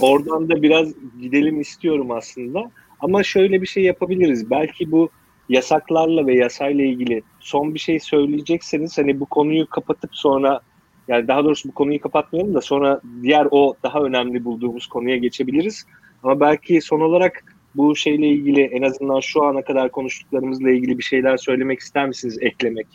oradan 0.00 0.48
da 0.48 0.62
biraz 0.62 0.88
gidelim 1.20 1.60
istiyorum 1.60 2.10
aslında. 2.10 2.70
Ama 3.00 3.22
şöyle 3.22 3.62
bir 3.62 3.66
şey 3.66 3.82
yapabiliriz. 3.82 4.50
Belki 4.50 4.92
bu 4.92 5.10
yasaklarla 5.48 6.26
ve 6.26 6.34
yasayla 6.34 6.84
ilgili 6.84 7.22
son 7.40 7.74
bir 7.74 7.78
şey 7.78 8.00
söyleyecekseniz 8.00 8.98
hani 8.98 9.20
bu 9.20 9.26
konuyu 9.26 9.66
kapatıp 9.66 10.10
sonra 10.12 10.60
yani 11.08 11.28
daha 11.28 11.44
doğrusu 11.44 11.68
bu 11.68 11.74
konuyu 11.74 12.00
kapatmayalım 12.00 12.54
da 12.54 12.60
sonra 12.60 13.00
diğer 13.22 13.48
o 13.50 13.74
daha 13.82 14.00
önemli 14.00 14.44
bulduğumuz 14.44 14.86
konuya 14.86 15.16
geçebiliriz. 15.16 15.86
Ama 16.22 16.40
belki 16.40 16.80
son 16.80 17.00
olarak 17.00 17.44
bu 17.74 17.96
şeyle 17.96 18.26
ilgili 18.26 18.62
en 18.62 18.82
azından 18.82 19.20
şu 19.20 19.44
ana 19.44 19.62
kadar 19.62 19.90
konuştuklarımızla 19.90 20.70
ilgili 20.70 20.98
bir 20.98 21.02
şeyler 21.02 21.36
söylemek 21.36 21.80
ister 21.80 22.08
misiniz, 22.08 22.38
eklemek? 22.40 22.86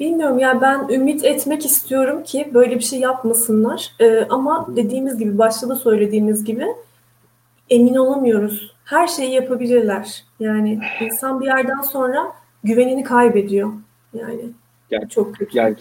Bilmiyorum 0.00 0.38
ya 0.38 0.60
ben 0.60 0.88
ümit 0.88 1.24
etmek 1.24 1.66
istiyorum 1.66 2.22
ki 2.22 2.50
böyle 2.54 2.74
bir 2.74 2.84
şey 2.84 3.00
yapmasınlar. 3.00 3.92
Ee, 4.00 4.26
ama 4.30 4.66
dediğimiz 4.76 5.18
gibi 5.18 5.38
başta 5.38 5.68
da 5.68 5.76
söylediğimiz 5.76 6.44
gibi 6.44 6.66
emin 7.70 7.94
olamıyoruz. 7.94 8.74
Her 8.84 9.06
şeyi 9.06 9.32
yapabilirler. 9.32 10.24
Yani 10.40 10.80
insan 11.00 11.40
bir 11.40 11.46
yerden 11.46 11.80
sonra 11.80 12.32
güvenini 12.64 13.04
kaybediyor. 13.04 13.72
Yani, 14.14 14.40
yani 14.90 15.08
çok 15.08 15.36
kötü. 15.36 15.58
Yani 15.58 15.76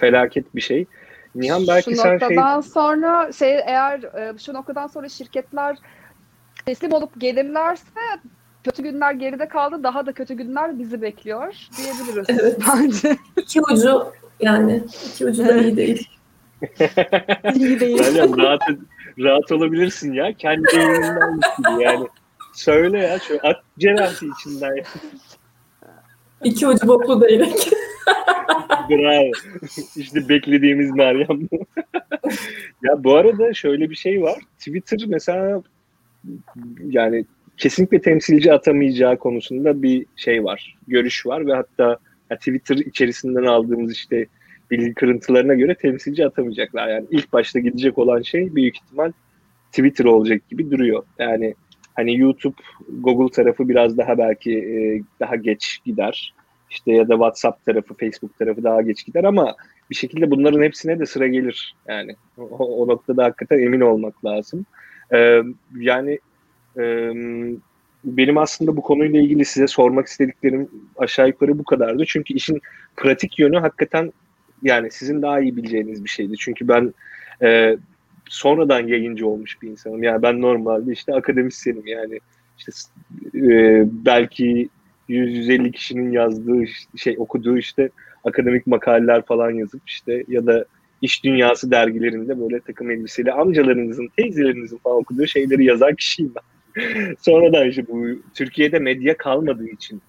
felaket 0.00 0.54
bir 0.54 0.60
şey. 0.60 0.86
Nihan 1.34 1.66
belki 1.68 1.90
şu 1.90 1.96
sen 1.96 2.18
şey... 2.18 2.36
sonra 2.72 3.32
şey 3.32 3.58
eğer 3.66 4.02
e, 4.02 4.38
şu 4.38 4.54
noktadan 4.54 4.86
sonra 4.86 5.08
şirketler 5.08 5.76
teslim 6.66 6.92
olup 6.92 7.20
gelirlerse 7.20 7.84
kötü 8.64 8.82
günler 8.82 9.12
geride 9.12 9.48
kaldı. 9.48 9.82
Daha 9.82 10.06
da 10.06 10.12
kötü 10.12 10.34
günler 10.34 10.78
bizi 10.78 11.02
bekliyor 11.02 11.54
diyebiliriz 11.76 12.26
evet. 12.28 12.58
bence. 12.68 13.16
İki 13.36 13.60
ucu 13.60 14.12
yani 14.40 14.82
iki 15.10 15.26
ucu 15.26 15.46
da 15.46 15.56
iyi 15.56 15.76
değil. 15.76 16.08
iyi 17.54 17.80
değil. 17.80 18.16
Yani 18.16 18.42
rahat, 18.42 18.60
rahat 19.18 19.52
olabilirsin 19.52 20.12
ya. 20.12 20.32
Kendi 20.32 20.68
evinden 20.74 21.40
gibi 21.58 21.82
yani. 21.82 22.06
Söyle 22.54 22.98
ya. 22.98 23.18
Şöyle 23.18 23.40
at 23.40 23.56
cerrahisi 23.78 24.26
içinden. 24.26 24.74
İki 26.44 26.66
ucu 26.66 26.88
boklu 26.88 27.20
değnek. 27.20 27.70
Bravo. 28.90 29.30
İşte 29.96 30.28
beklediğimiz 30.28 30.90
Meryem 30.90 31.48
ya 32.82 33.04
bu 33.04 33.14
arada 33.14 33.54
şöyle 33.54 33.90
bir 33.90 33.96
şey 33.96 34.22
var. 34.22 34.38
Twitter 34.58 34.98
mesela 35.06 35.62
yani 36.84 37.24
kesinlikle 37.56 38.00
temsilci 38.00 38.52
atamayacağı 38.52 39.16
konusunda 39.18 39.82
bir 39.82 40.06
şey 40.16 40.44
var. 40.44 40.76
Görüş 40.88 41.26
var 41.26 41.46
ve 41.46 41.54
hatta 41.54 41.98
ya 42.30 42.36
Twitter 42.36 42.76
içerisinden 42.76 43.44
aldığımız 43.44 43.92
işte 43.92 44.26
bilgi 44.70 44.94
kırıntılarına 44.94 45.54
göre 45.54 45.74
temsilci 45.74 46.26
atamayacaklar. 46.26 46.88
Yani 46.88 47.06
ilk 47.10 47.32
başta 47.32 47.58
gidecek 47.58 47.98
olan 47.98 48.22
şey 48.22 48.54
büyük 48.54 48.76
ihtimal 48.76 49.12
Twitter 49.70 50.04
olacak 50.04 50.48
gibi 50.48 50.70
duruyor. 50.70 51.02
Yani 51.18 51.54
hani 51.94 52.18
YouTube, 52.18 52.56
Google 52.88 53.32
tarafı 53.32 53.68
biraz 53.68 53.98
daha 53.98 54.18
belki 54.18 54.58
e, 54.58 55.02
daha 55.20 55.36
geç 55.36 55.80
gider. 55.84 56.34
İşte 56.70 56.92
ya 56.92 57.08
da 57.08 57.12
WhatsApp 57.12 57.66
tarafı, 57.66 57.94
Facebook 57.94 58.38
tarafı 58.38 58.64
daha 58.64 58.82
geç 58.82 59.06
gider 59.06 59.24
ama 59.24 59.54
bir 59.90 59.94
şekilde 59.94 60.30
bunların 60.30 60.62
hepsine 60.62 60.98
de 60.98 61.06
sıra 61.06 61.26
gelir. 61.26 61.74
Yani 61.88 62.16
o, 62.38 62.44
o 62.82 62.88
noktada 62.88 63.24
hakikaten 63.24 63.58
emin 63.58 63.80
olmak 63.80 64.24
lazım. 64.24 64.66
Ee, 65.14 65.42
yani 65.78 66.18
e, 66.78 67.12
benim 68.04 68.38
aslında 68.38 68.76
bu 68.76 68.82
konuyla 68.82 69.20
ilgili 69.20 69.44
size 69.44 69.66
sormak 69.66 70.06
istediklerim 70.06 70.68
aşağı 70.96 71.28
yukarı 71.28 71.58
bu 71.58 71.64
kadardı. 71.64 72.04
Çünkü 72.06 72.34
işin 72.34 72.60
pratik 72.96 73.38
yönü 73.38 73.58
hakikaten 73.58 74.12
yani 74.62 74.90
sizin 74.90 75.22
daha 75.22 75.40
iyi 75.40 75.56
bileceğiniz 75.56 76.04
bir 76.04 76.08
şeydi. 76.08 76.34
Çünkü 76.38 76.68
ben 76.68 76.94
e, 77.42 77.76
sonradan 78.28 78.86
yayıncı 78.86 79.26
olmuş 79.26 79.62
bir 79.62 79.68
insanım. 79.68 80.02
Yani 80.02 80.22
ben 80.22 80.40
normalde 80.40 80.92
işte 80.92 81.14
akademisyenim 81.14 81.86
yani 81.86 82.20
işte 82.58 82.72
e, 83.34 83.84
belki 84.04 84.68
100-150 85.08 85.72
kişinin 85.72 86.12
yazdığı 86.12 86.64
şey 86.96 87.16
okuduğu 87.18 87.58
işte 87.58 87.90
akademik 88.24 88.66
makaleler 88.66 89.22
falan 89.22 89.50
yazıp 89.50 89.82
işte 89.86 90.24
ya 90.28 90.46
da 90.46 90.64
iş 91.02 91.24
dünyası 91.24 91.70
dergilerinde 91.70 92.40
böyle 92.40 92.60
takım 92.60 92.90
elbiseli 92.90 93.32
amcalarınızın, 93.32 94.08
teyzelerinizin 94.16 94.78
falan 94.78 94.96
okuduğu 94.96 95.26
şeyleri 95.26 95.64
yazan 95.64 95.94
kişiyim 95.94 96.32
ben. 96.36 96.42
Sonradan 97.18 97.68
işte 97.68 97.88
bu 97.88 98.06
Türkiye'de 98.34 98.78
medya 98.78 99.16
kalmadığı 99.16 99.68
için 99.68 100.02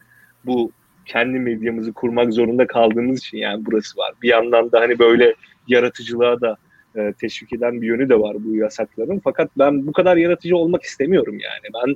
bu 0.46 0.72
kendi 1.06 1.40
medyamızı 1.40 1.94
kurmak 1.94 2.34
zorunda 2.34 2.68
kaldığımız 2.68 3.20
için 3.20 3.38
yani 3.38 3.66
burası 3.66 3.98
var. 3.98 4.14
Bir 4.22 4.30
yandan 4.30 4.72
da 4.72 4.80
hani 4.80 5.00
böyle 5.00 5.36
yaratıcılığa 5.68 6.42
da 6.42 6.58
e, 6.96 7.14
teşvik 7.22 7.54
eden 7.54 7.82
bir 7.82 7.88
yönü 7.88 8.10
de 8.10 8.20
var 8.20 8.36
bu 8.40 8.56
yasakların. 8.56 9.22
Fakat 9.24 9.50
ben 9.58 9.88
bu 9.88 9.92
kadar 9.92 10.18
yaratıcı 10.18 10.58
olmak 10.58 10.84
istemiyorum 10.84 11.34
yani. 11.34 11.74
Ben 11.74 11.96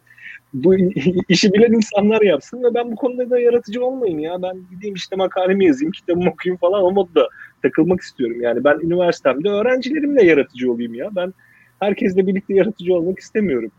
bu 0.53 0.75
işi 1.29 1.53
bilen 1.53 1.71
insanlar 1.71 2.21
yapsın 2.21 2.63
ve 2.63 2.73
ben 2.73 2.91
bu 2.91 2.95
konuda 2.95 3.29
da 3.29 3.39
yaratıcı 3.39 3.85
olmayayım 3.85 4.19
ya. 4.19 4.41
Ben 4.41 4.57
gideyim 4.71 4.95
işte 4.95 5.15
makalemi 5.15 5.65
yazayım, 5.65 5.91
kitabımı 5.91 6.29
okuyayım 6.29 6.57
falan 6.57 6.83
o 6.83 6.91
modda 6.91 7.27
takılmak 7.61 8.01
istiyorum. 8.01 8.41
Yani 8.41 8.63
ben 8.63 8.79
üniversitemde 8.83 9.49
öğrencilerimle 9.49 10.25
yaratıcı 10.25 10.71
olayım 10.71 10.93
ya. 10.93 11.09
Ben 11.15 11.33
herkesle 11.79 12.27
birlikte 12.27 12.53
yaratıcı 12.53 12.93
olmak 12.93 13.19
istemiyorum. 13.19 13.71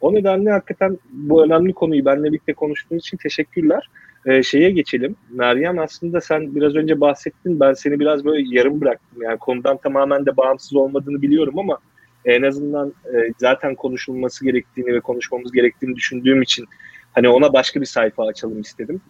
O 0.00 0.14
nedenle 0.14 0.50
hakikaten 0.50 0.98
bu 1.10 1.44
önemli 1.44 1.72
konuyu 1.72 2.04
benimle 2.04 2.28
birlikte 2.28 2.54
konuştuğunuz 2.54 3.02
için 3.02 3.16
teşekkürler. 3.16 3.88
Ee, 4.26 4.42
şeye 4.42 4.70
geçelim. 4.70 5.16
Meryem 5.30 5.78
aslında 5.78 6.20
sen 6.20 6.54
biraz 6.54 6.74
önce 6.74 7.00
bahsettin. 7.00 7.60
Ben 7.60 7.72
seni 7.72 8.00
biraz 8.00 8.24
böyle 8.24 8.56
yarım 8.56 8.80
bıraktım. 8.80 9.22
Yani 9.22 9.38
konudan 9.38 9.76
tamamen 9.76 10.26
de 10.26 10.36
bağımsız 10.36 10.76
olmadığını 10.76 11.22
biliyorum 11.22 11.58
ama 11.58 11.78
en 12.24 12.42
azından 12.42 12.88
e, 12.88 13.32
zaten 13.38 13.74
konuşulması 13.74 14.44
gerektiğini 14.44 14.94
ve 14.94 15.00
konuşmamız 15.00 15.52
gerektiğini 15.52 15.96
düşündüğüm 15.96 16.42
için 16.42 16.66
hani 17.12 17.28
ona 17.28 17.52
başka 17.52 17.80
bir 17.80 17.86
sayfa 17.86 18.26
açalım 18.26 18.60
istedim. 18.60 19.00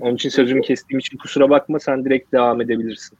Onun 0.00 0.14
için 0.14 0.28
sözümü 0.28 0.60
kestiğim 0.60 0.98
için 0.98 1.18
kusura 1.18 1.50
bakma 1.50 1.78
sen 1.78 2.04
direkt 2.04 2.32
devam 2.32 2.60
edebilirsin. 2.60 3.18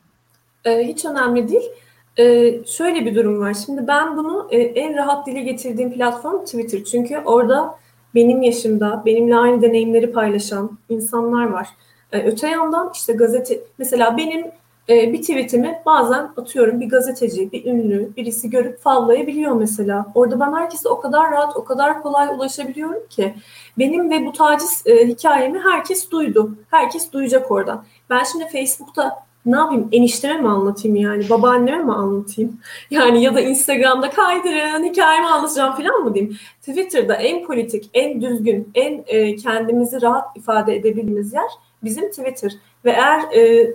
Ee, 0.65 0.85
hiç 0.89 1.05
önemli 1.05 1.49
değil. 1.49 1.71
Ee, 2.19 2.61
şöyle 2.67 3.07
bir 3.07 3.15
durum 3.15 3.41
var. 3.41 3.55
Şimdi 3.67 3.87
ben 3.87 4.17
bunu 4.17 4.49
e, 4.51 4.59
en 4.59 4.97
rahat 4.97 5.27
dile 5.27 5.41
getirdiğim 5.41 5.93
platform 5.93 6.45
Twitter. 6.45 6.85
Çünkü 6.85 7.19
orada 7.19 7.79
benim 8.15 8.43
yaşımda, 8.43 9.03
benimle 9.07 9.37
aynı 9.37 9.63
deneyimleri 9.63 10.13
paylaşan 10.13 10.79
insanlar 10.89 11.47
var. 11.47 11.69
Ee, 12.13 12.23
öte 12.23 12.49
yandan 12.49 12.91
işte 12.95 13.13
gazete, 13.13 13.61
mesela 13.79 14.17
benim 14.17 14.47
e, 14.89 15.13
bir 15.13 15.21
tweetimi 15.21 15.83
bazen 15.87 16.31
atıyorum 16.37 16.81
bir 16.81 16.89
gazeteci, 16.89 17.53
bir 17.53 17.65
ünlü, 17.65 18.17
birisi 18.17 18.51
görüp 18.51 18.81
favlayabiliyor 18.81 19.53
mesela. 19.53 20.07
Orada 20.15 20.41
ben 20.41 20.53
herkese 20.53 20.89
o 20.89 21.01
kadar 21.01 21.31
rahat, 21.31 21.57
o 21.57 21.65
kadar 21.65 22.03
kolay 22.03 22.29
ulaşabiliyorum 22.29 23.07
ki. 23.11 23.35
Benim 23.79 24.11
ve 24.11 24.27
bu 24.27 24.33
taciz 24.33 24.83
e, 24.87 25.07
hikayemi 25.09 25.59
herkes 25.59 26.11
duydu. 26.11 26.55
Herkes 26.71 27.13
duyacak 27.13 27.51
oradan. 27.51 27.85
Ben 28.11 28.25
şimdi 28.25 28.49
Facebook'ta 28.49 29.30
ne 29.47 29.57
yapayım? 29.57 29.89
Enişteme 29.93 30.41
mi 30.41 30.49
anlatayım 30.49 30.97
yani? 30.97 31.31
Babaanneme 31.31 31.83
mi 31.83 31.93
anlatayım? 31.93 32.61
Yani 32.91 33.23
ya 33.23 33.35
da 33.35 33.41
Instagram'da 33.41 34.11
kaydırın 34.11 34.85
hikayemi 34.85 35.27
anlatacağım 35.27 35.77
falan 35.77 36.01
mı 36.05 36.15
diyeyim? 36.15 36.37
Twitter'da 36.61 37.15
en 37.15 37.47
politik 37.47 37.91
en 37.95 38.23
düzgün 38.23 38.71
en 38.75 39.05
e, 39.07 39.37
kendimizi 39.37 40.03
rahat 40.03 40.37
ifade 40.37 40.77
edebildiğimiz 40.77 41.33
yer 41.33 41.51
bizim 41.85 42.11
Twitter. 42.11 42.53
Ve 42.85 42.91
eğer 42.91 43.21
e, 43.21 43.75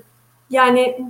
yani 0.49 1.05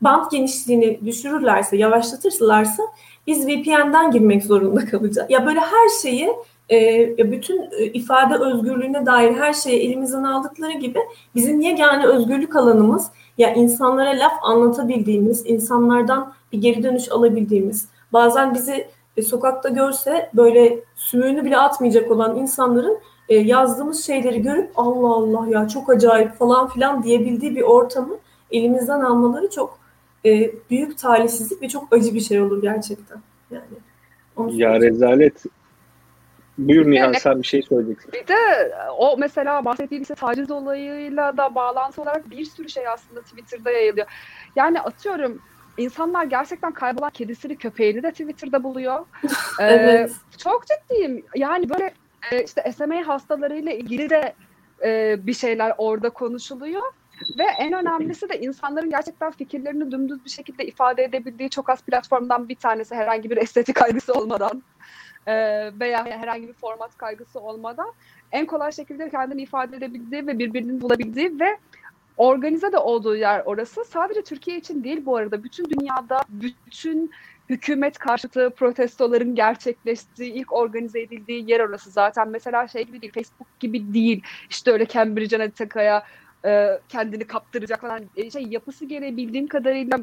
band 0.00 0.30
genişliğini 0.30 1.00
düşürürlerse 1.06 1.76
yavaşlatırlarsa 1.76 2.82
biz 3.26 3.46
VPN'den 3.46 4.10
girmek 4.10 4.44
zorunda 4.44 4.84
kalacağız. 4.84 5.30
Ya 5.30 5.46
böyle 5.46 5.60
her 5.60 5.88
şeyi 6.02 6.28
e, 6.70 7.32
bütün 7.32 7.62
e, 7.78 7.84
ifade 7.84 8.34
özgürlüğüne 8.34 9.06
dair 9.06 9.32
her 9.32 9.52
şeyi 9.52 9.80
elimizden 9.80 10.22
aldıkları 10.22 10.72
gibi 10.72 10.98
bizim 11.34 11.60
yegane 11.60 12.06
özgürlük 12.06 12.56
alanımız 12.56 13.10
ya 13.38 13.54
insanlara 13.54 14.10
laf 14.10 14.32
anlatabildiğimiz, 14.42 15.42
insanlardan 15.46 16.32
bir 16.52 16.58
geri 16.58 16.82
dönüş 16.82 17.12
alabildiğimiz, 17.12 17.88
bazen 18.12 18.54
bizi 18.54 18.88
e, 19.16 19.22
sokakta 19.22 19.68
görse 19.68 20.30
böyle 20.34 20.78
sümüğünü 20.96 21.44
bile 21.44 21.58
atmayacak 21.58 22.10
olan 22.10 22.36
insanların 22.36 22.98
e, 23.28 23.34
yazdığımız 23.34 24.04
şeyleri 24.06 24.42
görüp 24.42 24.70
Allah 24.76 25.14
Allah 25.14 25.48
ya 25.48 25.68
çok 25.68 25.90
acayip 25.90 26.32
falan 26.32 26.68
filan 26.68 27.02
diyebildiği 27.02 27.56
bir 27.56 27.62
ortamı 27.62 28.16
elimizden 28.50 29.00
almaları 29.00 29.50
çok 29.50 29.78
e, 30.24 30.50
büyük 30.70 30.98
talihsizlik 30.98 31.62
ve 31.62 31.68
çok 31.68 31.92
acı 31.92 32.14
bir 32.14 32.20
şey 32.20 32.40
olur 32.40 32.62
gerçekten. 32.62 33.18
Yani. 33.50 34.58
Ya 34.60 34.80
rezalet 34.80 35.42
Buyur 36.58 36.90
Nihan 36.90 37.04
yani, 37.04 37.20
sen 37.20 37.42
bir 37.42 37.46
şey 37.46 37.62
söyleyeceksin. 37.62 38.12
Bir 38.12 38.28
de 38.28 38.72
o 38.98 39.16
mesela 39.18 39.64
bahsettiğim 39.64 40.02
işte 40.02 40.14
taciz 40.14 40.50
olayıyla 40.50 41.36
da 41.36 41.54
bağlantı 41.54 42.02
olarak 42.02 42.30
bir 42.30 42.44
sürü 42.44 42.68
şey 42.68 42.88
aslında 42.88 43.22
Twitter'da 43.22 43.70
yayılıyor. 43.70 44.06
Yani 44.56 44.80
atıyorum 44.80 45.42
insanlar 45.78 46.24
gerçekten 46.24 46.72
kaybolan 46.72 47.10
kedisini 47.10 47.56
köpeğini 47.56 48.02
de 48.02 48.10
Twitter'da 48.10 48.62
buluyor. 48.62 49.06
Ee, 49.60 49.64
evet. 49.64 50.10
Ee, 50.10 50.38
çok 50.38 50.64
ciddiyim. 50.66 51.24
Yani 51.36 51.70
böyle 51.70 51.94
e, 52.30 52.44
işte 52.44 52.72
SMA 52.76 53.06
hastalarıyla 53.06 53.72
ilgili 53.72 54.10
de 54.10 54.34
e, 54.84 55.16
bir 55.26 55.34
şeyler 55.34 55.74
orada 55.78 56.10
konuşuluyor. 56.10 56.82
Ve 57.38 57.44
en 57.58 57.72
önemlisi 57.72 58.28
de 58.28 58.40
insanların 58.40 58.90
gerçekten 58.90 59.30
fikirlerini 59.30 59.90
dümdüz 59.90 60.24
bir 60.24 60.30
şekilde 60.30 60.66
ifade 60.66 61.04
edebildiği 61.04 61.50
çok 61.50 61.70
az 61.70 61.82
platformdan 61.82 62.48
bir 62.48 62.54
tanesi 62.54 62.94
herhangi 62.94 63.30
bir 63.30 63.36
estetik 63.36 63.76
kaygısı 63.76 64.12
olmadan 64.12 64.62
e, 65.26 65.34
veya 65.80 66.06
herhangi 66.06 66.48
bir 66.48 66.52
format 66.52 66.96
kaygısı 66.96 67.40
olmadan 67.40 67.92
en 68.32 68.46
kolay 68.46 68.72
şekilde 68.72 69.10
kendini 69.10 69.42
ifade 69.42 69.76
edebildiği 69.76 70.26
ve 70.26 70.38
birbirini 70.38 70.80
bulabildiği 70.80 71.40
ve 71.40 71.58
organize 72.16 72.72
de 72.72 72.78
olduğu 72.78 73.16
yer 73.16 73.42
orası. 73.44 73.84
Sadece 73.84 74.22
Türkiye 74.22 74.56
için 74.56 74.84
değil 74.84 75.06
bu 75.06 75.16
arada. 75.16 75.44
Bütün 75.44 75.64
dünyada 75.64 76.24
bütün 76.28 77.10
hükümet 77.48 77.98
karşıtı 77.98 78.50
protestoların 78.56 79.34
gerçekleştiği, 79.34 80.32
ilk 80.32 80.52
organize 80.52 81.00
edildiği 81.00 81.50
yer 81.50 81.60
orası. 81.60 81.90
Zaten 81.90 82.28
mesela 82.28 82.68
şey 82.68 82.84
gibi 82.84 83.02
değil, 83.02 83.12
Facebook 83.12 83.60
gibi 83.60 83.94
değil. 83.94 84.22
İşte 84.50 84.72
öyle 84.72 84.86
Cambridge 84.86 85.36
Analytica'ya 85.36 86.04
e, 86.44 86.80
kendini 86.88 87.24
kaptıracak 87.26 87.80
falan 87.80 88.00
e, 88.16 88.30
şey 88.30 88.42
yapısı 88.42 88.84
gereği 88.84 89.16
bildiğim 89.16 89.46
kadarıyla 89.46 89.98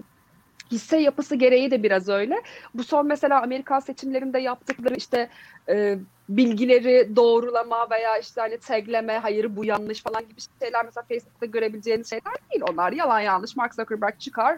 hisse 0.72 0.98
yapısı 0.98 1.36
gereği 1.36 1.72
de 1.72 1.84
biraz 1.84 2.10
öyle. 2.10 2.42
Bu 2.74 2.84
son 2.84 3.08
mesela 3.08 3.42
Amerikan 3.42 3.80
seçimlerinde 3.80 4.40
yaptıkları 4.40 4.96
işte 4.96 5.30
e, 5.70 5.98
bilgileri 6.30 7.16
doğrulama 7.16 7.90
veya 7.90 8.18
işte 8.18 8.42
hani 8.42 8.58
tagleme, 8.58 9.18
hayır 9.18 9.56
bu 9.56 9.66
yanlış 9.66 10.04
falan 10.04 10.22
gibi 10.22 10.42
şeyler 10.62 10.86
mesela 10.86 11.06
Facebook'ta 11.10 11.46
görebileceğiniz 11.46 12.10
şeyler 12.10 12.34
değil. 12.52 12.64
Onlar 12.72 12.92
yalan 12.92 13.20
yanlış. 13.20 13.56
Mark 13.56 13.76
Zuckerberg 13.76 14.20
çıkar 14.20 14.58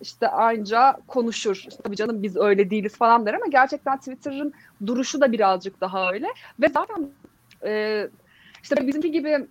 işte 0.00 0.28
anca 0.28 0.96
konuşur. 1.08 1.56
İşte, 1.56 1.82
tabii 1.82 1.96
canım 1.96 2.22
biz 2.22 2.36
öyle 2.36 2.70
değiliz 2.70 2.96
falan 2.96 3.26
der 3.26 3.34
ama 3.34 3.46
gerçekten 3.46 3.98
Twitter'ın 3.98 4.52
duruşu 4.86 5.20
da 5.20 5.32
birazcık 5.32 5.80
daha 5.80 6.12
öyle. 6.12 6.26
Ve 6.60 6.68
zaten 6.68 7.10
e, 7.64 8.08
işte 8.62 8.86
bizimki 8.86 9.10
gibi 9.12 9.46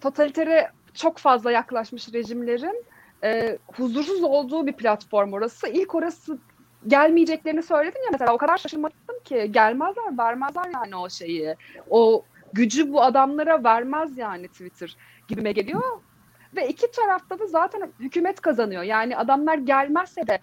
totalitere 0.00 0.70
çok 0.94 1.18
fazla 1.18 1.52
yaklaşmış 1.52 2.12
rejimlerin 2.12 2.84
e, 3.24 3.58
huzursuz 3.76 4.22
olduğu 4.22 4.66
bir 4.66 4.72
platform 4.72 5.32
orası. 5.32 5.68
İlk 5.68 5.94
orası 5.94 6.38
gelmeyeceklerini 6.86 7.62
söyledin 7.62 8.04
ya 8.04 8.08
mesela 8.12 8.34
o 8.34 8.38
kadar 8.38 8.58
şaşırmadım 8.58 8.96
ki 9.24 9.48
gelmezler 9.50 10.18
vermezler 10.18 10.70
yani 10.74 10.96
o 10.96 11.10
şeyi. 11.10 11.56
O 11.90 12.24
gücü 12.52 12.92
bu 12.92 13.02
adamlara 13.02 13.64
vermez 13.64 14.18
yani 14.18 14.48
Twitter 14.48 14.96
gibime 15.28 15.52
geliyor. 15.52 15.82
Ve 16.56 16.68
iki 16.68 16.90
tarafta 16.90 17.38
da 17.38 17.46
zaten 17.46 17.92
hükümet 18.00 18.40
kazanıyor. 18.40 18.82
Yani 18.82 19.16
adamlar 19.16 19.58
gelmezse 19.58 20.26
de 20.26 20.38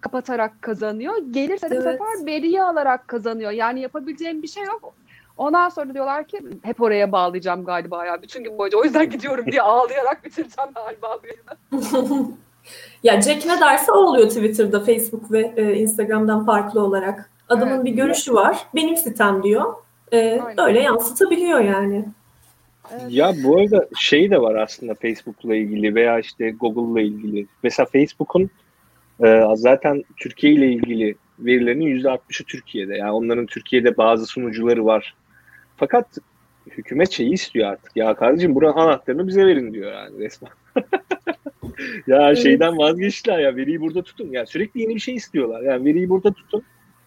kapatarak 0.00 0.62
kazanıyor. 0.62 1.14
Gelirse 1.30 1.70
de 1.70 1.74
evet. 1.74 1.84
sefer 1.84 2.26
veriyi 2.26 2.62
alarak 2.62 3.08
kazanıyor. 3.08 3.50
Yani 3.50 3.80
yapabileceğim 3.80 4.42
bir 4.42 4.48
şey 4.48 4.64
yok. 4.64 4.94
Ondan 5.38 5.68
sonra 5.68 5.94
diyorlar 5.94 6.28
ki 6.28 6.40
hep 6.62 6.80
oraya 6.80 7.12
bağlayacağım 7.12 7.64
galiba 7.64 8.06
ya 8.06 8.22
bütün 8.22 8.44
gün 8.44 8.58
boyunca 8.58 8.78
o 8.78 8.84
yüzden 8.84 9.10
gidiyorum 9.10 9.46
diye 9.52 9.62
ağlayarak 9.62 10.24
bitireceğim 10.24 10.70
galiba 10.74 11.18
bu 11.72 12.32
ya 13.02 13.22
Jack 13.22 13.46
ne 13.46 13.60
derse 13.60 13.92
o 13.92 13.96
oluyor 13.96 14.28
Twitter'da, 14.28 14.80
Facebook 14.80 15.32
ve 15.32 15.52
e, 15.56 15.74
Instagram'dan 15.74 16.46
farklı 16.46 16.82
olarak. 16.82 17.30
Adamın 17.48 17.74
evet. 17.74 17.84
bir 17.84 17.90
görüşü 17.90 18.34
var. 18.34 18.58
Benim 18.74 18.96
sitem 18.96 19.42
diyor. 19.42 19.74
E, 20.12 20.40
öyle 20.58 20.80
yansıtabiliyor 20.80 21.60
yani. 21.60 22.04
Ya 23.08 23.32
bu 23.44 23.58
arada 23.58 23.88
şey 23.96 24.30
de 24.30 24.40
var 24.40 24.54
aslında 24.54 24.94
Facebook'la 24.94 25.54
ilgili 25.54 25.94
veya 25.94 26.18
işte 26.18 26.50
Google'la 26.50 27.00
ilgili. 27.00 27.46
Mesela 27.62 27.86
Facebook'un 27.86 28.50
e, 29.24 29.44
zaten 29.54 30.04
Türkiye 30.16 30.52
ile 30.52 30.72
ilgili 30.72 31.14
verilerinin 31.38 32.02
%60'ı 32.02 32.46
Türkiye'de. 32.46 32.96
Yani 32.96 33.10
onların 33.10 33.46
Türkiye'de 33.46 33.96
bazı 33.96 34.26
sunucuları 34.26 34.86
var. 34.86 35.14
Fakat 35.78 36.18
hükümet 36.70 37.10
şeyi 37.10 37.32
istiyor 37.32 37.68
artık. 37.68 37.96
Ya 37.96 38.14
kardeşim 38.14 38.54
buranın 38.54 38.76
anahtarını 38.76 39.28
bize 39.28 39.46
verin 39.46 39.74
diyor 39.74 39.92
yani 39.92 40.18
resmen. 40.18 40.52
ya 42.06 42.34
şeyden 42.34 42.78
vazgeçtiler 42.78 43.38
ya 43.38 43.56
veriyi 43.56 43.80
burada 43.80 44.02
tutun. 44.02 44.28
Yani 44.30 44.46
sürekli 44.46 44.80
yeni 44.80 44.94
bir 44.94 45.00
şey 45.00 45.14
istiyorlar. 45.14 45.62
Yani 45.62 45.84
veriyi 45.84 46.08
burada 46.08 46.32
tutun. 46.32 46.62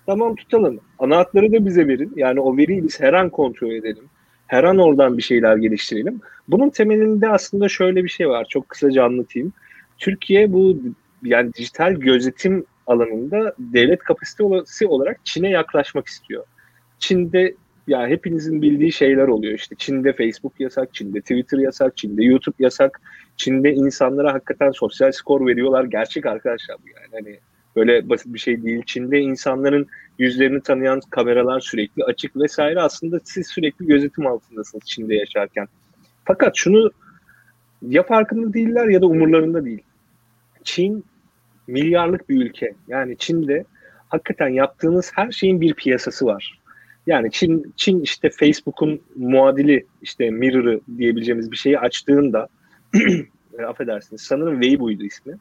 Tamam 0.06 0.36
tutalım. 0.36 0.80
Ana 1.00 1.18
hatları 1.18 1.52
da 1.52 1.66
bize 1.66 1.88
verin. 1.88 2.14
Yani 2.16 2.40
o 2.40 2.58
veriyi 2.58 2.84
biz 2.84 3.00
her 3.00 3.14
an 3.14 3.30
kontrol 3.30 3.72
edelim. 3.72 4.04
Her 4.48 4.64
an 4.64 4.78
oradan 4.78 5.18
bir 5.18 5.24
şeyler 5.24 5.58
geliştirelim. 5.58 6.22
Bunun 6.48 6.70
temelinde 6.70 7.30
aslında 7.30 7.70
şöyle 7.70 8.04
bir 8.04 8.10
şey 8.10 8.30
var. 8.30 8.46
Çok 8.50 8.70
kısaca 8.70 9.04
anlatayım. 9.04 9.54
Türkiye 9.98 10.54
bu 10.54 10.78
yani 11.24 11.54
dijital 11.54 11.94
gözetim 11.94 12.66
alanında 12.88 13.56
devlet 13.60 14.00
kapasitesi 14.00 14.88
olarak 14.88 15.26
Çin'e 15.26 15.50
yaklaşmak 15.50 16.08
istiyor. 16.08 16.44
Çin'de 17.00 17.56
ya 17.88 18.08
hepinizin 18.08 18.62
bildiği 18.62 18.92
şeyler 18.92 19.28
oluyor 19.28 19.54
işte. 19.54 19.76
Çin'de 19.76 20.14
Facebook 20.14 20.60
yasak, 20.60 20.94
Çin'de 20.94 21.22
Twitter 21.22 21.58
yasak, 21.58 21.98
Çin'de 21.98 22.24
YouTube 22.24 22.56
yasak. 22.60 23.02
Çin'de 23.38 23.74
insanlara 23.74 24.34
hakikaten 24.34 24.72
sosyal 24.72 25.12
skor 25.12 25.48
veriyorlar. 25.48 25.84
Gerçek 25.84 26.26
arkadaşlar 26.26 26.78
bu 26.84 26.88
yani. 26.88 27.08
Hani 27.12 27.40
böyle 27.76 28.10
basit 28.10 28.34
bir 28.34 28.40
şey 28.40 28.64
değil. 28.64 28.84
Çin'de 28.86 29.20
insanların 29.20 29.88
yüzlerini 30.20 30.62
tanıyan 30.62 31.02
kameralar 31.10 31.60
sürekli 31.60 32.04
açık 32.04 32.36
vesaire. 32.38 32.82
Aslında 32.82 33.20
siz 33.24 33.48
sürekli 33.48 33.86
gözetim 33.86 34.28
altındasınız 34.28 34.84
Çin'de 34.86 35.16
yaşarken. 35.16 35.68
Fakat 36.26 36.56
şunu 36.56 36.92
ya 37.82 38.04
farkında 38.04 38.54
değiller 38.54 38.88
ya 38.88 39.02
da 39.02 39.06
umurlarında 39.06 39.66
değil. 39.66 39.84
Çin 40.64 41.04
milyarlık 41.68 42.30
bir 42.30 42.46
ülke. 42.46 42.74
Yani 42.88 43.18
Çin'de 43.18 43.66
hakikaten 44.10 44.48
yaptığınız 44.48 45.12
her 45.16 45.32
şeyin 45.32 45.62
bir 45.62 45.74
piyasası 45.74 46.26
var. 46.26 46.61
Yani 47.08 47.32
Çin, 47.32 47.74
Çin 47.76 48.02
işte 48.02 48.30
Facebook'un 48.30 49.02
muadili 49.16 49.86
işte 50.02 50.30
Mirror'ı 50.30 50.82
diyebileceğimiz 50.98 51.52
bir 51.52 51.58
şeyi 51.58 51.80
açtığında 51.80 52.48
e, 53.60 53.64
affedersiniz 53.64 54.22
sanırım 54.22 54.62
Weibo'ydu 54.62 55.04
ismi. 55.04 55.34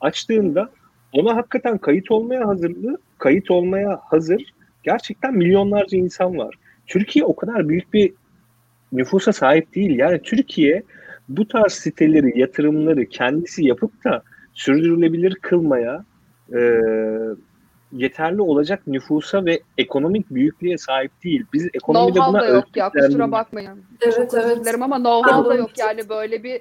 Açtığında 0.00 0.70
ona 1.12 1.36
hakikaten 1.36 1.78
kayıt 1.78 2.10
olmaya 2.10 2.48
hazırlı, 2.48 2.98
kayıt 3.18 3.50
olmaya 3.50 4.00
hazır 4.02 4.42
gerçekten 4.82 5.34
milyonlarca 5.34 5.98
insan 5.98 6.38
var. 6.38 6.54
Türkiye 6.86 7.24
o 7.24 7.36
kadar 7.36 7.68
büyük 7.68 7.92
bir 7.92 8.12
nüfusa 8.92 9.32
sahip 9.32 9.74
değil. 9.74 9.98
Yani 9.98 10.22
Türkiye 10.22 10.82
bu 11.28 11.48
tarz 11.48 11.72
siteleri, 11.72 12.38
yatırımları 12.38 13.06
kendisi 13.06 13.64
yapıp 13.64 14.04
da 14.04 14.22
sürdürülebilir 14.54 15.34
kılmaya 15.34 16.04
e, 16.52 16.58
yeterli 17.92 18.42
olacak 18.42 18.86
nüfusa 18.86 19.44
ve 19.44 19.60
ekonomik 19.78 20.30
büyüklüğe 20.30 20.78
sahip 20.78 21.24
değil. 21.24 21.44
Biz 21.52 21.68
ekonomide 21.74 22.18
know 22.18 22.32
buna 22.32 22.42
da 22.42 22.48
yok 22.48 22.76
ya 22.76 22.90
kusura 22.90 23.32
bakmayın. 23.32 23.84
Evet, 24.00 24.14
Çok 24.14 24.34
özür 24.34 24.48
evet. 24.48 24.60
dilerim 24.60 24.82
ama 24.82 24.96
know-how 24.96 25.50
da 25.50 25.54
yok 25.54 25.70
yani 25.78 26.08
böyle 26.08 26.42
bir 26.42 26.60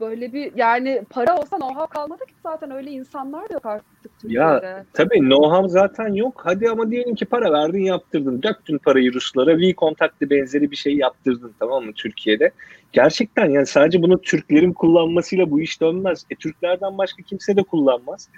böyle 0.00 0.32
bir 0.32 0.52
yani 0.56 1.02
para 1.10 1.36
olsa 1.36 1.56
know-how 1.56 1.88
kalmadı 1.88 2.26
ki 2.26 2.34
zaten 2.42 2.70
öyle 2.70 2.90
insanlar 2.90 3.48
da 3.48 3.54
yok 3.54 3.66
artık 3.66 3.86
Türkiye'de. 4.20 4.84
Tabii 4.92 5.18
know-how 5.18 5.68
zaten 5.68 6.12
yok. 6.12 6.40
Hadi 6.44 6.70
ama 6.70 6.90
diyelim 6.90 7.14
ki 7.14 7.24
para 7.24 7.52
verdin 7.52 7.84
yaptırdın. 7.84 8.42
Döktün 8.42 8.78
parayı 8.78 9.14
Ruslara. 9.14 9.58
V-Contact'lı 9.58 10.30
benzeri 10.30 10.70
bir 10.70 10.76
şey 10.76 10.96
yaptırdın 10.96 11.52
tamam 11.58 11.84
mı 11.84 11.92
Türkiye'de. 11.92 12.50
Gerçekten 12.92 13.50
yani 13.50 13.66
sadece 13.66 14.02
bunu 14.02 14.20
Türklerin 14.20 14.72
kullanmasıyla 14.72 15.50
bu 15.50 15.60
iş 15.60 15.80
dönmez. 15.80 16.24
E 16.30 16.34
Türklerden 16.34 16.98
başka 16.98 17.22
kimse 17.22 17.56
de 17.56 17.62
kullanmaz. 17.62 18.28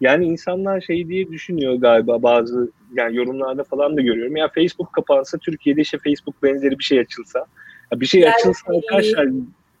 Yani 0.00 0.26
insanlar 0.26 0.80
şey 0.80 1.08
diye 1.08 1.28
düşünüyor 1.28 1.74
galiba 1.74 2.22
bazı 2.22 2.70
yani 2.94 3.16
yorumlarda 3.16 3.64
falan 3.64 3.96
da 3.96 4.00
görüyorum. 4.00 4.36
Ya 4.36 4.48
Facebook 4.54 4.92
kapansa 4.92 5.38
Türkiye'de 5.38 5.80
işte 5.80 5.98
Facebook 6.04 6.42
benzeri 6.42 6.78
bir 6.78 6.84
şey 6.84 6.98
açılsa. 6.98 7.38
Ya 7.92 8.00
bir 8.00 8.06
şey 8.06 8.20
Yani- 8.20 8.34
açılsa 8.34 8.72
arkadaşlar 8.76 9.28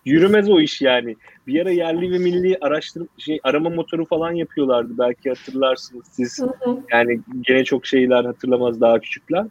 yürümez 0.04 0.50
o 0.50 0.60
iş 0.60 0.80
yani. 0.80 1.16
Bir 1.46 1.62
ara 1.62 1.70
yerli 1.70 2.12
ve 2.12 2.18
milli 2.18 2.58
araştırma 2.60 3.06
şey 3.18 3.40
arama 3.42 3.70
motoru 3.70 4.06
falan 4.06 4.32
yapıyorlardı 4.32 4.92
belki 4.98 5.28
hatırlarsınız 5.28 6.06
siz. 6.10 6.42
Hı 6.42 6.46
hı. 6.70 6.78
Yani 6.92 7.20
gene 7.40 7.64
çok 7.64 7.86
şeyler 7.86 8.24
hatırlamaz 8.24 8.80
daha 8.80 8.98
küçükler. 8.98 9.44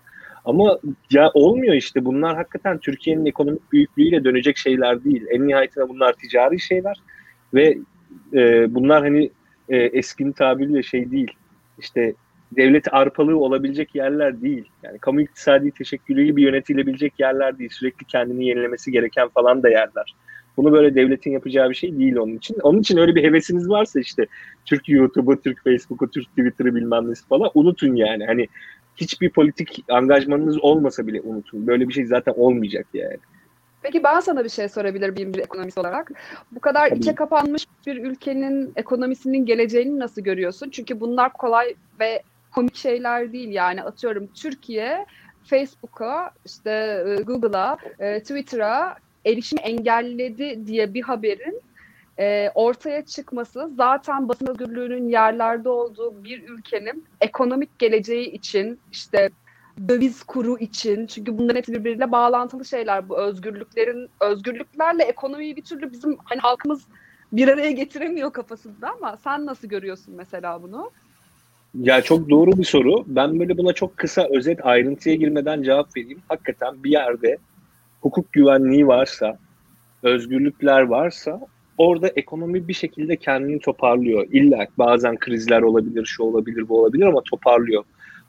Ama 0.47 0.79
ya 1.11 1.31
olmuyor 1.33 1.73
işte 1.73 2.05
bunlar 2.05 2.35
hakikaten 2.35 2.77
Türkiye'nin 2.77 3.25
ekonomik 3.25 3.71
büyüklüğüyle 3.71 4.23
dönecek 4.23 4.57
şeyler 4.57 5.03
değil. 5.03 5.25
En 5.31 5.47
nihayetinde 5.47 5.89
bunlar 5.89 6.13
ticari 6.13 6.59
şeyler 6.59 6.97
ve 7.53 7.77
e, 8.33 8.75
bunlar 8.75 9.03
hani 9.03 9.31
e, 9.69 9.77
eskinin 9.77 10.31
tabiriyle 10.31 10.83
şey 10.83 11.11
değil. 11.11 11.31
İşte 11.79 12.13
devlet 12.51 12.93
arpalığı 12.93 13.37
olabilecek 13.37 13.95
yerler 13.95 14.41
değil. 14.41 14.65
Yani 14.83 14.99
kamu 14.99 15.21
iktisadi 15.21 15.71
teşekkülü 15.71 16.25
gibi 16.25 16.41
yönetilebilecek 16.41 17.13
yerler 17.19 17.59
değil. 17.59 17.69
Sürekli 17.73 18.05
kendini 18.05 18.45
yenilemesi 18.45 18.91
gereken 18.91 19.27
falan 19.27 19.63
da 19.63 19.69
yerler. 19.69 20.15
Bunu 20.57 20.71
böyle 20.71 20.95
devletin 20.95 21.31
yapacağı 21.31 21.69
bir 21.69 21.75
şey 21.75 21.97
değil 21.97 22.15
onun 22.15 22.37
için. 22.37 22.57
Onun 22.63 22.79
için 22.79 22.97
öyle 22.97 23.15
bir 23.15 23.23
hevesiniz 23.23 23.69
varsa 23.69 23.99
işte 23.99 24.25
Türk 24.65 24.89
YouTube'u, 24.89 25.41
Türk 25.41 25.63
Facebook'u, 25.63 26.11
Türk 26.11 26.27
Twitter'ı 26.29 26.75
bilmem 26.75 27.09
nesi 27.09 27.27
falan 27.27 27.49
unutun 27.53 27.95
yani. 27.95 28.25
Hani 28.25 28.47
hiçbir 28.97 29.29
politik 29.29 29.85
angajmanınız 29.89 30.63
olmasa 30.63 31.07
bile 31.07 31.21
unutun. 31.21 31.67
Böyle 31.67 31.87
bir 31.87 31.93
şey 31.93 32.05
zaten 32.05 32.33
olmayacak 32.37 32.85
yani. 32.93 33.17
Peki 33.81 34.03
ben 34.03 34.19
sana 34.19 34.43
bir 34.43 34.49
şey 34.49 34.69
sorabilir 34.69 35.09
miyim 35.09 35.33
bir 35.33 35.39
ekonomist 35.39 35.77
olarak? 35.77 36.11
Bu 36.51 36.59
kadar 36.59 36.89
Tabii. 36.89 36.99
içe 36.99 37.15
kapanmış 37.15 37.67
bir 37.87 37.97
ülkenin 37.97 38.73
ekonomisinin 38.75 39.45
geleceğini 39.45 39.99
nasıl 39.99 40.21
görüyorsun? 40.21 40.69
Çünkü 40.69 40.99
bunlar 40.99 41.33
kolay 41.33 41.75
ve 41.99 42.23
komik 42.55 42.75
şeyler 42.75 43.33
değil 43.33 43.49
yani 43.49 43.83
atıyorum 43.83 44.27
Türkiye 44.27 45.05
Facebook'a, 45.43 46.31
işte 46.45 47.03
e, 47.07 47.21
Google'a, 47.21 47.77
e, 47.99 48.19
Twitter'a 48.19 48.95
erişimi 49.25 49.61
engelledi 49.61 50.67
diye 50.67 50.93
bir 50.93 51.01
haberin 51.01 51.61
e, 52.20 52.51
ortaya 52.55 53.05
çıkması 53.05 53.72
zaten 53.78 54.30
basın 54.30 54.47
özgürlüğünün 54.47 55.09
yerlerde 55.09 55.70
olduğu 55.70 56.24
bir 56.24 56.49
ülkenin 56.49 57.05
ekonomik 57.22 57.80
geleceği 57.80 58.32
için 58.32 58.80
işte 58.91 59.30
döviz 59.89 60.24
kuru 60.24 60.57
için 60.57 61.07
çünkü 61.07 61.38
bunların 61.38 61.57
hepsi 61.57 61.74
birbiriyle 61.74 62.11
bağlantılı 62.11 62.65
şeyler 62.65 63.09
bu 63.09 63.18
özgürlüklerin 63.18 64.09
özgürlüklerle 64.22 65.03
ekonomiyi 65.03 65.55
bir 65.55 65.61
türlü 65.61 65.91
bizim 65.91 66.18
hani 66.24 66.39
halkımız 66.39 66.88
bir 67.32 67.47
araya 67.47 67.72
getiremiyor 67.72 68.34
kafasında 68.34 68.89
ama 68.89 69.18
sen 69.18 69.45
nasıl 69.45 69.68
görüyorsun 69.68 70.13
mesela 70.18 70.63
bunu? 70.63 70.91
Ya 71.82 72.01
çok 72.01 72.30
doğru 72.30 72.51
bir 72.51 72.63
soru. 72.63 73.03
Ben 73.07 73.39
böyle 73.39 73.57
buna 73.57 73.74
çok 73.74 73.97
kısa 73.97 74.28
özet 74.30 74.65
ayrıntıya 74.65 75.15
girmeden 75.15 75.63
cevap 75.63 75.97
vereyim. 75.97 76.22
Hakikaten 76.30 76.84
bir 76.84 76.91
yerde 76.91 77.38
hukuk 78.01 78.34
güvenliği 78.34 78.88
varsa, 78.88 79.38
özgürlükler 80.03 80.82
varsa 80.82 81.39
orada 81.78 82.07
ekonomi 82.07 82.67
bir 82.67 82.73
şekilde 82.73 83.15
kendini 83.15 83.59
toparlıyor. 83.59 84.28
İlla 84.32 84.67
bazen 84.78 85.17
krizler 85.17 85.61
olabilir, 85.61 86.05
şu 86.05 86.23
olabilir, 86.23 86.69
bu 86.69 86.80
olabilir 86.80 87.05
ama 87.05 87.21
toparlıyor. 87.21 87.84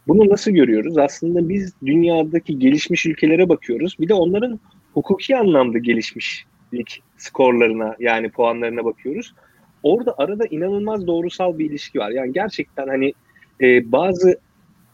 Bunu 0.08 0.28
nasıl 0.30 0.50
görüyoruz? 0.50 0.98
Aslında 0.98 1.48
biz 1.48 1.72
dünyadaki 1.86 2.58
gelişmiş 2.58 3.06
ülkelere 3.06 3.48
bakıyoruz. 3.48 3.96
Bir 4.00 4.08
de 4.08 4.14
onların 4.14 4.60
hukuki 4.94 5.36
anlamda 5.36 5.78
gelişmişlik 5.78 7.02
skorlarına 7.16 7.96
yani 7.98 8.30
puanlarına 8.30 8.84
bakıyoruz. 8.84 9.34
Orada 9.82 10.14
arada 10.18 10.46
inanılmaz 10.46 11.06
doğrusal 11.06 11.58
bir 11.58 11.70
ilişki 11.70 11.98
var. 11.98 12.10
Yani 12.10 12.32
gerçekten 12.32 12.88
hani 12.88 13.12
e, 13.60 13.92
bazı 13.92 14.38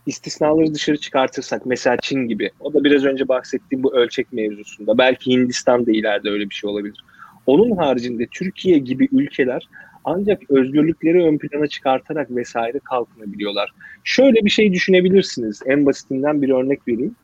istisnaları 0.07 0.75
dışarı 0.75 0.97
çıkartırsak 0.97 1.67
mesela 1.67 1.97
Çin 2.03 2.29
gibi 2.29 2.51
o 2.61 2.75
da 2.75 2.85
biraz 2.85 3.05
önce 3.05 3.29
bahsettiğim 3.29 3.83
bu 3.83 3.95
ölçek 3.97 4.33
mevzusunda 4.33 4.99
belki 4.99 5.31
Hindistan 5.31 5.87
da 5.87 5.93
ileride 5.93 6.31
öyle 6.31 6.51
bir 6.51 6.55
şey 6.55 6.71
olabilir. 6.71 7.05
Onun 7.47 7.77
haricinde 7.77 8.27
Türkiye 8.27 8.79
gibi 8.79 9.09
ülkeler 9.13 9.69
ancak 10.05 10.51
özgürlükleri 10.51 11.25
ön 11.25 11.39
plana 11.39 11.67
çıkartarak 11.67 12.31
vesaire 12.31 12.79
kalkınabiliyorlar. 12.79 13.73
Şöyle 14.05 14.45
bir 14.45 14.51
şey 14.51 14.73
düşünebilirsiniz. 14.73 15.61
En 15.67 15.87
basitinden 15.87 16.43
bir 16.43 16.49
örnek 16.49 16.89
vereyim. 16.89 17.17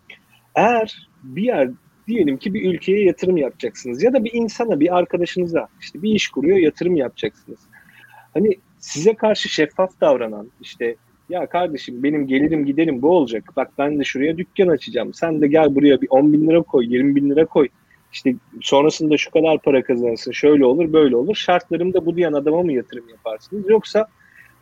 Eğer 0.55 1.09
bir 1.23 1.43
yer 1.43 1.71
diyelim 2.09 2.37
ki 2.37 2.55
bir 2.55 2.75
ülkeye 2.75 3.05
yatırım 3.05 3.37
yapacaksınız 3.37 4.03
ya 4.03 4.13
da 4.13 4.25
bir 4.25 4.33
insana, 4.33 4.81
bir 4.81 4.97
arkadaşınıza 4.99 5.69
işte 5.81 6.03
bir 6.03 6.15
iş 6.15 6.29
kuruyor, 6.29 6.59
yatırım 6.59 6.97
yapacaksınız. 6.97 7.61
Hani 8.35 8.57
size 8.79 9.15
karşı 9.15 9.49
şeffaf 9.49 10.01
davranan 10.01 10.51
işte 10.61 10.97
ya 11.29 11.47
kardeşim 11.47 12.03
benim 12.03 12.27
gelirim 12.27 12.67
giderim 12.67 13.03
bu 13.03 13.11
olacak. 13.11 13.45
Bak 13.57 13.71
ben 13.79 13.99
de 13.99 14.05
şuraya 14.05 14.39
dükkan 14.39 14.69
açacağım. 14.69 15.15
Sen 15.15 15.41
de 15.41 15.47
gel 15.47 15.75
buraya 15.75 16.01
bir 16.01 16.09
10 16.11 16.33
bin 16.33 16.49
lira 16.49 16.63
koy, 16.63 16.87
20 16.89 17.17
bin 17.17 17.31
lira 17.31 17.47
koy. 17.47 17.69
İşte 18.13 18.35
sonrasında 18.63 19.17
şu 19.17 19.31
kadar 19.31 19.59
para 19.59 19.83
kazanırsın, 19.83 20.33
şöyle 20.33 20.65
olur, 20.65 20.93
böyle 20.93 21.17
olur. 21.17 21.35
Şartlarımda 21.35 22.07
bu 22.07 22.17
diyen 22.17 22.33
adama 22.33 22.63
mı 22.63 22.73
yatırım 22.73 23.09
yaparsınız? 23.09 23.69
Yoksa 23.69 24.07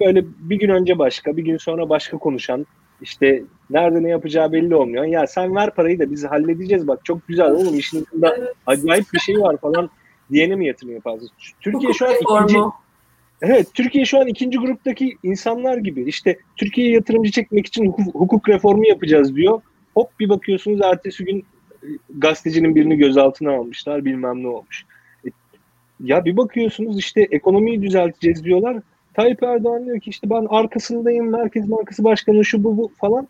böyle 0.01 0.25
bir 0.39 0.59
gün 0.59 0.69
önce 0.69 0.99
başka, 0.99 1.37
bir 1.37 1.45
gün 1.45 1.57
sonra 1.57 1.89
başka 1.89 2.19
konuşan, 2.19 2.67
işte 3.03 3.43
nerede 3.71 4.03
ne 4.03 4.09
yapacağı 4.09 4.53
belli 4.53 4.75
olmuyor. 4.75 5.05
Ya 5.05 5.27
sen 5.27 5.55
ver 5.55 5.75
parayı 5.75 5.99
da 5.99 6.11
biz 6.11 6.25
halledeceğiz 6.25 6.89
bak 6.89 7.05
çok 7.05 7.29
güzel 7.29 7.51
oğlum 7.51 7.79
işin 7.79 8.03
içinde 8.03 8.35
Evet. 8.39 8.53
acayip 8.67 9.07
bir 9.15 9.19
şey 9.19 9.41
var 9.41 9.57
falan 9.57 9.91
diyene 10.33 10.55
mi 10.55 10.67
yatırım 10.67 10.93
yaparsınız? 10.93 11.31
Türkiye 11.61 11.93
şu 11.93 12.07
an 12.07 12.15
ikinci, 12.21 12.59
Evet, 13.43 13.67
Türkiye 13.75 14.05
şu 14.05 14.19
an 14.19 14.27
ikinci 14.27 14.59
gruptaki 14.59 15.17
insanlar 15.23 15.77
gibi. 15.77 16.09
İşte 16.09 16.39
Türkiye'ye 16.57 16.93
yatırımcı 16.93 17.31
çekmek 17.31 17.67
için 17.67 17.87
hukuk, 17.87 18.15
hukuk 18.15 18.49
reformu 18.49 18.89
yapacağız 18.89 19.37
diyor. 19.37 19.61
Hop 19.95 20.21
bir 20.21 20.29
bakıyorsunuz 20.29 20.81
ertesi 20.81 21.25
gün 21.25 21.45
gazetecinin 22.19 22.75
birini 22.75 22.97
gözaltına 22.97 23.53
almışlar 23.53 24.05
bilmem 24.05 24.43
ne 24.43 24.49
olmuş. 24.49 24.85
E, 25.27 25.29
ya 26.01 26.25
bir 26.25 26.37
bakıyorsunuz 26.37 26.99
işte 26.99 27.29
ekonomiyi 27.31 27.83
düzelteceğiz 27.83 28.45
diyorlar. 28.45 28.77
Tayyip 29.15 29.43
Erdoğan 29.43 29.87
diyor 29.87 30.01
ki 30.01 30.11
işte 30.11 30.31
ben 30.31 30.47
arkasındayım, 30.51 31.31
Merkez 31.31 31.71
Bankası 31.71 32.05
Başkanı 32.05 32.45
şu 32.45 32.65
bu 32.65 32.77
bu 32.77 32.93
falan. 33.01 33.29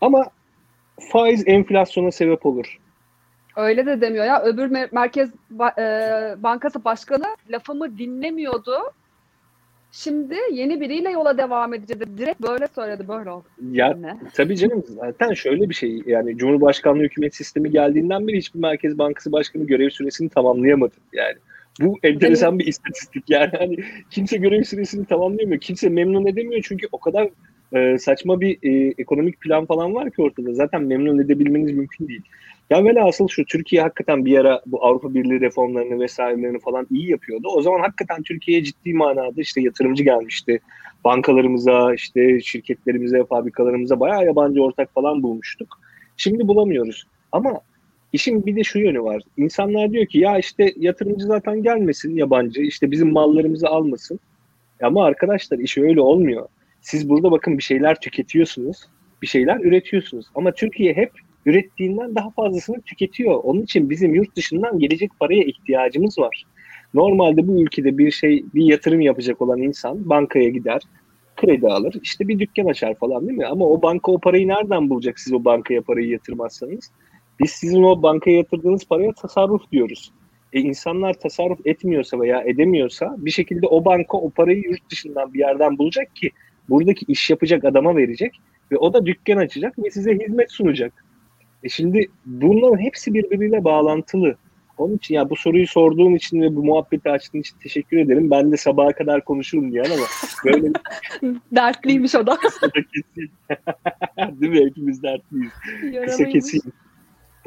Ama 0.00 0.26
faiz 1.12 1.42
enflasyona 1.46 2.10
sebep 2.10 2.46
olur. 2.46 2.78
Öyle 3.56 3.86
de 3.86 4.00
demiyor 4.00 4.24
ya. 4.24 4.42
Öbür 4.42 4.70
Mer- 4.70 4.88
Merkez 4.92 5.30
e, 5.78 5.84
Bankası 6.42 6.84
Başkanı 6.84 7.24
lafımı 7.50 7.98
dinlemiyordu. 7.98 8.78
Şimdi 9.92 10.34
yeni 10.52 10.80
biriyle 10.80 11.10
yola 11.10 11.38
devam 11.38 11.74
edeceğiz. 11.74 12.18
Direkt 12.18 12.40
böyle 12.42 12.66
söyledi. 12.74 13.08
Böyle 13.08 13.30
oldu. 13.30 13.44
Ya 13.72 13.94
Ne? 13.94 14.16
tabii 14.34 14.56
canım 14.56 14.84
zaten 14.88 15.32
şöyle 15.32 15.68
bir 15.68 15.74
şey 15.74 16.02
yani 16.06 16.36
Cumhurbaşkanlığı 16.36 17.02
hükümet 17.02 17.34
sistemi 17.34 17.70
geldiğinden 17.70 18.28
beri 18.28 18.36
hiçbir 18.38 18.60
Merkez 18.60 18.98
Bankası 18.98 19.32
Başkanı 19.32 19.66
görev 19.66 19.90
süresini 19.90 20.28
tamamlayamadı 20.28 20.94
yani. 21.12 21.36
Bu 21.80 21.98
enteresan 22.02 22.58
bir 22.58 22.66
istatistik 22.66 23.30
yani 23.30 23.50
hani 23.58 23.76
kimse 24.10 24.36
görev 24.36 24.62
süresini 24.62 25.06
tamamlayamıyor. 25.06 25.60
Kimse 25.60 25.88
memnun 25.88 26.26
edemiyor 26.26 26.62
çünkü 26.64 26.86
o 26.92 27.00
kadar 27.00 27.28
e, 27.72 27.98
saçma 27.98 28.40
bir 28.40 28.58
e, 28.62 28.94
ekonomik 28.98 29.40
plan 29.40 29.66
falan 29.66 29.94
var 29.94 30.10
ki 30.10 30.22
ortada. 30.22 30.52
Zaten 30.54 30.82
memnun 30.82 31.18
edebilmeniz 31.18 31.72
mümkün 31.72 32.08
değil. 32.08 32.22
Ya 32.70 32.84
velhasıl 32.84 33.28
şu 33.28 33.44
Türkiye 33.44 33.82
hakikaten 33.82 34.24
bir 34.24 34.38
ara 34.38 34.62
bu 34.66 34.84
Avrupa 34.84 35.14
Birliği 35.14 35.40
reformlarını 35.40 36.00
vesairelerini 36.00 36.58
falan 36.58 36.86
iyi 36.90 37.10
yapıyordu. 37.10 37.48
O 37.48 37.62
zaman 37.62 37.80
hakikaten 37.80 38.22
Türkiye'ye 38.22 38.64
ciddi 38.64 38.94
manada 38.94 39.40
işte 39.40 39.60
yatırımcı 39.60 40.04
gelmişti. 40.04 40.60
Bankalarımıza, 41.04 41.94
işte 41.94 42.40
şirketlerimize, 42.40 43.24
fabrikalarımıza 43.24 44.00
bayağı 44.00 44.24
yabancı 44.24 44.62
ortak 44.62 44.94
falan 44.94 45.22
bulmuştuk. 45.22 45.80
Şimdi 46.16 46.48
bulamıyoruz. 46.48 47.06
Ama 47.32 47.60
işin 48.12 48.46
bir 48.46 48.56
de 48.56 48.64
şu 48.64 48.78
yönü 48.78 49.02
var. 49.02 49.22
İnsanlar 49.36 49.90
diyor 49.92 50.06
ki 50.06 50.18
ya 50.18 50.38
işte 50.38 50.72
yatırımcı 50.76 51.26
zaten 51.26 51.62
gelmesin 51.62 52.16
yabancı, 52.16 52.60
işte 52.60 52.90
bizim 52.90 53.12
mallarımızı 53.12 53.68
almasın. 53.68 54.20
Ama 54.82 55.04
arkadaşlar 55.04 55.58
iş 55.58 55.78
öyle 55.78 56.00
olmuyor. 56.00 56.48
Siz 56.80 57.08
burada 57.08 57.30
bakın 57.30 57.58
bir 57.58 57.62
şeyler 57.62 58.00
tüketiyorsunuz, 58.00 58.88
bir 59.22 59.26
şeyler 59.26 59.60
üretiyorsunuz. 59.60 60.26
Ama 60.34 60.52
Türkiye 60.52 60.94
hep 60.94 61.10
ürettiğinden 61.46 62.14
daha 62.14 62.30
fazlasını 62.30 62.80
tüketiyor. 62.80 63.40
Onun 63.42 63.62
için 63.62 63.90
bizim 63.90 64.14
yurt 64.14 64.36
dışından 64.36 64.78
gelecek 64.78 65.10
paraya 65.20 65.44
ihtiyacımız 65.44 66.18
var. 66.18 66.44
Normalde 66.94 67.48
bu 67.48 67.62
ülkede 67.62 67.98
bir 67.98 68.10
şey, 68.10 68.44
bir 68.54 68.64
yatırım 68.64 69.00
yapacak 69.00 69.42
olan 69.42 69.58
insan 69.58 70.08
bankaya 70.08 70.48
gider, 70.48 70.82
kredi 71.36 71.68
alır, 71.68 71.96
işte 72.02 72.28
bir 72.28 72.38
dükkan 72.38 72.66
açar 72.66 72.94
falan 72.94 73.28
değil 73.28 73.38
mi? 73.38 73.46
Ama 73.46 73.66
o 73.66 73.82
banka 73.82 74.12
o 74.12 74.18
parayı 74.18 74.48
nereden 74.48 74.90
bulacak 74.90 75.20
siz 75.20 75.32
o 75.32 75.44
bankaya 75.44 75.82
parayı 75.82 76.08
yatırmazsanız? 76.08 76.90
Biz 77.40 77.50
sizin 77.50 77.82
o 77.82 78.02
bankaya 78.02 78.36
yatırdığınız 78.36 78.84
paraya 78.84 79.12
tasarruf 79.12 79.70
diyoruz. 79.72 80.12
E 80.52 80.60
insanlar 80.60 81.14
tasarruf 81.14 81.66
etmiyorsa 81.66 82.20
veya 82.20 82.42
edemiyorsa 82.42 83.16
bir 83.18 83.30
şekilde 83.30 83.66
o 83.66 83.84
banka 83.84 84.16
o 84.16 84.30
parayı 84.30 84.62
yurt 84.62 84.90
dışından 84.90 85.34
bir 85.34 85.38
yerden 85.38 85.78
bulacak 85.78 86.16
ki 86.16 86.30
buradaki 86.68 87.04
iş 87.08 87.30
yapacak 87.30 87.64
adama 87.64 87.96
verecek 87.96 88.40
ve 88.72 88.76
o 88.76 88.92
da 88.92 89.06
dükkan 89.06 89.36
açacak 89.36 89.78
ve 89.78 89.90
size 89.90 90.18
hizmet 90.18 90.52
sunacak. 90.52 91.04
E 91.64 91.68
şimdi 91.68 92.06
bunların 92.26 92.82
hepsi 92.82 93.14
birbiriyle 93.14 93.64
bağlantılı. 93.64 94.36
Onun 94.78 94.96
için 94.96 95.14
ya 95.14 95.30
bu 95.30 95.36
soruyu 95.36 95.66
sorduğum 95.66 96.16
için 96.16 96.42
ve 96.42 96.56
bu 96.56 96.64
muhabbeti 96.64 97.10
açtığın 97.10 97.40
için 97.40 97.56
teşekkür 97.62 97.96
ederim. 97.96 98.30
Ben 98.30 98.52
de 98.52 98.56
sabaha 98.56 98.92
kadar 98.92 99.24
konuşurum 99.24 99.72
diyen 99.72 99.84
ama 99.84 100.06
böyle 100.44 100.72
Dertliymiş 101.52 102.14
o 102.14 102.26
da. 102.26 102.38
Değil 104.40 104.52
mi? 104.52 104.66
Hepimiz 104.66 105.02
dertliyiz. 105.02 105.52
Kısa 106.04 106.24
keseyim. 106.24 106.72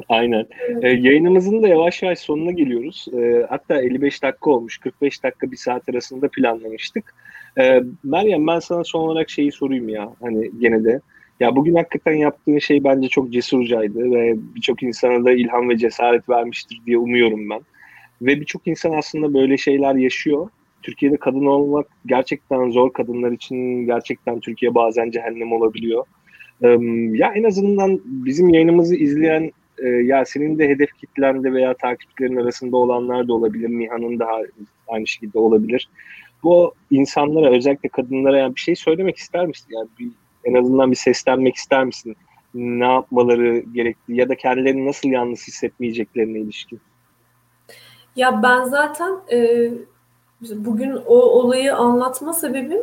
Aynen. 0.08 0.46
Ee, 0.82 0.88
yayınımızın 0.88 1.62
da 1.62 1.68
yavaş 1.68 2.02
yavaş 2.02 2.18
sonuna 2.18 2.50
geliyoruz. 2.50 3.06
Ee, 3.18 3.46
hatta 3.48 3.82
55 3.82 4.22
dakika 4.22 4.50
olmuş. 4.50 4.78
45 4.78 5.24
dakika 5.24 5.50
bir 5.50 5.56
saat 5.56 5.88
arasında 5.88 6.28
planlamıştık. 6.28 7.14
Ee, 7.58 7.82
Meryem 8.04 8.46
ben 8.46 8.58
sana 8.58 8.84
son 8.84 9.00
olarak 9.00 9.30
şeyi 9.30 9.52
sorayım 9.52 9.88
ya. 9.88 10.12
Hani 10.22 10.50
gene 10.58 10.84
de. 10.84 11.00
Ya 11.40 11.56
bugün 11.56 11.74
hakikaten 11.74 12.12
yaptığın 12.12 12.58
şey 12.58 12.84
bence 12.84 13.08
çok 13.08 13.32
cesurcaydı 13.32 14.10
ve 14.10 14.36
birçok 14.54 14.82
insana 14.82 15.24
da 15.24 15.32
ilham 15.32 15.68
ve 15.68 15.76
cesaret 15.76 16.28
vermiştir 16.28 16.80
diye 16.86 16.98
umuyorum 16.98 17.50
ben. 17.50 17.60
Ve 18.22 18.40
birçok 18.40 18.66
insan 18.66 18.92
aslında 18.92 19.34
böyle 19.34 19.56
şeyler 19.56 19.94
yaşıyor. 19.94 20.48
Türkiye'de 20.82 21.16
kadın 21.16 21.46
olmak 21.46 21.86
gerçekten 22.06 22.70
zor 22.70 22.92
kadınlar 22.92 23.32
için 23.32 23.86
gerçekten 23.86 24.40
Türkiye 24.40 24.74
bazen 24.74 25.10
cehennem 25.10 25.52
olabiliyor. 25.52 26.04
Ya 27.12 27.32
en 27.34 27.44
azından 27.44 28.00
bizim 28.04 28.48
yayınımızı 28.48 28.96
izleyen 28.96 29.52
e, 29.78 29.88
ya 29.88 30.24
senin 30.24 30.58
de 30.58 30.68
hedef 30.68 30.96
kitlende 31.00 31.52
veya 31.52 31.74
takipçilerin 31.74 32.36
arasında 32.36 32.76
olanlar 32.76 33.28
da 33.28 33.32
olabilir. 33.32 33.68
Nihan'ın 33.68 34.18
da 34.18 34.26
aynı 34.88 35.06
şekilde 35.06 35.38
olabilir. 35.38 35.88
Bu 36.42 36.74
insanlara 36.90 37.50
özellikle 37.50 37.88
kadınlara 37.88 38.38
yani 38.38 38.54
bir 38.54 38.60
şey 38.60 38.76
söylemek 38.76 39.16
ister 39.16 39.46
misin? 39.46 39.66
Yani 39.70 39.88
bir, 39.98 40.08
en 40.44 40.54
azından 40.54 40.90
bir 40.90 40.96
seslenmek 40.96 41.54
ister 41.54 41.84
misin? 41.84 42.16
Ne 42.54 42.84
yapmaları 42.92 43.58
gerektiği 43.58 44.20
ya 44.20 44.28
da 44.28 44.34
kendilerini 44.34 44.86
nasıl 44.86 45.08
yalnız 45.08 45.48
hissetmeyeceklerine 45.48 46.38
ilişkin. 46.38 46.80
Ya 48.16 48.42
ben 48.42 48.64
zaten 48.64 49.12
e, 49.32 49.70
bugün 50.40 50.92
o 51.06 51.16
olayı 51.16 51.76
anlatma 51.76 52.32
sebebim 52.32 52.82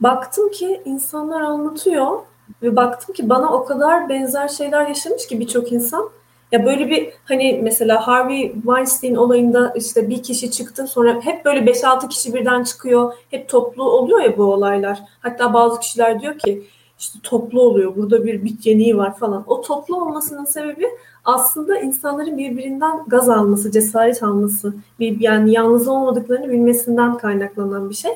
baktım 0.00 0.50
ki 0.50 0.80
insanlar 0.84 1.40
anlatıyor 1.40 2.18
ve 2.62 2.76
baktım 2.76 3.14
ki 3.14 3.28
bana 3.28 3.52
o 3.52 3.64
kadar 3.64 4.08
benzer 4.08 4.48
şeyler 4.48 4.88
yaşamış 4.88 5.26
ki 5.26 5.40
birçok 5.40 5.72
insan. 5.72 6.10
Ya 6.52 6.66
böyle 6.66 6.88
bir 6.88 7.12
hani 7.24 7.60
mesela 7.62 8.06
Harvey 8.06 8.52
Weinstein 8.52 9.14
olayında 9.14 9.72
işte 9.76 10.10
bir 10.10 10.22
kişi 10.22 10.50
çıktı 10.50 10.86
sonra 10.86 11.20
hep 11.20 11.44
böyle 11.44 11.70
5-6 11.70 12.08
kişi 12.08 12.34
birden 12.34 12.64
çıkıyor. 12.64 13.12
Hep 13.30 13.48
toplu 13.48 13.84
oluyor 13.84 14.20
ya 14.20 14.38
bu 14.38 14.44
olaylar. 14.44 14.98
Hatta 15.20 15.54
bazı 15.54 15.80
kişiler 15.80 16.20
diyor 16.20 16.38
ki 16.38 16.62
işte 17.00 17.18
toplu 17.22 17.60
oluyor. 17.62 17.96
Burada 17.96 18.24
bir 18.24 18.44
bit 18.44 18.66
yeniği 18.66 18.96
var 18.96 19.16
falan. 19.16 19.44
O 19.46 19.60
toplu 19.60 19.96
olmasının 19.96 20.44
sebebi 20.44 20.86
aslında 21.24 21.78
insanların 21.78 22.38
birbirinden 22.38 23.04
gaz 23.06 23.28
alması, 23.28 23.70
cesaret 23.70 24.22
alması, 24.22 24.74
bir, 25.00 25.20
yani 25.20 25.52
yalnız 25.52 25.88
olmadıklarını 25.88 26.50
bilmesinden 26.52 27.18
kaynaklanan 27.18 27.90
bir 27.90 27.94
şey. 27.94 28.10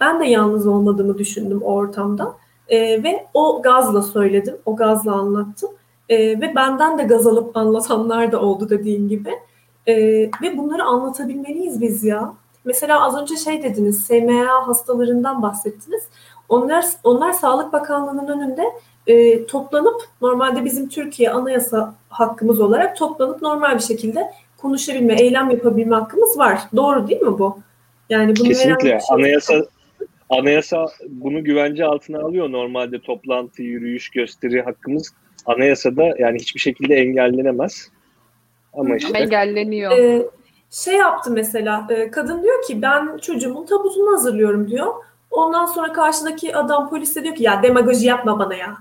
Ben 0.00 0.20
de 0.20 0.24
yalnız 0.24 0.66
olmadığımı 0.66 1.18
düşündüm 1.18 1.62
o 1.62 1.74
ortamda. 1.74 2.36
Ee, 2.68 3.02
ve 3.02 3.26
o 3.34 3.62
gazla 3.62 4.02
söyledim, 4.02 4.56
o 4.66 4.76
gazla 4.76 5.12
anlattım. 5.12 5.70
Ee, 6.08 6.18
ve 6.18 6.54
benden 6.54 6.98
de 6.98 7.02
gaz 7.02 7.26
alıp 7.26 7.56
anlatanlar 7.56 8.32
da 8.32 8.40
oldu 8.40 8.70
dediğin 8.70 9.08
gibi. 9.08 9.30
Ee, 9.86 9.94
ve 10.42 10.58
bunları 10.58 10.84
anlatabilmeliyiz 10.84 11.80
biz 11.80 12.04
ya. 12.04 12.34
Mesela 12.64 13.04
az 13.04 13.16
önce 13.16 13.36
şey 13.36 13.62
dediniz, 13.62 14.06
SMA 14.06 14.66
hastalarından 14.66 15.42
bahsettiniz. 15.42 16.02
Onlar 16.50 16.84
onlar 17.04 17.32
Sağlık 17.32 17.72
Bakanlığı'nın 17.72 18.28
önünde 18.28 18.64
e, 19.06 19.46
toplanıp 19.46 20.02
normalde 20.22 20.64
bizim 20.64 20.88
Türkiye 20.88 21.30
anayasa 21.30 21.94
hakkımız 22.08 22.60
olarak 22.60 22.96
toplanıp 22.96 23.42
normal 23.42 23.74
bir 23.74 23.82
şekilde 23.82 24.30
konuşabilme, 24.56 25.14
eylem 25.14 25.50
yapabilme 25.50 25.96
hakkımız 25.96 26.38
var. 26.38 26.60
Doğru 26.76 27.08
değil 27.08 27.20
mi 27.20 27.38
bu? 27.38 27.58
Yani 28.10 28.36
bunu 28.36 28.48
Kesinlikle. 28.48 28.88
Şey 28.88 28.98
anayasa 29.10 29.54
anayasa 30.30 30.86
bunu 31.08 31.44
güvence 31.44 31.84
altına 31.84 32.20
alıyor. 32.20 32.52
Normalde 32.52 33.00
toplantı, 33.00 33.62
yürüyüş, 33.62 34.08
gösteri 34.08 34.62
hakkımız 34.62 35.14
anayasada 35.46 36.02
yani 36.18 36.38
hiçbir 36.38 36.60
şekilde 36.60 36.94
engellenemez. 36.94 37.88
Ama 38.72 38.96
işte 38.96 39.18
engelleniyor. 39.18 39.92
E, 39.92 40.22
şey 40.70 40.94
yaptı 40.94 41.30
mesela 41.30 41.86
e, 41.90 42.10
kadın 42.10 42.42
diyor 42.42 42.62
ki 42.66 42.82
ben 42.82 43.18
çocuğumun 43.18 43.66
tabutunu 43.66 44.12
hazırlıyorum 44.12 44.70
diyor. 44.70 44.94
Ondan 45.30 45.66
sonra 45.66 45.92
karşıdaki 45.92 46.56
adam 46.56 46.90
polis 46.90 47.16
de 47.16 47.24
diyor 47.24 47.34
ki 47.34 47.42
ya 47.42 47.62
demagoji 47.62 48.06
yapma 48.06 48.38
bana 48.38 48.54
ya. 48.54 48.76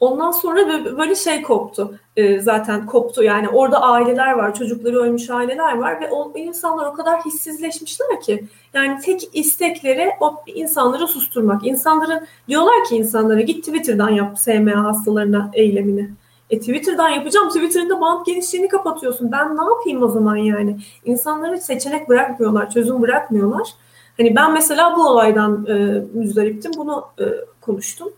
Ondan 0.00 0.30
sonra 0.30 0.84
böyle 0.98 1.14
şey 1.14 1.42
koptu. 1.42 1.98
E, 2.16 2.40
zaten 2.40 2.86
koptu 2.86 3.22
yani 3.22 3.48
orada 3.48 3.82
aileler 3.82 4.32
var, 4.32 4.54
çocukları 4.54 4.96
ölmüş 4.96 5.30
aileler 5.30 5.78
var 5.78 6.00
ve 6.00 6.10
o 6.10 6.32
insanlar 6.36 6.86
o 6.86 6.92
kadar 6.92 7.20
hissizleşmişler 7.20 8.20
ki 8.20 8.44
yani 8.74 9.00
tek 9.00 9.28
istekleri 9.32 10.10
o 10.20 10.34
insanları 10.46 11.08
susturmak. 11.08 11.66
İnsanların 11.66 12.26
diyorlar 12.48 12.84
ki 12.88 12.96
insanlara 12.96 13.40
git 13.40 13.64
Twitter'dan 13.64 14.10
yap 14.10 14.38
SMA 14.38 14.84
hastalarına 14.84 15.50
eylemini. 15.52 16.10
E 16.50 16.58
Twitter'dan 16.58 17.08
yapacağım. 17.08 17.48
Twitter'ın 17.48 17.90
da 17.90 18.00
band 18.00 18.26
genişliğini 18.26 18.68
kapatıyorsun. 18.68 19.32
Ben 19.32 19.56
ne 19.56 19.62
yapayım 19.62 20.02
o 20.02 20.08
zaman 20.08 20.36
yani? 20.36 20.76
İnsanlara 21.04 21.56
seçenek 21.56 22.08
bırakmıyorlar, 22.08 22.70
çözüm 22.70 23.02
bırakmıyorlar. 23.02 23.74
Hani 24.16 24.36
ben 24.36 24.52
mesela 24.52 24.96
bu 24.96 25.08
olaydan 25.08 25.66
e, 25.66 26.02
müzdariptim. 26.14 26.72
Bunu 26.76 27.04
e, 27.20 27.24
konuştum. 27.60 28.08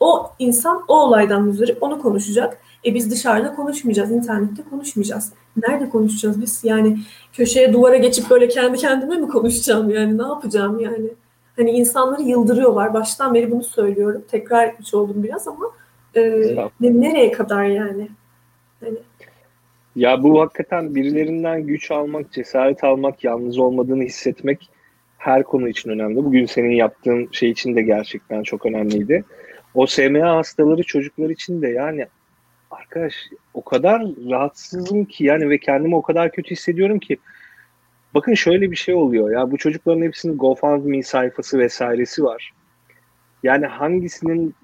O 0.00 0.30
insan 0.38 0.82
o 0.88 0.94
olaydan 1.00 1.42
müzdarip 1.42 1.82
onu 1.82 2.02
konuşacak. 2.02 2.58
E 2.86 2.94
biz 2.94 3.10
dışarıda 3.10 3.54
konuşmayacağız, 3.54 4.10
internette 4.10 4.62
konuşmayacağız. 4.70 5.32
Nerede 5.56 5.88
konuşacağız 5.88 6.42
biz? 6.42 6.64
Yani 6.64 6.98
köşeye 7.32 7.72
duvara 7.72 7.96
geçip 7.96 8.30
böyle 8.30 8.48
kendi 8.48 8.78
kendime 8.78 9.16
mi 9.16 9.28
konuşacağım 9.28 9.90
yani? 9.90 10.18
Ne 10.18 10.22
yapacağım 10.22 10.80
yani? 10.80 11.08
Hani 11.56 11.70
insanları 11.70 12.22
yıldırıyorlar. 12.22 12.94
Baştan 12.94 13.34
beri 13.34 13.50
bunu 13.50 13.62
söylüyorum. 13.62 14.24
Tekrar 14.30 14.68
etmiş 14.68 14.94
oldum 14.94 15.22
biraz 15.22 15.48
ama 15.48 15.70
e, 16.14 16.22
ne, 16.80 17.00
nereye 17.00 17.32
kadar 17.32 17.64
yani? 17.64 18.08
Hani 18.80 18.98
ya 19.96 20.22
bu 20.22 20.40
hakikaten 20.40 20.94
birilerinden 20.94 21.62
güç 21.62 21.90
almak, 21.90 22.32
cesaret 22.32 22.84
almak, 22.84 23.24
yalnız 23.24 23.58
olmadığını 23.58 24.02
hissetmek 24.02 24.70
her 25.24 25.42
konu 25.42 25.68
için 25.68 25.90
önemli. 25.90 26.16
Bugün 26.16 26.46
senin 26.46 26.70
yaptığın 26.70 27.28
şey 27.32 27.50
için 27.50 27.76
de 27.76 27.82
gerçekten 27.82 28.42
çok 28.42 28.66
önemliydi. 28.66 29.24
o 29.74 29.86
SMA 29.86 30.36
hastaları 30.36 30.82
çocuklar 30.82 31.30
için 31.30 31.62
de 31.62 31.68
yani 31.68 32.06
arkadaş 32.70 33.14
o 33.54 33.64
kadar 33.64 34.02
rahatsızım 34.30 35.04
ki 35.04 35.24
yani 35.24 35.50
ve 35.50 35.58
kendimi 35.58 35.96
o 35.96 36.02
kadar 36.02 36.32
kötü 36.32 36.50
hissediyorum 36.50 36.98
ki 36.98 37.16
bakın 38.14 38.34
şöyle 38.34 38.70
bir 38.70 38.76
şey 38.76 38.94
oluyor 38.94 39.30
ya 39.30 39.50
bu 39.50 39.56
çocukların 39.56 40.02
hepsinin 40.02 40.36
GoFundMe 40.36 41.02
sayfası 41.02 41.58
vesairesi 41.58 42.24
var. 42.24 42.52
Yani 43.42 43.66
hangisinin 43.66 44.54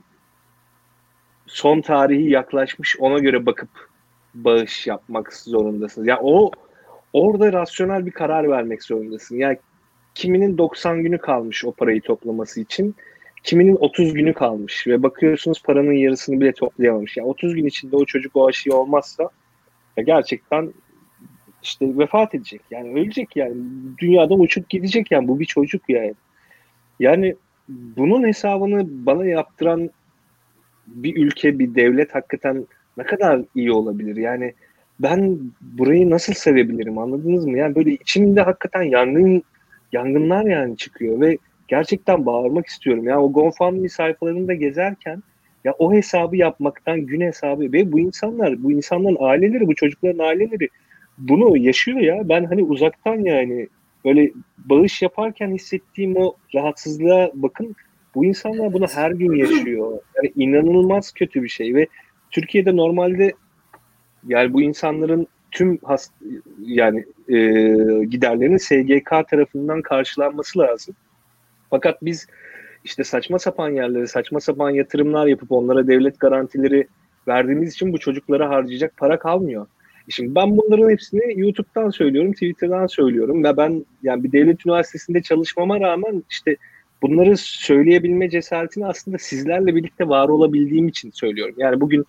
son 1.46 1.80
tarihi 1.80 2.30
yaklaşmış 2.30 2.96
ona 2.98 3.18
göre 3.18 3.46
bakıp 3.46 3.70
bağış 4.34 4.86
yapmak 4.86 5.32
zorundasınız. 5.32 6.08
Ya 6.08 6.14
yani 6.14 6.22
o 6.22 6.50
orada 7.12 7.52
rasyonel 7.52 8.06
bir 8.06 8.12
karar 8.12 8.50
vermek 8.50 8.82
zorundasın. 8.82 9.36
Yani 9.36 9.58
kiminin 10.14 10.58
90 10.58 11.02
günü 11.02 11.18
kalmış 11.18 11.64
o 11.64 11.72
parayı 11.72 12.00
toplaması 12.00 12.61
için. 12.61 12.94
Kiminin 13.42 13.76
30 13.76 14.14
günü 14.14 14.32
kalmış 14.32 14.86
ve 14.86 15.02
bakıyorsunuz 15.02 15.62
paranın 15.62 15.92
yarısını 15.92 16.40
bile 16.40 16.52
toplayamamış. 16.52 17.16
Yani 17.16 17.28
30 17.28 17.54
gün 17.54 17.66
içinde 17.66 17.96
o 17.96 18.04
çocuk 18.04 18.36
o 18.36 18.48
aşıyı 18.48 18.76
olmazsa 18.76 19.30
ya 19.96 20.04
gerçekten 20.04 20.72
işte 21.62 21.98
vefat 21.98 22.34
edecek. 22.34 22.61
Yani 22.70 23.00
ölecek 23.00 23.36
yani. 23.36 23.54
Dünyadan 23.98 24.40
uçup 24.40 24.68
gidecek 24.68 25.11
yani. 25.11 25.28
Bu 25.28 25.40
bir 25.40 25.44
çocuk 25.44 25.82
yani. 25.88 26.14
Yani 27.00 27.36
bunun 27.68 28.26
hesabını 28.26 29.06
bana 29.06 29.24
yaptıran 29.24 29.90
bir 30.86 31.16
ülke, 31.16 31.58
bir 31.58 31.74
devlet 31.74 32.14
hakikaten 32.14 32.66
ne 32.96 33.04
kadar 33.04 33.40
iyi 33.54 33.72
olabilir? 33.72 34.16
Yani 34.16 34.54
ben 35.00 35.38
burayı 35.61 36.11
nasıl 36.11 36.32
sevebilirim 36.32 36.98
anladınız 36.98 37.46
mı? 37.46 37.58
Yani 37.58 37.74
böyle 37.74 37.90
içimde 37.90 38.40
hakikaten 38.40 38.82
yangın 38.82 39.42
yangınlar 39.93 40.45
yani 40.45 40.76
çıkıyor 40.76 41.20
ve 41.20 41.38
gerçekten 41.68 42.26
bağırmak 42.26 42.66
istiyorum. 42.66 43.05
Yani 43.05 43.18
o 43.18 43.32
GoFundMe 43.32 43.88
sayfalarında 43.88 44.55
gezerken 44.55 45.22
ya 45.64 45.74
o 45.78 45.93
hesabı 45.93 46.36
yapmaktan 46.36 47.01
gün 47.01 47.20
hesabı 47.20 47.72
ve 47.72 47.93
bu 47.93 48.01
insanlar, 48.01 48.62
bu 48.62 48.72
insanların 48.72 49.16
aileleri, 49.20 49.66
bu 49.66 49.74
çocukların 49.74 50.24
aileleri 50.24 50.68
bunu 51.18 51.57
yaşıyor 51.57 52.01
ya. 52.01 52.28
Ben 52.28 52.45
hani 52.45 52.62
uzaktan 52.62 53.24
yani 53.24 53.68
böyle 54.05 54.30
bağış 54.59 55.03
yaparken 55.03 55.51
hissettiğim 55.51 56.16
o 56.16 56.34
rahatsızlığa 56.55 57.30
bakın 57.34 57.76
bu 58.14 58.24
insanlar 58.24 58.72
bunu 58.72 58.86
her 58.95 59.11
gün 59.11 59.34
yaşıyor. 59.34 59.99
Yani 60.16 60.32
inanılmaz 60.36 61.12
kötü 61.12 61.43
bir 61.43 61.49
şey 61.49 61.74
ve 61.74 61.86
Türkiye'de 62.30 62.76
normalde 62.76 63.32
yani 64.26 64.53
bu 64.53 64.62
insanların 64.62 65.26
tüm 65.51 65.78
hast 65.84 66.12
yani 66.61 67.05
e, 67.28 67.38
giderlerinin 68.05 68.57
SGK 68.57 69.28
tarafından 69.30 69.82
karşılanması 69.82 70.59
lazım. 70.59 70.94
Fakat 71.70 72.03
biz 72.03 72.26
işte 72.84 73.05
saçma 73.05 73.38
sapan 73.38 73.70
yerlere 73.70 74.07
saçma 74.07 74.40
sapan 74.40 74.70
yatırımlar 74.70 75.26
yapıp 75.26 75.53
onlara 75.53 75.86
devlet 75.86 76.20
garantileri 76.20 76.86
verdiğimiz 77.28 77.72
için 77.72 77.92
bu 77.92 77.98
çocuklara 77.98 78.48
harcayacak 78.48 78.96
para 78.96 79.18
kalmıyor. 79.18 79.66
Şimdi 80.09 80.34
ben 80.34 80.57
bunların 80.57 80.90
hepsini 80.90 81.40
YouTube'dan 81.40 81.90
söylüyorum, 81.90 82.32
Twitter'dan 82.32 82.86
söylüyorum 82.86 83.44
ve 83.44 83.57
ben 83.57 83.84
yani 84.03 84.24
bir 84.24 84.32
devlet 84.32 84.66
üniversitesinde 84.66 85.22
çalışmama 85.22 85.80
rağmen 85.80 86.24
işte 86.30 86.57
bunları 87.03 87.36
söyleyebilme 87.36 88.30
cesaretini 88.30 88.86
aslında 88.86 89.18
sizlerle 89.18 89.74
birlikte 89.74 90.09
var 90.09 90.28
olabildiğim 90.28 90.88
için 90.88 91.11
söylüyorum. 91.11 91.55
Yani 91.59 91.80
bugün 91.80 92.05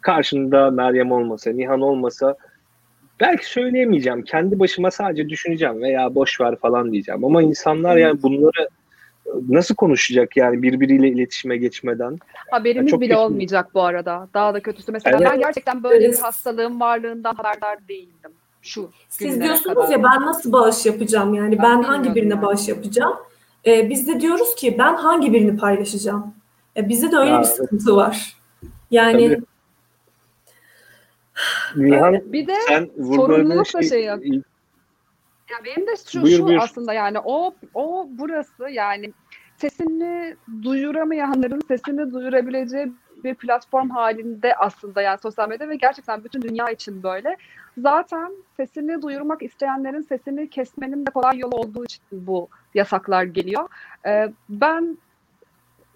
karşında 0.00 0.70
Meryem 0.70 1.12
olmasa, 1.12 1.50
Nihan 1.52 1.80
olmasa 1.80 2.36
belki 3.20 3.50
söyleyemeyeceğim. 3.50 4.22
Kendi 4.22 4.58
başıma 4.58 4.90
sadece 4.90 5.28
düşüneceğim 5.28 5.82
veya 5.82 6.14
boş 6.14 6.40
ver 6.40 6.56
falan 6.56 6.92
diyeceğim. 6.92 7.24
Ama 7.24 7.42
insanlar 7.42 7.96
yani 7.96 8.22
bunları 8.22 8.68
nasıl 9.48 9.74
konuşacak 9.74 10.36
yani 10.36 10.62
birbiriyle 10.62 11.08
iletişime 11.08 11.56
geçmeden? 11.56 12.18
Haberimiz 12.50 12.92
yani 12.92 13.00
bile 13.00 13.08
kötü. 13.08 13.20
olmayacak 13.20 13.74
bu 13.74 13.82
arada. 13.82 14.28
Daha 14.34 14.54
da 14.54 14.60
kötüsü. 14.60 14.92
Mesela 14.92 15.16
evet. 15.16 15.28
ben 15.30 15.38
gerçekten 15.40 15.82
böyle 15.82 16.08
bir 16.08 16.18
hastalığın 16.18 16.80
varlığından 16.80 17.34
haberdar 17.34 17.88
değildim. 17.88 18.30
Şu 18.62 18.90
Siz 19.08 19.40
diyorsunuz 19.40 19.74
kadar. 19.74 19.88
ya 19.88 20.02
ben 20.02 20.22
nasıl 20.26 20.52
bağış 20.52 20.86
yapacağım 20.86 21.34
yani 21.34 21.58
ben, 21.58 21.78
ben 21.78 21.82
hangi 21.82 22.14
birine 22.14 22.34
yani. 22.34 22.42
bağış 22.42 22.68
yapacağım? 22.68 23.16
Ee, 23.66 23.90
biz 23.90 24.08
de 24.08 24.20
diyoruz 24.20 24.54
ki 24.54 24.76
ben 24.78 24.94
hangi 24.94 25.32
birini 25.32 25.56
paylaşacağım? 25.56 26.34
Ee, 26.76 26.88
bizde 26.88 27.12
de 27.12 27.16
öyle 27.16 27.30
ya, 27.30 27.40
bir 27.40 27.44
evet. 27.44 27.56
sıkıntı 27.56 27.96
var. 27.96 28.36
Yani 28.90 29.28
Tabii. 29.28 29.44
Nihan, 31.76 32.32
bir 32.32 32.46
de 32.46 32.54
sen 32.68 32.90
sorumlulukla 32.96 33.82
şey, 33.82 33.90
şey 33.90 34.04
yap. 34.04 34.20
Ya 35.50 35.56
benim 35.64 35.86
de 35.86 35.90
şu, 36.08 36.22
buyur, 36.22 36.36
şu 36.36 36.44
buyur. 36.44 36.58
aslında 36.62 36.92
yani 36.92 37.18
o 37.24 37.54
o 37.74 38.08
burası 38.10 38.68
yani 38.70 39.12
sesini 39.56 40.36
duyuramayanların 40.62 41.60
sesini 41.68 42.12
duyurabileceği 42.12 42.92
bir 43.24 43.34
platform 43.34 43.90
halinde 43.90 44.54
aslında 44.56 45.02
yani 45.02 45.18
sosyal 45.18 45.48
medya 45.48 45.68
ve 45.68 45.76
gerçekten 45.76 46.24
bütün 46.24 46.42
dünya 46.42 46.70
için 46.70 47.02
böyle. 47.02 47.36
Zaten 47.78 48.32
sesini 48.56 49.02
duyurmak 49.02 49.42
isteyenlerin 49.42 50.02
sesini 50.02 50.50
kesmenin 50.50 51.06
de 51.06 51.10
kolay 51.10 51.38
yolu 51.38 51.56
olduğu 51.56 51.84
için 51.84 52.02
bu 52.12 52.48
yasaklar 52.74 53.24
geliyor. 53.24 53.68
Ee, 54.06 54.32
ben 54.48 54.98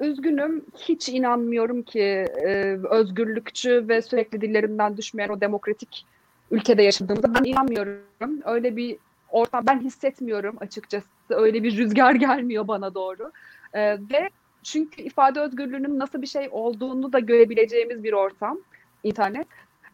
üzgünüm 0.00 0.64
hiç 0.78 1.08
inanmıyorum 1.08 1.82
ki 1.82 2.00
e, 2.00 2.78
özgürlükçü 2.90 3.88
ve 3.88 4.02
sürekli 4.02 4.40
dillerinden 4.40 4.96
düşmeyen 4.96 5.28
o 5.28 5.40
demokratik 5.40 6.06
ülkede 6.50 6.82
yaşadığımızda 6.82 7.34
ben 7.34 7.44
inanmıyorum. 7.44 8.40
Öyle 8.44 8.76
bir 8.76 8.96
ortam 9.28 9.66
ben 9.66 9.80
hissetmiyorum 9.80 10.56
açıkçası. 10.60 11.08
Öyle 11.30 11.62
bir 11.62 11.76
rüzgar 11.76 12.14
gelmiyor 12.26 12.68
bana 12.68 12.94
doğru. 12.94 13.32
E, 13.72 13.92
ve 13.92 14.30
çünkü 14.62 15.02
ifade 15.02 15.40
özgürlüğünün 15.40 15.98
nasıl 15.98 16.22
bir 16.22 16.26
şey 16.26 16.48
olduğunu 16.50 17.12
da 17.12 17.18
görebileceğimiz 17.18 18.04
bir 18.04 18.12
ortam 18.12 18.58
internet. 19.02 19.46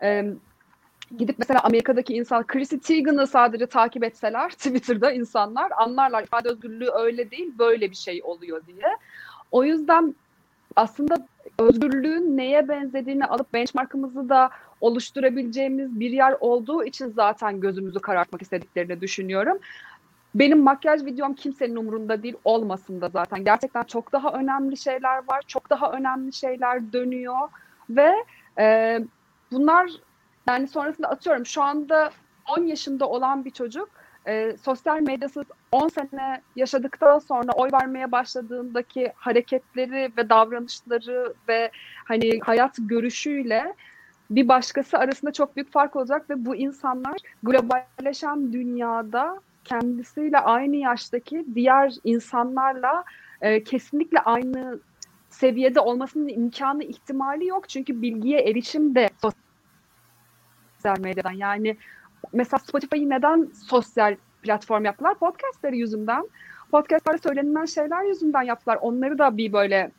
E, 0.03 0.25
gidip 1.19 1.39
mesela 1.39 1.61
Amerika'daki 1.61 2.15
insan 2.15 2.47
Chrissy 2.47 2.77
Teigen'ı 2.77 3.27
sadece 3.27 3.67
takip 3.67 4.05
etseler 4.05 4.51
Twitter'da 4.51 5.13
insanlar 5.13 5.73
anlarlar 5.77 6.23
ifade 6.23 6.49
özgürlüğü 6.49 6.91
öyle 6.91 7.31
değil 7.31 7.53
böyle 7.59 7.91
bir 7.91 7.97
şey 7.97 8.21
oluyor 8.25 8.67
diye. 8.67 8.97
O 9.53 9.65
yüzden 9.65 10.15
aslında 10.77 11.27
özgürlüğün 11.59 12.37
neye 12.37 12.69
benzediğini 12.69 13.25
alıp 13.25 13.53
benchmarkımızı 13.53 14.29
da 14.29 14.51
oluşturabileceğimiz 14.81 16.01
bir 16.01 16.11
yer 16.11 16.37
olduğu 16.41 16.85
için 16.85 17.13
zaten 17.17 17.61
gözümüzü 17.61 17.99
karartmak 18.01 18.43
istediklerini 18.43 19.01
düşünüyorum. 19.01 19.59
Benim 20.35 20.59
makyaj 20.59 21.05
videom 21.05 21.35
kimsenin 21.35 21.77
umurunda 21.77 22.23
değil 22.23 22.35
olmasın 22.45 23.01
da 23.01 23.09
zaten. 23.09 23.45
Gerçekten 23.45 23.83
çok 23.83 24.13
daha 24.13 24.33
önemli 24.33 24.77
şeyler 24.77 25.17
var. 25.29 25.43
Çok 25.47 25.71
daha 25.71 25.93
önemli 25.93 26.33
şeyler 26.33 26.93
dönüyor. 26.93 27.49
Ve 27.91 28.13
e, 28.59 28.99
bunlar 29.53 29.91
yani 30.49 30.69
sonrasında 30.69 31.09
atıyorum 31.09 31.47
şu 31.47 31.63
anda 31.63 32.11
10 32.59 32.63
yaşında 32.63 33.09
olan 33.09 33.45
bir 33.45 33.51
çocuk 33.51 33.89
e, 34.27 34.57
sosyal 34.63 35.01
medyasız 35.01 35.45
10 35.73 35.89
sene 35.89 36.41
yaşadıktan 36.57 37.19
sonra 37.19 37.53
oy 37.53 37.69
vermeye 37.73 38.13
başladığındaki 38.13 39.13
hareketleri 39.17 40.13
ve 40.17 40.29
davranışları 40.29 41.35
ve 41.49 41.71
hani 42.05 42.41
hayat 42.41 42.77
görüşüyle 42.79 43.75
bir 44.31 44.49
başkası 44.49 44.99
arasında 44.99 45.33
çok 45.33 45.57
büyük 45.57 45.73
fark 45.73 45.97
olacak 45.97 46.31
ve 46.31 46.45
bu 46.45 46.57
insanlar 46.57 47.17
globalleşen 47.43 48.53
dünyada 48.53 49.41
kendisiyle 49.65 50.39
aynı 50.39 50.77
yaştaki 50.77 51.45
diğer 51.55 51.95
insanlarla 52.05 53.05
e, 53.41 53.63
kesinlikle 53.65 54.21
aynı 54.21 54.79
seviyede 55.31 55.81
olmasının 55.81 56.29
imkanı 56.29 56.85
ihtimali 56.85 57.47
yok. 57.47 57.69
Çünkü 57.69 58.03
bilgiye 58.03 58.41
erişim 58.41 58.95
de 58.95 59.11
sosyal 59.23 59.46
medyadan. 60.95 61.33
Yani 61.33 61.77
mesela 62.33 62.59
Spotify'ı 62.59 63.11
neden 63.11 63.51
sosyal 63.69 64.17
platform 64.43 64.85
yaptılar? 64.85 65.15
Podcastleri 65.15 65.79
yüzünden. 65.79 66.29
Podcastlarda 66.71 67.19
söylenilen 67.19 67.65
şeyler 67.65 68.05
yüzünden 68.05 68.43
yaptılar. 68.43 68.79
Onları 68.81 69.19
da 69.19 69.37
bir 69.37 69.53
böyle 69.53 69.91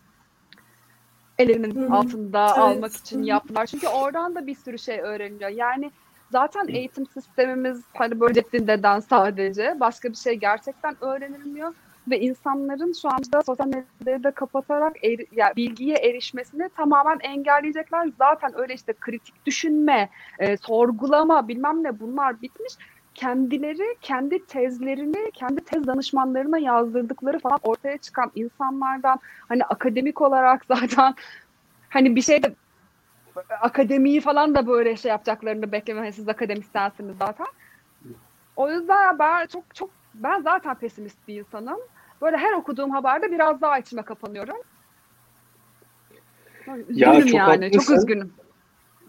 ellerinin 1.38 1.76
Hı-hı. 1.76 1.96
altında 1.96 2.46
evet. 2.48 2.58
almak 2.58 2.94
için 2.96 3.24
yaptılar. 3.24 3.66
Çünkü 3.66 3.88
oradan 3.88 4.36
da 4.36 4.48
bir 4.48 4.56
sürü 4.56 4.80
şey 4.80 5.00
öğreniliyor. 5.00 5.50
Yani 5.50 5.92
zaten 6.32 6.68
eğitim 6.68 7.06
sistemimiz 7.06 7.82
hani 7.94 8.20
böyle 8.20 8.34
Cettinde'den 8.34 9.00
sadece 9.00 9.80
başka 9.80 10.10
bir 10.10 10.16
şey 10.16 10.36
gerçekten 10.36 10.96
öğrenilmiyor 11.02 11.74
ve 12.10 12.20
insanların 12.20 12.94
şu 13.02 13.10
anda 13.10 13.44
sosyal 13.44 13.68
medyayı 13.68 14.24
da 14.24 14.32
kapatarak 14.32 15.04
er, 15.04 15.20
yani 15.32 15.56
bilgiye 15.56 15.96
erişmesini 15.96 16.70
tamamen 16.70 17.20
engelleyecekler. 17.20 18.10
Zaten 18.18 18.52
öyle 18.60 18.74
işte 18.74 18.94
kritik 18.94 19.46
düşünme, 19.46 20.10
e, 20.40 20.58
sorgulama 20.58 21.48
bilmem 21.48 21.84
ne 21.84 22.00
bunlar 22.00 22.42
bitmiş. 22.42 22.74
Kendileri 23.16 23.96
kendi 24.02 24.46
tezlerini, 24.46 25.32
kendi 25.34 25.64
tez 25.64 25.88
danışmanlarına 25.88 26.58
yazdırdıkları 26.58 27.40
falan 27.40 27.60
ortaya 27.64 27.98
çıkan 27.98 28.32
insanlardan 28.36 29.20
hani 29.50 29.64
akademik 29.64 30.22
olarak 30.22 30.66
zaten 30.68 31.16
hani 31.90 32.16
bir 32.16 32.22
şey 32.22 32.44
de 32.44 32.56
akademiyi 33.62 34.22
falan 34.22 34.56
da 34.56 34.68
böyle 34.68 34.98
şey 34.98 35.10
yapacaklarını 35.10 35.72
beklemeyin. 35.72 36.12
Siz 36.12 36.30
akademisyensiniz 36.30 37.18
zaten. 37.18 37.48
O 38.56 38.72
yüzden 38.72 39.20
ben 39.20 39.48
çok 39.48 39.76
çok 39.76 39.90
ben 40.14 40.42
zaten 40.42 40.76
pesimist 40.76 41.18
bir 41.28 41.40
insanım. 41.40 41.80
Böyle 42.22 42.38
her 42.38 42.54
okuduğum 42.54 42.92
haberde 42.92 43.32
biraz 43.32 43.62
daha 43.62 43.80
içime 43.80 44.02
kapanıyorum. 44.02 44.58
Ya 46.68 46.78
üzgünüm 46.88 47.22
çok 47.22 47.34
yani. 47.34 47.66
Haklısın. 47.66 47.80
Çok 47.80 47.98
üzgünüm. 47.98 48.34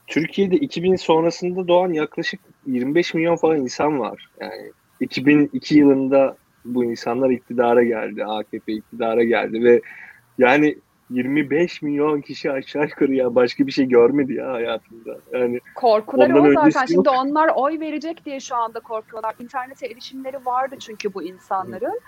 Türkiye'de 0.07 0.57
2000 0.57 0.97
sonrasında 0.97 1.69
doğan 1.69 1.93
yaklaşık 1.93 2.41
25 2.67 3.15
milyon 3.15 3.37
falan 3.37 3.57
insan 3.57 3.99
var. 3.99 4.31
Yani 4.41 4.73
2002 5.01 5.75
yılında 5.75 6.37
bu 6.65 6.85
insanlar 6.85 7.31
iktidara 7.31 7.83
geldi. 7.83 8.25
AKP 8.25 8.73
iktidara 8.73 9.25
geldi 9.25 9.65
ve 9.65 9.81
yani 10.39 10.79
25 11.11 11.83
milyon 11.83 12.21
kişi 12.21 12.53
aşağı 12.53 12.85
yukarı 12.85 13.15
ya 13.15 13.35
başka 13.35 13.67
bir 13.67 13.73
şey 13.73 13.87
görmedi 13.87 14.35
ya 14.35 14.53
hayatında. 14.53 15.19
Yani 15.33 15.61
korkuları 15.75 16.43
o 16.43 16.53
zaten. 16.53 16.87
Şimdi 16.87 17.09
onlar 17.09 17.51
oy 17.55 17.81
verecek 17.81 18.25
diye 18.25 18.41
şu 18.41 18.57
anda 18.57 18.81
korkuyorlar. 18.81 19.35
İnternete 19.41 19.87
erişimleri 19.87 20.47
vardı 20.47 20.77
çünkü 20.79 21.15
bu 21.15 21.23
insanların. 21.23 22.01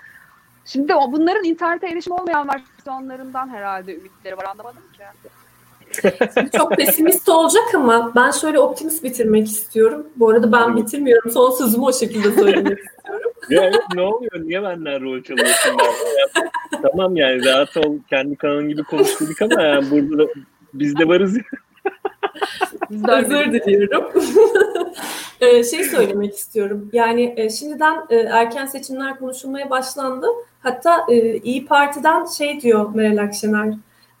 Şimdi 0.65 0.95
o 0.95 1.11
bunların 1.11 1.43
internete 1.43 1.87
erişim 1.87 2.13
olmayan 2.13 2.47
versiyonlarından 2.47 3.49
herhalde 3.49 3.95
ümitleri 3.95 4.37
var 4.37 4.45
anlamadım 4.45 4.81
ki. 4.93 5.03
Çok 6.57 6.71
pesimist 6.71 7.29
olacak 7.29 7.75
ama 7.75 8.11
ben 8.15 8.31
şöyle 8.31 8.59
optimist 8.59 9.03
bitirmek 9.03 9.47
istiyorum. 9.47 10.07
Bu 10.15 10.29
arada 10.29 10.51
ben 10.51 10.77
bitirmiyorum. 10.77 11.31
Son 11.31 11.51
sözümü 11.51 11.83
o 11.83 11.93
şekilde 11.93 12.31
söylemek 12.31 12.79
istiyorum. 12.87 13.31
ya 13.49 13.71
ne 13.95 14.01
oluyor? 14.01 14.31
Niye 14.35 14.63
benden 14.63 15.01
rol 15.01 15.23
çalıyorsun? 15.23 15.77
Ben? 16.35 16.49
tamam 16.81 17.15
yani 17.15 17.45
rahat 17.45 17.77
ol. 17.77 17.97
Kendi 18.09 18.35
kanalın 18.35 18.69
gibi 18.69 18.83
konuştuk 18.83 19.41
ama 19.41 19.61
yani 19.61 19.91
burada 19.91 20.27
biz 20.73 20.99
de 20.99 21.07
varız. 21.07 21.37
Özür 22.91 23.53
diliyorum. 23.53 24.05
ee, 25.41 25.63
şey 25.63 25.83
söylemek 25.83 26.33
istiyorum. 26.33 26.89
Yani 26.93 27.33
e, 27.37 27.49
şimdiden 27.49 27.95
e, 28.09 28.15
erken 28.15 28.65
seçimler 28.65 29.19
konuşulmaya 29.19 29.69
başlandı. 29.69 30.27
Hatta 30.63 31.05
e, 31.09 31.37
İyi 31.37 31.65
Parti'den 31.65 32.25
şey 32.25 32.61
diyor 32.61 32.95
Meral 32.95 33.23
Akşener 33.23 33.73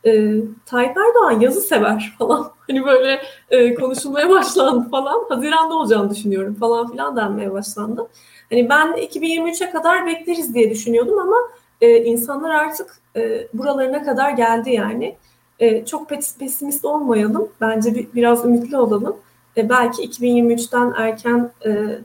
e, 0.05 0.33
Tayyip 0.65 0.97
Erdoğan 0.97 1.39
yazı 1.39 1.61
sever 1.61 2.13
falan. 2.19 2.51
Hani 2.67 2.85
böyle 2.85 3.21
e, 3.49 3.73
konuşulmaya 3.73 4.29
başlandı 4.29 4.89
falan. 4.89 5.25
Haziranda 5.29 5.73
olacağını 5.73 6.09
düşünüyorum 6.09 6.55
falan 6.55 6.91
filan 6.91 7.15
denmeye 7.15 7.51
başlandı. 7.51 8.07
Hani 8.49 8.69
ben 8.69 8.87
2023'e 8.87 9.69
kadar 9.69 10.05
bekleriz 10.05 10.53
diye 10.53 10.69
düşünüyordum 10.69 11.19
ama 11.19 11.37
e, 11.81 12.03
insanlar 12.03 12.55
artık 12.55 12.97
e, 13.15 13.47
buralarına 13.53 14.03
kadar 14.03 14.31
geldi 14.31 14.71
yani. 14.71 15.15
E, 15.59 15.85
çok 15.85 16.09
pesimist 16.39 16.85
olmayalım. 16.85 17.49
Bence 17.61 17.95
bir, 17.95 18.07
biraz 18.13 18.45
ümitli 18.45 18.77
olalım. 18.77 19.17
E, 19.57 19.69
belki 19.69 20.09
2023'ten 20.09 20.93
erken 20.97 21.51
e, 21.65 21.99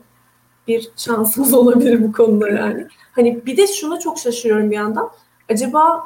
bir 0.67 0.89
şansımız 0.97 1.53
olabilir 1.53 2.03
bu 2.03 2.11
konuda 2.11 2.49
yani. 2.49 2.87
Hani 3.17 3.45
bir 3.45 3.57
de 3.57 3.67
şuna 3.67 3.99
çok 3.99 4.19
şaşırıyorum 4.19 4.71
bir 4.71 4.75
yandan. 4.75 5.11
Acaba 5.49 6.03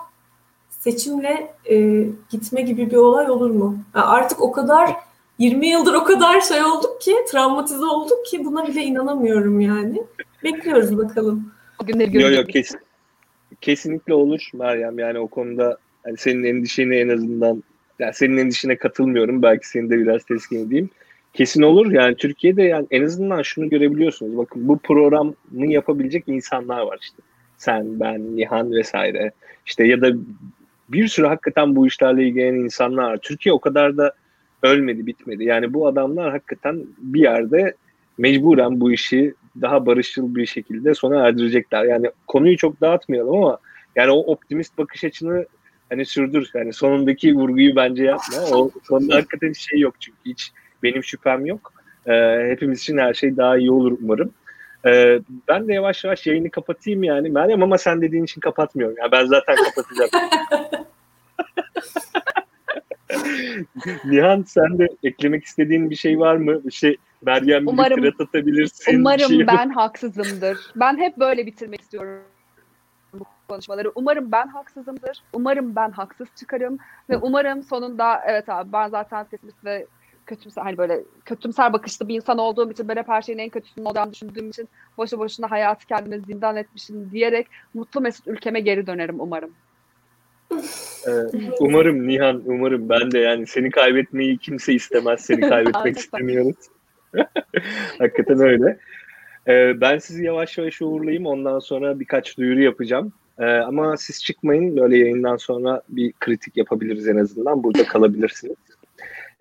seçimle 0.70 1.54
e, 1.70 2.06
gitme 2.30 2.62
gibi 2.62 2.92
bir 2.92 2.96
olay 2.96 3.30
olur 3.30 3.50
mu? 3.50 3.78
Yani 3.96 4.06
artık 4.06 4.42
o 4.42 4.52
kadar 4.52 4.96
20 5.40 5.68
yıldır 5.68 5.94
o 5.94 6.04
kadar 6.04 6.42
şey 6.42 6.64
olduk 6.64 7.02
ki, 7.02 7.16
travmatize 7.32 7.86
olduk 7.86 8.26
ki 8.26 8.46
buna 8.46 8.68
bile 8.68 8.82
inanamıyorum 8.82 9.60
yani. 9.60 10.04
Bekliyoruz 10.44 10.98
bakalım. 10.98 11.52
Yok 12.22 12.34
yok 12.34 12.50
kes, 12.50 12.72
kesinlikle 13.62 14.14
olur 14.14 14.50
Meryem 14.54 15.00
yani 15.00 15.20
o 15.20 15.28
konuda 15.28 15.78
yani 16.06 16.18
senin 16.18 16.44
endişeni 16.44 16.96
en 16.96 17.10
azından 17.10 17.64
yani 18.00 18.14
senin 18.14 18.38
endişine 18.38 18.78
katılmıyorum. 18.78 19.42
Belki 19.42 19.68
seni 19.68 19.90
de 19.90 19.98
biraz 19.98 20.24
teskin 20.24 20.68
edeyim. 20.68 20.90
Kesin 21.34 21.62
olur. 21.62 21.92
Yani 21.92 22.16
Türkiye'de 22.16 22.64
yani 22.64 22.88
en 22.92 23.04
azından 23.04 23.42
şunu 23.42 23.70
görebiliyorsunuz. 23.70 24.38
Bakın 24.38 24.68
bu 24.68 24.78
programı 24.78 25.34
yapabilecek 25.52 26.24
insanlar 26.28 26.82
var 26.82 27.00
işte. 27.02 27.18
Sen, 27.58 28.00
ben, 28.00 28.36
Nihan 28.36 28.72
vesaire. 28.72 29.32
İşte 29.66 29.84
ya 29.84 30.02
da 30.02 30.12
bir 30.90 31.08
sürü 31.08 31.28
hakikaten 31.28 31.76
bu 31.76 31.88
işlerle 31.88 32.24
ilgilenen 32.24 32.60
insanlar. 32.60 33.18
Türkiye 33.18 33.54
o 33.54 33.60
kadar 33.60 33.98
da 33.98 34.14
ölmedi, 34.64 35.06
bitmedi. 35.06 35.44
Yani 35.44 35.74
bu 35.74 35.88
adamlar 35.88 36.32
hakikaten 36.32 36.86
bir 36.98 37.22
yerde 37.22 37.74
mecburen 38.18 38.80
bu 38.80 38.92
işi 38.92 39.34
daha 39.62 39.86
barışçıl 39.86 40.36
bir 40.36 40.46
şekilde 40.46 40.94
sona 40.94 41.28
erdirecekler. 41.28 41.84
Yani 41.84 42.12
konuyu 42.28 42.58
çok 42.58 42.82
dağıtmayalım 42.82 43.36
ama 43.36 43.58
yani 43.96 44.12
o 44.12 44.18
optimist 44.18 44.78
bakış 44.78 45.04
açını 45.04 45.46
hani 45.90 46.06
sürdür. 46.06 46.52
Yani 46.54 46.74
sonundaki 46.74 47.36
vurguyu 47.36 47.76
bence 47.76 48.04
yapma. 48.04 48.38
O 48.52 48.72
sonunda 48.84 49.16
hakikaten 49.16 49.54
şey 49.54 49.80
yok 49.80 49.96
çünkü 50.00 50.18
hiç 50.26 50.52
benim 50.84 51.04
şüphem 51.04 51.46
yok. 51.46 51.74
Ee, 52.08 52.48
hepimiz 52.50 52.80
için 52.80 52.98
her 52.98 53.14
şey 53.14 53.38
daha 53.38 53.58
iyi 53.58 53.72
olur 53.72 53.98
umarım. 54.04 54.34
Ee, 54.86 55.20
ben 55.48 55.68
de 55.68 55.74
yavaş 55.74 56.04
yavaş 56.04 56.28
yayını 56.28 56.50
kapatayım 56.50 57.04
yani. 57.04 57.30
Meryem 57.30 57.64
ama 57.64 57.78
sen 57.78 58.02
dediğin 58.02 58.24
için 58.24 58.42
kapatmıyorum. 58.42 58.96
Yani 59.00 59.12
ben 59.12 59.26
zaten 59.26 59.56
kapatacağım. 59.56 60.10
Nihan 64.06 64.44
sen 64.48 64.80
de 64.80 64.88
eklemek 65.04 65.46
istediğin 65.46 65.90
bir 65.90 65.96
şey 65.96 66.20
var 66.20 66.36
mı? 66.36 66.66
Bir 66.66 66.72
şey 66.72 66.98
Meryem 67.22 67.68
umarım, 67.68 68.04
bir 68.04 68.14
atabilirsin. 68.20 69.00
Umarım 69.00 69.28
şey 69.28 69.48
ben 69.48 69.70
haksızımdır. 69.70 70.58
Ben 70.76 70.98
hep 70.98 71.18
böyle 71.18 71.46
bitirmek 71.46 71.82
istiyorum 71.82 72.24
bu 73.14 73.26
konuşmaları. 73.48 73.92
Umarım 73.96 74.32
ben 74.32 74.48
haksızımdır. 74.48 75.24
Umarım 75.34 75.76
ben 75.76 75.92
haksız 75.92 76.28
çıkarım 76.36 76.78
ve 77.10 77.18
umarım 77.18 77.64
sonunda 77.64 78.22
evet 78.26 78.50
abi 78.50 78.74
ben 78.74 78.90
zaten 78.90 79.26
pesimist 79.26 79.66
ve 79.66 79.88
kötümser 80.36 80.62
hani 80.62 80.78
böyle 80.78 81.04
kötümser 81.26 81.74
bakışlı 81.74 82.08
bir 82.08 82.16
insan 82.16 82.38
olduğum 82.38 82.72
için 82.72 82.88
ben 82.88 82.96
hep 82.96 83.08
her 83.08 83.22
şeyin 83.22 83.40
en 83.40 83.50
kötüsünün 83.50 83.86
olacağını 83.86 84.14
düşündüğüm 84.14 84.50
için 84.50 84.70
boşu 84.98 85.20
boşuna 85.20 85.52
hayatı 85.52 85.88
kendime 85.88 86.20
zindan 86.20 86.56
etmişim 86.56 87.12
diyerek 87.12 87.48
mutlu 87.74 88.02
mesut 88.02 88.28
ülkeme 88.28 88.60
geri 88.60 88.88
dönerim 88.88 89.20
umarım. 89.20 89.52
Ee, 91.08 91.12
umarım 91.60 92.08
Nihan, 92.08 92.44
umarım 92.46 92.90
ben 92.90 93.12
de 93.12 93.20
yani 93.20 93.48
seni 93.48 93.70
kaybetmeyi 93.70 94.38
kimse 94.38 94.74
istemez. 94.74 95.22
Seni 95.22 95.42
kaybetmek 95.42 95.98
istemiyoruz. 96.04 96.56
Hakikaten 97.98 98.40
öyle. 98.40 98.78
Ee, 99.48 99.82
ben 99.82 99.98
sizi 99.98 100.24
yavaş 100.24 100.58
yavaş 100.58 100.82
uğurlayayım. 100.82 101.26
Ondan 101.26 101.60
sonra 101.60 102.00
birkaç 102.00 102.38
duyuru 102.38 102.62
yapacağım. 102.62 103.14
Ee, 103.40 103.46
ama 103.46 103.98
siz 103.98 104.24
çıkmayın. 104.24 104.78
Böyle 104.78 104.98
yayından 104.98 105.38
sonra 105.38 105.82
bir 105.90 106.14
kritik 106.20 106.58
yapabiliriz 106.58 107.08
en 107.08 107.18
azından. 107.18 107.64
Burada 107.64 107.86
kalabilirsiniz. 107.86 108.56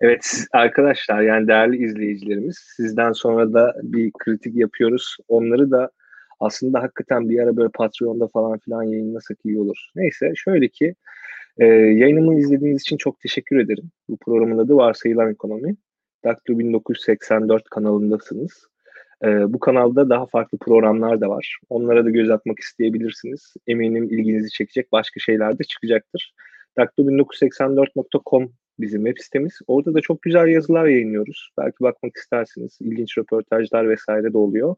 Evet 0.01 0.45
arkadaşlar 0.53 1.21
yani 1.21 1.47
değerli 1.47 1.85
izleyicilerimiz 1.85 2.57
sizden 2.75 3.11
sonra 3.11 3.53
da 3.53 3.75
bir 3.83 4.11
kritik 4.19 4.55
yapıyoruz. 4.55 5.17
Onları 5.27 5.71
da 5.71 5.91
aslında 6.39 6.83
hakikaten 6.83 7.29
bir 7.29 7.39
ara 7.39 7.57
böyle 7.57 7.69
Patreon'da 7.69 8.27
falan 8.27 8.59
filan 8.59 8.83
yayınlasak 8.83 9.37
iyi 9.45 9.59
olur. 9.59 9.77
Neyse 9.95 10.33
şöyle 10.35 10.67
ki 10.67 10.95
e, 11.57 11.65
yayınımı 11.65 12.39
izlediğiniz 12.39 12.81
için 12.81 12.97
çok 12.97 13.19
teşekkür 13.19 13.59
ederim. 13.59 13.91
Bu 14.09 14.17
programın 14.17 14.57
adı 14.57 14.75
Varsayılan 14.75 15.31
Ekonomi. 15.31 15.75
Daktilo 16.23 16.59
1984 16.59 17.63
kanalındasınız. 17.69 18.67
E, 19.23 19.53
bu 19.53 19.59
kanalda 19.59 20.09
daha 20.09 20.25
farklı 20.25 20.57
programlar 20.57 21.21
da 21.21 21.29
var. 21.29 21.59
Onlara 21.69 22.05
da 22.05 22.09
göz 22.09 22.29
atmak 22.29 22.59
isteyebilirsiniz. 22.59 23.53
Eminim 23.67 24.03
ilginizi 24.03 24.49
çekecek 24.49 24.91
başka 24.91 25.19
şeyler 25.19 25.59
de 25.59 25.63
çıkacaktır. 25.63 26.33
Daktilo1984.com 26.77 28.51
bizim 28.81 29.05
web 29.05 29.23
sitemiz. 29.23 29.59
Orada 29.67 29.93
da 29.93 30.01
çok 30.01 30.21
güzel 30.21 30.47
yazılar 30.47 30.85
yayınlıyoruz. 30.85 31.51
Belki 31.57 31.79
bakmak 31.79 32.17
istersiniz. 32.17 32.77
İlginç 32.81 33.17
röportajlar 33.17 33.89
vesaire 33.89 34.33
de 34.33 34.37
oluyor. 34.37 34.75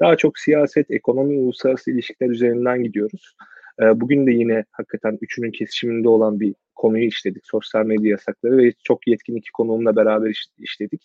Daha 0.00 0.16
çok 0.16 0.38
siyaset, 0.38 0.90
ekonomi, 0.90 1.38
uluslararası 1.38 1.90
ilişkiler 1.90 2.30
üzerinden 2.30 2.82
gidiyoruz. 2.82 3.36
Ee, 3.82 4.00
bugün 4.00 4.26
de 4.26 4.30
yine 4.30 4.64
hakikaten 4.70 5.18
üçünün 5.20 5.50
kesişiminde 5.50 6.08
olan 6.08 6.40
bir 6.40 6.54
konuyu 6.74 7.04
işledik. 7.04 7.46
Sosyal 7.46 7.86
medya 7.86 8.10
yasakları 8.10 8.56
ve 8.56 8.72
çok 8.84 9.08
yetkin 9.08 9.36
iki 9.36 9.52
konuğumla 9.52 9.96
beraber 9.96 10.46
işledik. 10.58 11.02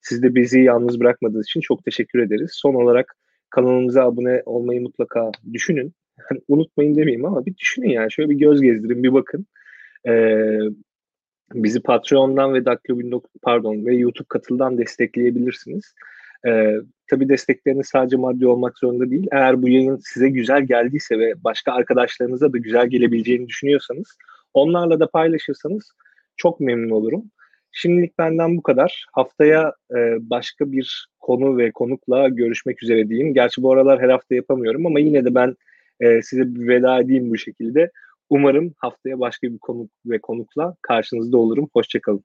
Siz 0.00 0.22
de 0.22 0.34
bizi 0.34 0.60
yalnız 0.60 1.00
bırakmadığınız 1.00 1.46
için 1.46 1.60
çok 1.60 1.84
teşekkür 1.84 2.18
ederiz. 2.18 2.50
Son 2.54 2.74
olarak 2.74 3.16
kanalımıza 3.50 4.04
abone 4.04 4.42
olmayı 4.46 4.80
mutlaka 4.80 5.30
düşünün. 5.52 5.92
Unutmayın 6.48 6.96
demeyeyim 6.96 7.24
ama 7.24 7.46
bir 7.46 7.56
düşünün 7.56 7.88
yani. 7.88 8.12
Şöyle 8.12 8.30
bir 8.30 8.34
göz 8.34 8.60
gezdirin, 8.60 9.02
bir 9.02 9.12
bakın. 9.12 9.46
Ee, 10.08 10.58
bizi 11.54 11.82
Patreon'dan 11.82 12.54
ve 12.54 12.64
Daktilo 12.64 13.22
pardon 13.42 13.86
ve 13.86 13.94
YouTube 13.94 14.28
katıldan 14.28 14.78
destekleyebilirsiniz. 14.78 15.94
Ee, 16.46 16.76
tabii 17.10 17.28
destekleriniz 17.28 17.86
sadece 17.86 18.16
maddi 18.16 18.46
olmak 18.46 18.78
zorunda 18.78 19.10
değil. 19.10 19.26
Eğer 19.32 19.62
bu 19.62 19.68
yayın 19.68 20.00
size 20.04 20.28
güzel 20.28 20.62
geldiyse 20.62 21.18
ve 21.18 21.34
başka 21.44 21.72
arkadaşlarınıza 21.72 22.52
da 22.52 22.58
güzel 22.58 22.86
gelebileceğini 22.86 23.48
düşünüyorsanız 23.48 24.16
onlarla 24.54 25.00
da 25.00 25.10
paylaşırsanız 25.10 25.92
çok 26.36 26.60
memnun 26.60 26.90
olurum. 26.90 27.24
Şimdilik 27.72 28.18
benden 28.18 28.56
bu 28.56 28.62
kadar. 28.62 29.06
Haftaya 29.12 29.74
e, 29.96 30.16
başka 30.20 30.72
bir 30.72 31.08
konu 31.20 31.58
ve 31.58 31.70
konukla 31.70 32.28
görüşmek 32.28 32.82
üzere 32.82 33.08
diyeyim. 33.08 33.34
Gerçi 33.34 33.62
bu 33.62 33.72
aralar 33.72 34.00
her 34.00 34.08
hafta 34.08 34.34
yapamıyorum 34.34 34.86
ama 34.86 35.00
yine 35.00 35.24
de 35.24 35.34
ben 35.34 35.56
e, 36.00 36.22
size 36.22 36.54
bir 36.54 36.68
veda 36.68 37.00
edeyim 37.00 37.30
bu 37.30 37.38
şekilde. 37.38 37.90
Umarım 38.30 38.74
haftaya 38.78 39.20
başka 39.20 39.46
bir 39.52 39.58
konuk 39.58 39.90
ve 40.06 40.20
konukla 40.20 40.74
karşınızda 40.82 41.38
olurum. 41.38 41.68
Hoşçakalın. 41.74 42.24